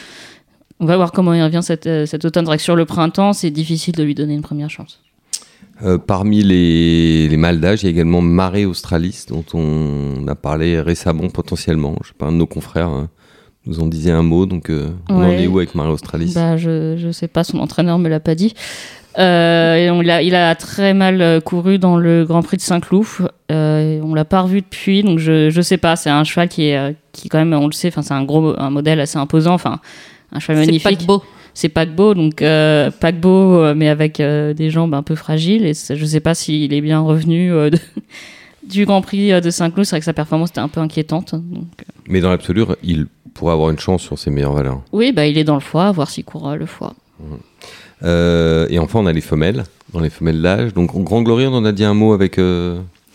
on 0.80 0.86
va 0.86 0.96
voir 0.96 1.12
comment 1.12 1.34
il 1.34 1.42
revient 1.42 1.62
cet, 1.64 1.88
euh, 1.88 2.06
cet 2.06 2.26
automne. 2.26 2.46
C'est 2.46 2.50
vrai 2.50 2.58
que 2.58 2.64
sur 2.64 2.76
le 2.76 2.86
printemps, 2.86 3.34
c'est 3.34 3.52
difficile 3.52 3.96
de 3.96 4.04
lui 4.04 4.16
donner 4.16 4.36
une 4.36 4.42
première 4.42 4.70
chance. 4.70 5.02
Euh, 5.84 5.98
Parmi 6.00 6.42
les, 6.42 7.28
les 7.28 7.38
mâles 7.38 7.60
d'âge, 7.60 7.84
il 7.84 7.86
y 7.86 7.90
a 7.90 7.92
également 7.92 8.22
Maré 8.22 8.66
Australis, 8.66 9.26
dont 9.30 9.46
on 9.54 10.28
a 10.28 10.36
parlé 10.36 10.82
récemment 10.82 11.30
potentiellement. 11.30 11.96
Je 12.04 12.08
sais 12.10 12.14
pas, 12.18 12.26
un 12.28 12.32
de 12.32 12.38
nos 12.38 12.48
confrères 12.48 12.88
hein, 12.88 13.10
nous 13.68 13.80
en 13.80 13.86
disait 13.86 14.12
un 14.12 14.24
mot, 14.24 14.46
donc 14.48 14.70
euh, 14.72 14.90
on 15.10 15.16
en 15.24 15.30
est 15.32 15.46
où 15.48 15.58
avec 15.60 15.76
Maré 15.76 15.90
Australis? 15.92 16.32
Bah, 16.34 16.58
je, 16.58 16.96
je 16.98 17.12
sais 17.12 17.28
pas, 17.28 17.44
son 17.44 17.60
entraîneur 17.60 18.00
me 18.00 18.10
l'a 18.10 18.20
pas 18.20 18.34
dit. 18.34 18.54
Euh, 19.20 19.76
et 19.76 19.90
on 19.92 20.02
l'a- 20.02 20.22
il 20.22 20.36
a 20.36 20.54
très 20.56 20.94
mal 20.94 21.22
euh, 21.22 21.40
couru 21.42 21.80
dans 21.80 21.98
le 21.98 22.24
Grand 22.24 22.44
Prix 22.44 22.58
de 22.58 22.62
Saint-Cloud. 22.62 23.06
Euh, 23.52 24.00
on 24.04 24.14
l'a 24.14 24.26
pas 24.26 24.42
revu 24.42 24.62
depuis, 24.62 25.04
donc 25.04 25.18
je, 25.20 25.50
je 25.50 25.62
sais 25.62 25.78
pas. 25.78 25.96
C'est 25.96 26.10
un 26.12 26.24
cheval 26.24 26.50
qui 26.50 26.66
est, 26.66 26.96
qui 27.14 27.28
quand 27.30 27.40
même, 27.40 27.54
on 27.54 27.66
le 27.68 27.72
sait, 27.74 27.88
enfin 27.88 28.04
c'est 28.04 28.14
un 28.14 28.24
gros, 28.24 28.54
un 28.60 28.70
modèle 28.70 29.00
assez 29.00 29.18
imposant. 29.18 29.54
Enfin, 29.56 29.80
un 30.32 30.40
cheval 30.40 30.58
C'est 30.58 30.66
magnifique. 30.68 31.08
C'est 31.60 31.70
paquebot, 31.70 32.14
donc 32.14 32.44
euh, 32.44 32.92
paquebot, 32.92 33.56
euh, 33.56 33.74
mais 33.76 33.90
avec 33.90 34.20
euh, 34.20 34.54
des 34.54 34.70
jambes 34.70 34.94
un 34.94 35.02
peu 35.02 35.16
fragiles. 35.16 35.66
Et 35.66 35.74
je 35.74 36.06
sais 36.06 36.20
pas 36.20 36.36
s'il 36.36 36.72
est 36.72 36.82
bien 36.82 37.00
revenu 37.00 37.52
euh, 37.52 37.72
de- 37.72 37.80
du 38.70 38.86
Grand 38.86 39.02
Prix 39.02 39.42
de 39.42 39.50
Saint-Cloud. 39.50 39.84
C'est 39.86 39.96
vrai 39.96 40.00
que 40.02 40.06
sa 40.06 40.14
performance 40.14 40.50
était 40.52 40.60
un 40.60 40.68
peu 40.68 40.82
inquiétante. 40.82 41.34
Donc, 41.34 41.66
euh, 41.82 41.92
Mais 42.08 42.22
dans 42.22 42.30
l'absolu, 42.30 42.64
il 42.84 43.08
pourrait 43.34 43.54
avoir 43.54 43.72
une 43.72 43.80
chance 43.80 44.04
sur 44.04 44.20
ses 44.20 44.30
meilleures 44.30 44.54
valeurs. 44.54 44.82
oui, 44.92 45.12
bah, 45.12 45.26
il 45.26 45.36
est 45.40 45.44
dans 45.44 45.56
le 45.56 45.60
foie, 45.62 45.88
à 45.88 45.92
voir 45.92 46.12
s'il 46.12 46.26
court 46.26 46.56
le 46.56 46.68
foie. 46.68 46.94
Euh, 48.04 48.68
et 48.70 48.78
enfin, 48.78 49.00
on 49.00 49.08
a 49.08 49.14
les 49.14 49.22
femelles, 49.22 49.64
dans 49.94 50.00
les 50.00 50.12
femelles 50.12 50.42
d'âge. 50.42 50.74
Donc, 50.76 50.94
Grand 51.04 51.24
Glory, 51.24 51.48
on 51.48 51.54
en 51.56 51.66
a 51.66 51.72
dit 51.72 51.84
un 51.86 51.96
mot 51.96 52.14
avec, 52.14 52.38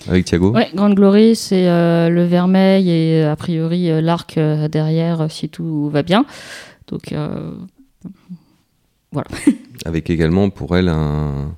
avec 0.08 0.24
Thiago. 0.24 0.50
Ouais, 0.52 0.68
Grande 0.74 0.94
Glory, 0.96 1.36
c'est 1.36 1.68
euh, 1.68 2.08
le 2.08 2.24
vermeil 2.24 2.90
et 2.90 3.22
a 3.22 3.36
priori 3.36 4.02
l'arc 4.02 4.36
euh, 4.36 4.66
derrière 4.66 5.26
si 5.30 5.48
tout 5.48 5.88
va 5.90 6.02
bien. 6.02 6.24
Donc, 6.88 7.12
euh, 7.12 7.52
Avec 9.84 10.10
également 10.10 10.48
pour 10.50 10.76
elle 10.76 10.88
un 10.88 11.52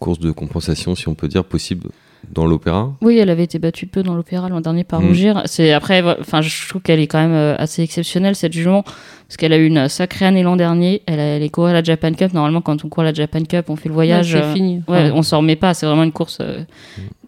course 0.00 0.18
de 0.18 0.30
compensation, 0.32 0.94
si 0.94 1.08
on 1.08 1.14
peut 1.14 1.28
dire, 1.28 1.44
possible 1.44 1.88
dans 2.32 2.46
l'opéra. 2.46 2.92
Oui, 3.02 3.18
elle 3.18 3.28
avait 3.28 3.44
été 3.44 3.58
battue 3.58 3.86
peu 3.86 4.02
dans 4.02 4.14
l'opéra 4.14 4.48
l'an 4.48 4.60
dernier 4.62 4.82
par 4.82 5.00
Mm. 5.00 5.06
Rougir. 5.08 5.42
C'est 5.44 5.72
après, 5.72 6.02
enfin, 6.20 6.40
je 6.40 6.68
trouve 6.68 6.80
qu'elle 6.82 7.00
est 7.00 7.06
quand 7.06 7.18
même 7.20 7.32
euh, 7.34 7.54
assez 7.58 7.82
exceptionnelle 7.82 8.34
cette 8.34 8.54
jument 8.54 8.82
parce 8.82 9.36
qu'elle 9.36 9.52
a 9.52 9.58
eu 9.58 9.66
une 9.66 9.88
sacrée 9.88 10.24
année 10.24 10.42
l'an 10.42 10.56
dernier. 10.56 11.02
Elle, 11.06 11.20
a, 11.20 11.22
elle 11.36 11.42
est 11.42 11.48
courue 11.50 11.70
à 11.70 11.74
la 11.74 11.82
Japan 11.82 12.12
Cup. 12.14 12.32
Normalement, 12.32 12.62
quand 12.62 12.82
on 12.84 12.88
court 12.88 13.02
à 13.02 13.06
la 13.06 13.12
Japan 13.12 13.42
Cup, 13.44 13.66
on 13.68 13.76
fait 13.76 13.88
le 13.90 13.94
voyage. 13.94 14.34
Ouais, 14.34 14.40
c'est 14.40 14.46
euh, 14.46 14.54
fini. 14.54 14.82
Ouais, 14.88 15.04
Enfin, 15.08 15.12
on 15.14 15.22
s'en 15.22 15.38
remet 15.38 15.56
pas. 15.56 15.74
C'est 15.74 15.84
vraiment 15.86 16.02
une 16.02 16.12
course. 16.12 16.38
euh, 16.40 16.64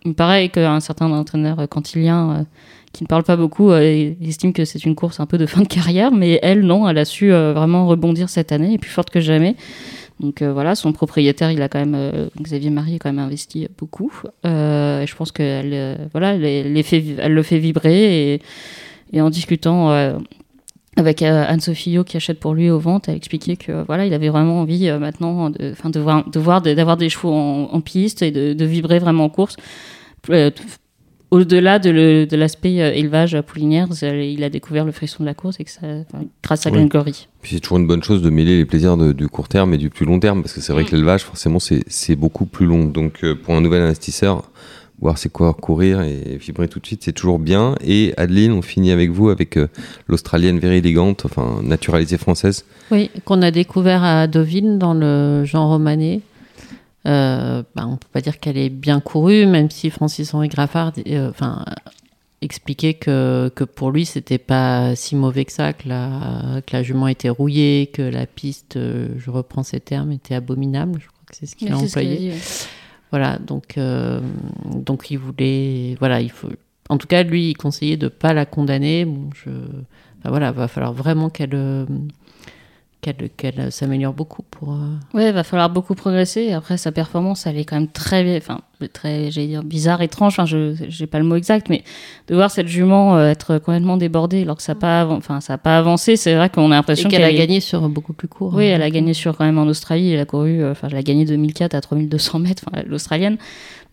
Il 0.05 0.09
me 0.09 0.15
paraît 0.15 0.49
qu'un 0.49 0.81
certain 0.81 1.11
entraîneur 1.13 1.61
euh, 1.61 1.67
cantilien 1.67 2.31
euh, 2.31 2.43
qui 2.97 3.05
ne 3.05 3.09
parle 3.09 3.25
pas 3.25 3.37
beaucoup 3.37 3.71
euh, 3.73 4.15
estime 4.23 4.55
que 4.55 4.65
c'est 4.65 4.83
une 4.87 4.95
course 4.95 5.21
un 5.21 5.27
peu 5.27 5.37
de 5.37 5.45
fin 5.45 5.61
de 5.61 5.69
carrière, 5.69 6.13
mais 6.13 6.39
elle, 6.43 6.63
non, 6.63 6.89
elle 6.89 6.97
a 6.97 7.05
su 7.05 7.31
euh, 7.31 7.53
vraiment 7.53 7.87
rebondir 7.87 8.31
cette 8.31 8.53
année 8.53 8.73
et 8.73 8.79
plus 8.79 8.91
forte 8.91 9.11
que 9.11 9.21
jamais. 9.21 9.55
Donc 10.19 10.43
voilà, 10.43 10.75
son 10.75 10.95
propriétaire, 10.95 11.51
il 11.51 11.61
a 11.61 11.69
quand 11.69 11.79
même 11.79 12.31
Xavier 12.41 12.71
Marie 12.71 12.95
a 12.95 12.99
quand 12.99 13.13
même 13.13 13.23
investi 13.23 13.69
beaucoup. 13.77 14.11
je 14.45 15.15
pense 15.15 15.31
qu'elle 15.31 16.09
voilà, 16.13 16.37
elle, 16.37 16.47
elle, 16.47 16.73
le 17.35 17.43
fait 17.43 17.59
vibrer 17.59 18.41
et, 19.13 19.21
en 19.21 19.29
discutant 19.29 19.91
avec 20.97 21.21
Anne-Sophie 21.21 21.99
qui 22.07 22.17
achète 22.17 22.41
pour 22.41 22.55
lui 22.55 22.71
aux 22.71 22.79
ventes, 22.79 23.11
a 23.11 23.13
expliqué 23.13 23.59
que 23.59 23.85
voilà, 23.85 24.07
il 24.07 24.15
avait 24.15 24.31
vraiment 24.31 24.63
envie 24.63 24.91
maintenant 24.93 25.51
de, 25.51 25.75
de 25.75 26.41
voir, 26.41 26.63
d'avoir 26.63 26.97
des 26.97 27.11
chevaux 27.11 27.35
en, 27.35 27.81
piste 27.83 28.23
et 28.23 28.31
de, 28.31 28.65
vibrer 28.65 28.99
vraiment 28.99 29.25
en 29.25 29.29
course 29.29 29.57
au-delà 31.31 31.79
de 31.79 32.37
l'aspect 32.37 32.81
euh, 32.81 32.93
élevage 32.93 33.41
poulinière, 33.43 33.89
il 34.03 34.45
a 34.45 34.51
découvert 34.51 34.85
le 34.85 34.93
frisson 34.93 35.23
de 35.23 35.27
la 35.27 35.35
course 35.35 35.59
et 35.59 35.65
que 35.65 35.71
ça, 35.71 35.87
grâce 36.43 36.67
à 36.67 36.71
oui. 36.71 36.89
Puis 37.43 37.55
c'est 37.55 37.61
toujours 37.61 37.79
une 37.79 37.87
bonne 37.87 38.03
chose 38.03 38.23
de 38.23 38.31
mêler 38.31 38.59
les 38.59 38.65
plaisirs 38.65 38.97
du 38.97 39.29
court 39.29 39.49
terme 39.49 39.75
et 39.75 39.79
du 39.79 39.91
plus 39.91 40.07
long 40.07 40.21
terme, 40.21 40.43
parce 40.43 40.53
que 40.53 40.61
c'est 40.61 40.73
vrai 40.73 40.83
mm. 40.83 40.87
que 40.87 40.97
l'élevage, 40.97 41.23
forcément, 41.25 41.59
c'est 41.61 42.17
beaucoup 42.17 42.47
plus 42.47 42.67
long. 42.67 42.85
Donc 42.85 43.25
euh, 43.25 43.35
pour 43.35 43.55
un 43.55 43.61
nouvel 43.61 43.83
investisseur, 43.83 44.51
voir 45.01 45.19
c'est 45.19 45.31
quoi 45.31 45.53
courir 45.53 46.01
et 46.03 46.39
vibrer 46.39 46.69
tout 46.69 46.81
de 46.81 46.87
suite, 46.87 47.03
c'est 47.05 47.13
toujours 47.13 47.39
bien. 47.39 47.75
Et 47.85 48.15
Adeline, 48.17 48.53
on 48.53 48.63
finit 48.63 48.93
avec 48.93 49.11
vous 49.11 49.29
avec 49.29 49.57
euh, 49.57 49.69
l'Australienne 50.09 50.59
Very 50.59 50.79
élégante, 50.79 51.25
enfin 51.25 51.61
naturalisée 51.63 52.19
française. 52.19 52.65
Oui, 52.91 53.11
qu'on 53.25 53.43
a 53.43 53.51
découvert 53.51 54.05
à 54.05 54.27
Deauville 54.27 54.79
dans 54.79 54.95
le 54.95 55.45
genre 55.45 55.69
romané. 55.71 56.23
Euh, 57.07 57.63
bah, 57.75 57.85
on 57.87 57.93
ne 57.93 57.97
peut 57.97 58.09
pas 58.13 58.21
dire 58.21 58.41
qu'elle 58.41 58.59
est 58.59 58.69
bien 58.69 59.01
courue, 59.01 59.47
même 59.47 59.71
si 59.71 59.91
Francis-Henri 59.91 60.49
Graffard 60.49 60.93
euh, 61.07 61.31
enfin, 61.31 61.65
expliquait 62.41 62.95
que, 62.95 63.51
que 63.55 63.65
pour 63.65 63.93
lui, 63.93 64.05
c'était 64.05 64.39
pas 64.39 64.97
si 64.97 65.15
mauvais 65.15 65.45
que 65.45 65.53
ça, 65.53 65.73
que 65.73 65.89
la, 65.89 66.61
que 66.67 66.77
la 66.77 66.83
jument 66.83 67.07
était 67.07 67.29
rouillée, 67.29 67.91
que 67.93 68.03
la 68.03 68.27
piste, 68.27 68.77
euh, 68.77 69.09
je 69.19 69.31
reprends 69.31 69.63
ces 69.63 69.79
termes, 69.79 70.11
était 70.11 70.35
abominable. 70.35 70.99
Je 71.01 71.07
crois 71.07 71.23
que 71.27 71.37
c'est 71.37 71.47
ce 71.47 71.55
qu'il 71.55 71.73
a 71.73 71.79
employé. 71.79 72.33
Voilà, 73.11 73.39
donc, 73.39 73.79
donc 74.75 75.11
il 75.11 75.19
voulait. 75.19 75.95
Voilà, 76.01 76.21
il 76.21 76.31
faut. 76.31 76.51
En 76.89 76.99
tout 76.99 77.07
cas, 77.07 77.23
lui, 77.23 77.51
il 77.51 77.55
conseillait 77.55 77.97
de 77.97 78.07
ne 78.07 78.11
pas 78.11 78.33
la 78.33 78.47
condamner. 78.47 79.05
Bon, 79.05 79.31
je, 79.33 79.51
voilà, 80.25 80.51
va 80.51 80.67
falloir 80.67 80.93
vraiment 80.93 81.31
qu'elle 81.31 81.87
qu'elle 83.37 83.73
s'améliore 83.73 84.13
beaucoup 84.13 84.43
pour. 84.43 84.73
Euh, 84.73 84.97
Oui, 85.15 85.25
il 85.27 85.33
va 85.33 85.45
falloir 85.45 85.71
beaucoup 85.71 85.95
progresser. 85.95 86.53
Après, 86.53 86.77
sa 86.77 86.93
performance, 86.93 87.47
elle 87.47 87.59
est 87.59 87.65
quand 87.65 87.77
même 87.77 87.89
très, 87.89 88.37
enfin, 88.37 88.61
très, 88.93 89.31
j'allais 89.31 89.47
dire 89.47 89.63
bizarre, 89.63 90.03
étrange. 90.03 90.35
Enfin, 90.35 90.47
je, 90.47 90.75
j'ai 90.89 91.07
pas 91.07 91.19
le 91.19 91.25
mot 91.25 91.37
exact, 91.37 91.69
mais 91.69 91.83
de 92.29 92.35
voir 92.35 92.51
cette 92.51 92.69
jument 92.69 93.17
euh, 93.17 93.31
être 93.31 93.59
complètement 93.59 93.97
débordée 93.97 94.43
alors 94.43 94.57
que 94.57 94.63
ça 94.63 94.75
n'a 94.75 94.81
pas, 94.81 95.07
enfin, 95.07 95.41
ça 95.41 95.55
a 95.55 95.59
pas 95.59 95.79
avancé, 95.79 96.17
c'est 96.17 96.35
vrai 96.35 96.51
qu'on 96.51 96.71
a 96.73 96.75
l'impression 96.77 97.09
qu'elle 97.09 97.25
a 97.25 97.33
gagné 97.33 97.61
sur 97.61 97.89
beaucoup 97.89 98.13
plus 98.13 98.29
court. 98.29 98.55
Oui, 98.55 98.65
elle 98.67 98.83
a 98.83 98.91
gagné 98.91 99.15
sur 99.15 99.37
quand 99.37 99.45
même 99.45 99.59
en 99.59 99.67
Australie. 99.67 100.13
Elle 100.13 100.21
a 100.21 100.27
couru, 100.27 100.63
euh, 100.63 100.73
enfin, 100.73 100.89
elle 100.91 100.99
a 100.99 101.03
gagné 101.03 101.25
2004 101.25 101.75
à 101.75 101.81
3200 101.81 102.39
mètres, 102.39 102.65
l'australienne. 102.87 103.39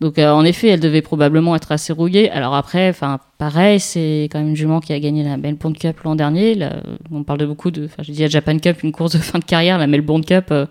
Donc 0.04 0.18
euh, 0.18 0.30
en 0.32 0.44
effet, 0.44 0.68
elle 0.68 0.80
devait 0.80 1.00
probablement 1.00 1.56
être 1.56 1.72
assez 1.72 1.90
rouillée. 1.90 2.30
Alors 2.30 2.54
après, 2.54 2.90
enfin 2.90 3.20
pareil, 3.38 3.80
c'est 3.80 4.28
quand 4.30 4.38
même 4.38 4.48
une 4.48 4.54
jument 4.54 4.80
qui 4.80 4.92
a 4.92 5.00
gagné 5.00 5.24
la 5.24 5.38
Melbourne 5.38 5.74
Cup 5.74 5.98
l'an 6.00 6.14
dernier. 6.14 6.58
on 7.10 7.22
parle 7.22 7.38
de 7.38 7.46
beaucoup 7.46 7.70
de, 7.70 7.86
enfin 7.86 8.02
je 8.02 8.12
dis 8.12 8.20
la 8.20 8.28
Japan 8.28 8.58
Cup, 8.58 8.82
une 8.82 8.92
course 8.92 9.14
de 9.14 9.18
fin 9.18 9.38
de 9.38 9.44
carrière. 9.46 9.78
La 9.78 9.86
Melbourne 9.86 10.22
Cup, 10.22 10.48
euh, 10.50 10.66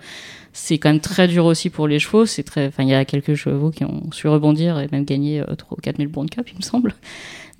c'est 0.52 0.78
quand 0.78 0.90
même 0.90 1.00
très 1.00 1.28
dur 1.28 1.46
aussi 1.46 1.72
pour 1.72 1.88
les 1.88 1.98
chevaux. 1.98 2.28
C'est 2.28 2.44
très, 2.44 2.68
enfin 2.68 2.84
il 2.84 2.90
y 2.90 2.94
a 2.94 3.06
quelques 3.06 3.34
chevaux 3.34 3.72
qui 3.72 3.84
ont 3.86 4.04
su 4.12 4.28
rebondir 4.28 4.78
et 4.78 4.88
même 4.92 5.04
gagner 5.04 5.40
euh, 5.40 5.56
3 5.56 5.80
ou 5.80 5.82
4 5.82 5.98
Melbourne 5.98 6.30
Cup, 6.30 6.48
il 6.52 6.58
me 6.58 6.62
semble 6.62 6.94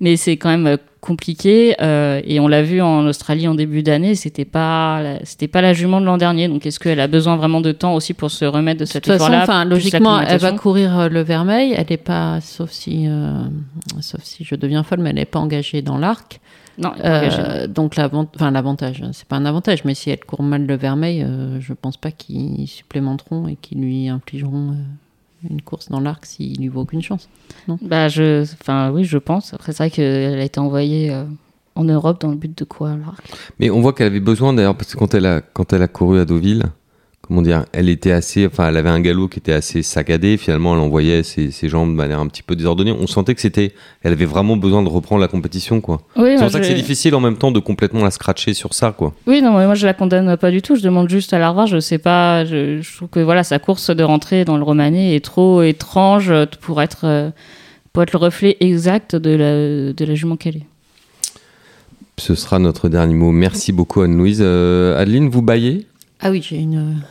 mais 0.00 0.16
c'est 0.16 0.36
quand 0.36 0.48
même 0.48 0.66
euh, 0.66 0.76
compliqué 1.00 1.76
euh, 1.80 2.20
et 2.24 2.40
on 2.40 2.48
l'a 2.48 2.62
vu 2.62 2.80
en 2.80 3.06
Australie 3.06 3.46
en 3.46 3.54
début 3.54 3.82
d'année 3.82 4.14
c'était 4.14 4.46
pas 4.46 5.18
c'était 5.24 5.48
pas 5.48 5.60
la 5.60 5.74
jument 5.74 6.00
de 6.00 6.06
l'an 6.06 6.16
dernier. 6.16 6.48
Donc 6.48 6.64
est-ce 6.64 6.80
qu'elle 6.80 7.00
a 7.00 7.08
besoin 7.08 7.36
vraiment 7.36 7.60
de 7.60 7.72
temps 7.72 7.94
aussi 7.94 8.14
pour 8.14 8.30
se 8.30 8.46
remettre 8.46 8.80
de 8.80 8.84
cette 8.86 9.06
effort 9.06 9.28
là 9.28 9.42
enfin 9.42 9.64
logiquement 9.66 10.20
elle 10.20 10.40
va 10.40 10.52
courir 10.52 10.98
euh, 10.98 11.08
le 11.08 11.20
vermeil. 11.20 11.74
Elle 11.76 11.86
n'est 11.90 11.96
pas 11.98 12.40
sauf 12.40 12.70
si 12.70 13.06
sauf 14.00 14.22
si 14.22 14.44
je 14.44 14.54
deviens 14.54 14.82
folle 14.82 15.00
mais 15.00 15.10
elle 15.10 15.16
n'est 15.16 15.24
pas 15.26 15.40
engagée 15.40 15.82
dans 15.82 15.98
l'arc. 15.98 16.40
Non, 16.76 16.92
donc 17.68 17.94
l'avantage, 17.94 18.96
enfin 18.98 19.12
c'est 19.12 19.28
pas 19.28 19.36
un 19.36 19.46
avantage, 19.46 19.84
mais 19.84 19.94
si 19.94 20.10
elle 20.10 20.24
court 20.24 20.42
mal 20.42 20.66
le 20.66 20.76
vermeil, 20.76 21.24
je 21.60 21.72
pense 21.72 21.96
pas 21.96 22.10
qu'ils 22.10 22.66
supplémenteront 22.66 23.46
et 23.46 23.54
qu'ils 23.54 23.80
lui 23.80 24.08
infligeront 24.08 24.74
une 25.48 25.62
course 25.62 25.88
dans 25.88 26.00
l'arc 26.00 26.24
s'il 26.26 26.58
lui 26.58 26.68
vaut 26.68 26.82
aucune 26.82 27.02
chance. 27.02 27.28
Non? 27.68 27.78
Bah 27.82 28.08
je, 28.08 28.42
enfin 28.60 28.90
oui, 28.90 29.04
je 29.04 29.18
pense. 29.18 29.54
Après 29.54 29.72
c'est 29.72 29.84
vrai 29.84 29.90
qu'elle 29.90 30.38
a 30.38 30.44
été 30.44 30.60
envoyée 30.60 31.10
euh, 31.10 31.24
en 31.74 31.84
Europe 31.84 32.20
dans 32.20 32.30
le 32.30 32.36
but 32.36 32.56
de 32.56 32.64
quoi 32.64 32.96
l'arc. 32.96 33.24
Mais 33.58 33.70
on 33.70 33.80
voit 33.80 33.92
qu'elle 33.92 34.06
avait 34.06 34.20
besoin 34.20 34.52
d'ailleurs 34.52 34.76
parce 34.76 34.94
que 34.94 34.98
quand 34.98 35.14
elle 35.14 35.26
a 35.26 35.40
quand 35.40 35.72
elle 35.72 35.82
a 35.82 35.88
couru 35.88 36.18
à 36.20 36.24
Deauville, 36.24 36.64
comment 37.26 37.42
dire, 37.42 37.64
elle 37.72 37.88
était 37.88 38.12
assez, 38.12 38.46
enfin, 38.46 38.68
elle 38.68 38.76
avait 38.76 38.90
un 38.90 39.00
galop 39.00 39.28
qui 39.28 39.38
était 39.38 39.52
assez 39.52 39.82
saccadé. 39.82 40.36
Finalement, 40.36 40.74
elle 40.74 40.80
envoyait 40.80 41.22
ses, 41.22 41.50
jambes 41.68 41.90
de 41.90 41.94
manière 41.94 42.20
un 42.20 42.26
petit 42.26 42.42
peu 42.42 42.56
désordonnée. 42.56 42.92
On 42.92 43.06
sentait 43.06 43.34
que 43.34 43.40
c'était, 43.40 43.72
elle 44.02 44.12
avait 44.12 44.24
vraiment 44.24 44.56
besoin 44.56 44.82
de 44.82 44.88
reprendre 44.88 45.20
la 45.20 45.28
compétition, 45.28 45.80
quoi. 45.80 46.00
c'est 46.16 46.36
pour 46.36 46.50
ça 46.50 46.60
que 46.60 46.66
c'est 46.66 46.74
difficile 46.74 47.14
en 47.14 47.20
même 47.20 47.36
temps 47.36 47.50
de 47.50 47.60
complètement 47.60 48.04
la 48.04 48.10
scratcher 48.10 48.54
sur 48.54 48.74
ça, 48.74 48.92
quoi. 48.92 49.14
Oui, 49.26 49.42
non, 49.42 49.56
mais 49.56 49.66
moi 49.66 49.74
je 49.74 49.86
la 49.86 49.94
condamne 49.94 50.36
pas 50.36 50.50
du 50.50 50.62
tout. 50.62 50.76
Je 50.76 50.82
demande 50.82 51.08
juste 51.08 51.32
à 51.32 51.38
la 51.38 51.48
revoir. 51.50 51.66
Je 51.66 51.80
sais 51.80 51.98
pas, 51.98 52.44
je, 52.44 52.80
trouve 52.96 53.08
que 53.08 53.20
voilà, 53.20 53.44
sa 53.44 53.58
course 53.58 53.90
de 53.90 54.02
rentrée 54.02 54.44
dans 54.44 54.56
le 54.56 54.62
romané 54.62 55.16
est 55.16 55.24
trop 55.24 55.62
étrange 55.62 56.32
pour 56.60 56.82
être, 56.82 57.04
euh, 57.04 57.30
pour 57.92 58.02
être 58.02 58.12
le 58.12 58.18
reflet 58.18 58.56
exact 58.60 59.16
de 59.16 59.30
la, 59.30 59.92
de 59.92 60.04
la 60.04 60.14
jument 60.14 60.36
qu'elle 60.36 60.56
est. 60.56 60.66
Ce 62.18 62.34
sera 62.34 62.58
notre 62.58 62.88
dernier 62.88 63.14
mot. 63.14 63.32
Merci 63.32 63.72
beaucoup, 63.72 64.02
Anne-Louise. 64.02 64.40
Euh, 64.40 65.00
Adeline, 65.00 65.28
vous 65.28 65.42
baillez? 65.42 65.86
Ah 66.20 66.30
oui, 66.30 66.40
j'ai 66.42 66.56
une 66.56 67.02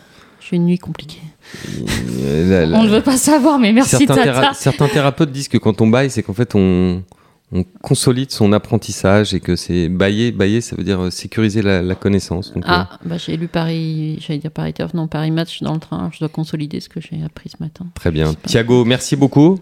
j'ai 0.49 0.55
une 0.55 0.65
nuit 0.65 0.77
compliquée. 0.77 1.21
On 1.65 2.83
ne 2.83 2.89
veut 2.89 3.01
pas 3.01 3.17
savoir, 3.17 3.59
mais 3.59 3.71
merci 3.73 4.05
certains, 4.07 4.53
certains 4.53 4.87
thérapeutes 4.87 5.31
disent 5.31 5.47
que 5.47 5.57
quand 5.57 5.81
on 5.81 5.87
baille, 5.87 6.09
c'est 6.09 6.23
qu'en 6.23 6.33
fait 6.33 6.55
on, 6.55 7.03
on, 7.51 7.63
consolide 7.81 8.31
son 8.31 8.51
apprentissage 8.53 9.33
et 9.33 9.39
que 9.39 9.55
c'est 9.55 9.89
bailler, 9.89 10.31
bailler, 10.31 10.61
ça 10.61 10.75
veut 10.75 10.83
dire 10.83 10.99
euh, 10.99 11.09
sécuriser 11.09 11.61
la, 11.61 11.95
connaissance. 11.95 12.53
ah, 12.65 12.89
euh, 12.91 13.09
bah 13.09 13.17
j'ai 13.17 13.37
lu 13.37 13.47
Paris, 13.47 14.17
j'allais 14.19 14.39
dire 14.39 14.51
Paris 14.51 14.73
Turf, 14.73 14.93
non 14.93 15.07
Paris 15.07 15.31
Match 15.31 15.61
dans 15.61 15.73
le 15.73 15.79
train. 15.79 16.09
Je 16.13 16.19
dois 16.19 16.29
consolider 16.29 16.79
ce 16.79 16.89
que 16.89 16.99
j'ai 16.99 17.23
appris 17.23 17.49
ce 17.49 17.61
matin. 17.61 17.85
Très 17.95 18.11
bien. 18.11 18.33
Thiago, 18.45 18.85
merci 18.85 19.15
beaucoup. 19.15 19.59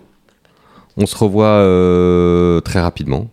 On 0.97 1.05
se 1.05 1.15
revoit 1.15 1.45
euh, 1.45 2.59
très 2.61 2.81
rapidement 2.81 3.29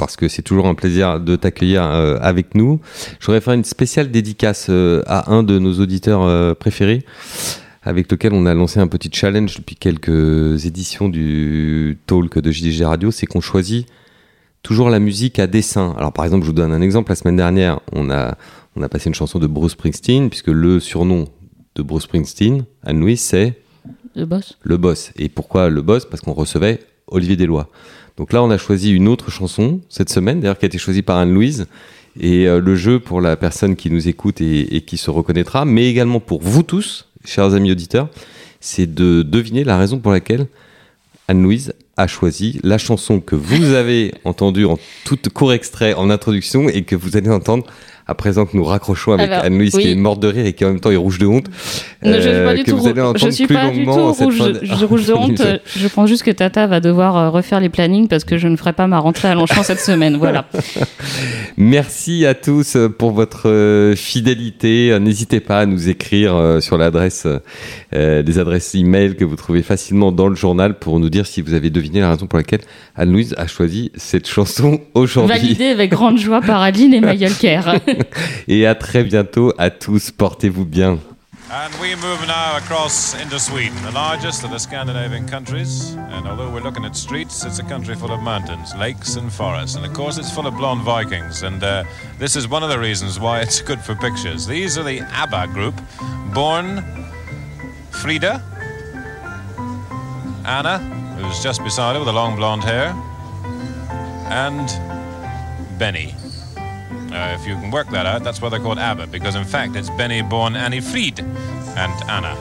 parce 0.00 0.16
que 0.16 0.28
c'est 0.28 0.40
toujours 0.40 0.66
un 0.66 0.74
plaisir 0.74 1.20
de 1.20 1.36
t'accueillir 1.36 1.82
euh, 1.84 2.16
avec 2.22 2.54
nous. 2.54 2.80
Je 3.20 3.26
voudrais 3.26 3.42
faire 3.42 3.52
une 3.52 3.64
spéciale 3.64 4.10
dédicace 4.10 4.68
euh, 4.70 5.02
à 5.06 5.30
un 5.30 5.42
de 5.42 5.58
nos 5.58 5.74
auditeurs 5.74 6.22
euh, 6.22 6.54
préférés, 6.54 7.04
avec 7.82 8.10
lequel 8.10 8.32
on 8.32 8.46
a 8.46 8.54
lancé 8.54 8.80
un 8.80 8.86
petit 8.86 9.10
challenge 9.12 9.58
depuis 9.58 9.76
quelques 9.76 10.64
éditions 10.64 11.10
du 11.10 11.98
talk 12.06 12.38
de 12.38 12.50
JDG 12.50 12.82
Radio, 12.86 13.10
c'est 13.10 13.26
qu'on 13.26 13.42
choisit 13.42 13.86
toujours 14.62 14.88
la 14.88 15.00
musique 15.00 15.38
à 15.38 15.46
dessin. 15.46 15.94
Alors 15.98 16.14
par 16.14 16.24
exemple, 16.24 16.44
je 16.44 16.46
vous 16.46 16.56
donne 16.56 16.72
un 16.72 16.80
exemple, 16.80 17.10
la 17.12 17.16
semaine 17.16 17.36
dernière, 17.36 17.80
on 17.92 18.10
a, 18.10 18.38
on 18.76 18.82
a 18.82 18.88
passé 18.88 19.10
une 19.10 19.14
chanson 19.14 19.38
de 19.38 19.46
Bruce 19.46 19.72
Springsteen, 19.72 20.30
puisque 20.30 20.48
le 20.48 20.80
surnom 20.80 21.28
de 21.74 21.82
Bruce 21.82 22.04
Springsteen, 22.04 22.64
Anne-Louise, 22.84 23.20
c'est... 23.20 23.60
Le 24.16 24.24
boss. 24.24 24.58
Le 24.62 24.78
boss. 24.78 25.12
Et 25.16 25.28
pourquoi 25.28 25.68
le 25.68 25.82
boss? 25.82 26.06
Parce 26.06 26.22
qu'on 26.22 26.32
recevait 26.32 26.80
Olivier 27.06 27.36
Deslois. 27.36 27.68
Donc 28.16 28.32
là, 28.32 28.42
on 28.42 28.50
a 28.50 28.58
choisi 28.58 28.92
une 28.92 29.08
autre 29.08 29.30
chanson 29.30 29.80
cette 29.88 30.10
semaine, 30.10 30.40
d'ailleurs, 30.40 30.58
qui 30.58 30.64
a 30.64 30.68
été 30.68 30.78
choisie 30.78 31.02
par 31.02 31.18
Anne-Louise. 31.18 31.66
Et 32.18 32.46
euh, 32.46 32.60
le 32.60 32.74
jeu 32.74 32.98
pour 32.98 33.20
la 33.20 33.36
personne 33.36 33.76
qui 33.76 33.90
nous 33.90 34.08
écoute 34.08 34.40
et, 34.40 34.82
qui 34.86 34.96
se 34.96 35.10
reconnaîtra, 35.10 35.64
mais 35.64 35.88
également 35.88 36.20
pour 36.20 36.42
vous 36.42 36.62
tous, 36.62 37.08
chers 37.24 37.54
amis 37.54 37.70
auditeurs, 37.70 38.08
c'est 38.60 38.92
de 38.92 39.22
deviner 39.22 39.64
la 39.64 39.78
raison 39.78 39.98
pour 39.98 40.12
laquelle 40.12 40.46
Anne-Louise 41.28 41.72
a 41.96 42.06
choisi 42.06 42.58
la 42.62 42.78
chanson 42.78 43.20
que 43.20 43.36
vous 43.36 43.72
avez 43.74 44.12
entendue 44.24 44.64
en 44.64 44.78
tout 45.04 45.18
court 45.32 45.52
extrait 45.52 45.94
en 45.94 46.10
introduction 46.10 46.68
et 46.68 46.82
que 46.82 46.96
vous 46.96 47.16
allez 47.16 47.30
entendre 47.30 47.64
à 48.10 48.14
présent 48.14 48.44
que 48.44 48.56
nous 48.56 48.64
raccrochons 48.64 49.12
avec 49.12 49.30
Anne-Louise 49.30 49.72
qui 49.72 49.92
est 49.92 49.94
morte 49.94 50.18
de 50.18 50.26
rire 50.26 50.44
et 50.44 50.52
qui 50.52 50.64
en 50.64 50.70
même 50.70 50.80
temps 50.80 50.90
est 50.90 50.96
rouge 50.96 51.18
de 51.18 51.26
honte. 51.26 51.46
je 52.02 52.20
suis 52.20 52.30
pas 52.44 52.54
du 52.56 52.64
tout, 52.64 52.78
je 53.14 53.30
suis 53.30 53.46
pas 53.46 53.70
du 53.70 53.84
tout 53.84 54.12
rouge, 54.12 54.42
je, 54.62 54.84
rouge 54.84 55.06
de 55.06 55.12
honte. 55.12 55.40
je 55.76 55.86
pense 55.86 56.08
juste 56.08 56.24
que 56.24 56.32
Tata 56.32 56.66
va 56.66 56.80
devoir 56.80 57.16
euh, 57.16 57.30
refaire 57.30 57.60
les 57.60 57.68
plannings 57.68 58.08
parce 58.08 58.24
que 58.24 58.36
je 58.36 58.48
ne 58.48 58.56
ferai 58.56 58.72
pas 58.72 58.88
ma 58.88 58.98
rentrée 58.98 59.28
à 59.28 59.36
Longchamp 59.36 59.62
cette 59.62 59.78
semaine. 59.78 60.16
Voilà. 60.16 60.46
Merci 61.56 62.26
à 62.26 62.34
tous 62.34 62.74
euh, 62.74 62.88
pour 62.88 63.12
votre 63.12 63.48
euh, 63.48 63.94
fidélité. 63.94 64.98
N'hésitez 64.98 65.38
pas 65.38 65.60
à 65.60 65.66
nous 65.66 65.88
écrire 65.88 66.58
sur 66.60 66.78
l'adresse, 66.78 67.28
des 67.92 68.38
adresses 68.38 68.74
e-mail 68.74 69.14
que 69.14 69.24
vous 69.24 69.36
trouvez 69.36 69.62
facilement 69.62 70.10
dans 70.10 70.26
le 70.26 70.34
journal 70.34 70.80
pour 70.80 70.98
nous 70.98 71.10
dire 71.10 71.26
si 71.26 71.42
vous 71.42 71.54
avez 71.54 71.70
deviné 71.70 72.00
la 72.00 72.10
raison 72.10 72.26
pour 72.26 72.38
laquelle 72.38 72.62
Anne-Louise 72.96 73.36
a 73.38 73.46
choisi 73.46 73.92
cette 73.94 74.26
chanson 74.26 74.80
aujourd'hui. 74.94 75.36
Validée 75.36 75.66
avec 75.66 75.90
grande 75.90 76.18
joie 76.18 76.40
par 76.40 76.60
Adeline 76.60 76.94
et 76.94 77.28
Kerr. 77.40 77.76
Et 78.48 78.66
à 78.66 78.74
très 78.74 79.04
bientôt 79.04 79.52
à 79.58 79.70
tous. 79.70 80.10
Portez-vous 80.10 80.64
bien. 80.64 80.98
And 81.52 81.74
we 81.80 81.96
move 81.96 82.24
now 82.28 82.56
across 82.58 83.20
into 83.20 83.40
Sweden, 83.40 83.74
the 83.82 83.90
largest 83.90 84.44
of 84.44 84.50
the 84.50 84.58
Scandinavian 84.58 85.26
countries. 85.26 85.96
And 86.10 86.28
although 86.28 86.48
we're 86.48 86.62
looking 86.62 86.84
at 86.84 86.94
streets, 86.94 87.44
it's 87.44 87.58
a 87.58 87.64
country 87.64 87.96
full 87.96 88.12
of 88.12 88.22
mountains, 88.22 88.72
lakes, 88.76 89.16
and 89.16 89.32
forests. 89.32 89.74
And 89.74 89.84
of 89.84 89.92
course, 89.92 90.16
it's 90.16 90.30
full 90.30 90.46
of 90.46 90.56
blonde 90.56 90.82
Vikings. 90.82 91.42
And 91.42 91.60
uh, 91.64 91.82
this 92.20 92.36
is 92.36 92.46
one 92.46 92.62
of 92.62 92.70
the 92.70 92.78
reasons 92.78 93.18
why 93.18 93.40
it's 93.40 93.60
good 93.62 93.80
for 93.80 93.96
pictures. 93.96 94.46
These 94.46 94.78
are 94.78 94.84
the 94.84 95.00
ABBA 95.00 95.48
group, 95.48 95.74
born 96.32 96.84
Frida, 97.90 98.40
Anna, 100.46 100.78
who's 101.18 101.42
just 101.42 101.64
beside 101.64 101.94
her 101.94 101.98
with 101.98 102.06
the 102.06 102.12
long 102.12 102.36
blonde 102.36 102.62
hair, 102.62 102.94
and 104.30 104.68
Benny. 105.80 106.14
Uh, 107.12 107.36
if 107.38 107.46
you 107.46 107.54
can 107.56 107.70
work 107.72 107.88
that 107.90 108.06
out, 108.06 108.22
that's 108.22 108.40
why 108.40 108.48
they're 108.48 108.60
called 108.60 108.78
ABBA, 108.78 109.08
because 109.08 109.34
in 109.34 109.44
fact 109.44 109.74
it's 109.74 109.90
Benny 109.90 110.22
born 110.22 110.54
Annie 110.54 110.80
Fried 110.80 111.18
and 111.18 111.92
Anna. 112.06 112.38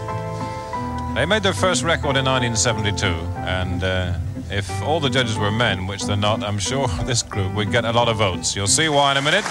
They 1.15 1.25
made 1.25 1.41
their 1.41 1.57
first 1.57 1.81
record 1.81 2.17
in 2.17 2.25
1972, 2.29 3.07
and 3.49 3.83
uh, 3.83 4.13
if 4.51 4.69
all 4.83 4.99
the 4.99 5.09
judges 5.09 5.37
were 5.37 5.49
men, 5.49 5.87
which 5.87 6.05
they're 6.05 6.15
not, 6.15 6.43
I'm 6.43 6.59
sure 6.59 6.87
this 7.09 7.23
group 7.23 7.53
would 7.55 7.71
get 7.71 7.83
a 7.83 7.91
lot 7.91 8.09
of 8.09 8.17
votes. 8.17 8.55
You'll 8.55 8.69
see 8.69 8.89
why 8.89 9.11
in 9.11 9.17
a 9.17 9.25
minute. 9.25 9.45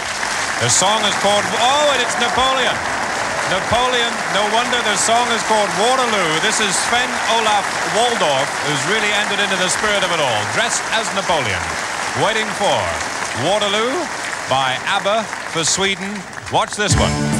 Their 0.63 0.71
song 0.71 1.03
is 1.03 1.15
called, 1.19 1.43
oh, 1.59 1.91
and 1.95 2.01
it's 2.03 2.15
Napoleon. 2.23 2.79
Napoleon, 3.51 4.13
no 4.39 4.47
wonder 4.55 4.79
their 4.87 5.01
song 5.03 5.27
is 5.35 5.43
called 5.51 5.71
Waterloo. 5.83 6.31
This 6.47 6.61
is 6.63 6.71
Sven 6.87 7.11
Olaf 7.35 7.67
Waldorf, 7.99 8.47
who's 8.71 8.83
really 8.87 9.11
entered 9.19 9.43
into 9.43 9.57
the 9.59 9.71
spirit 9.71 10.07
of 10.07 10.11
it 10.15 10.21
all, 10.23 10.41
dressed 10.55 10.85
as 10.95 11.11
Napoleon, 11.19 11.63
waiting 12.23 12.47
for 12.55 12.79
Waterloo 13.43 14.18
by 14.49 14.77
ABBA 14.87 15.25
for 15.53 15.65
Sweden. 15.65 16.21
Watch 16.53 16.75
this 16.75 16.95
one. 16.99 17.38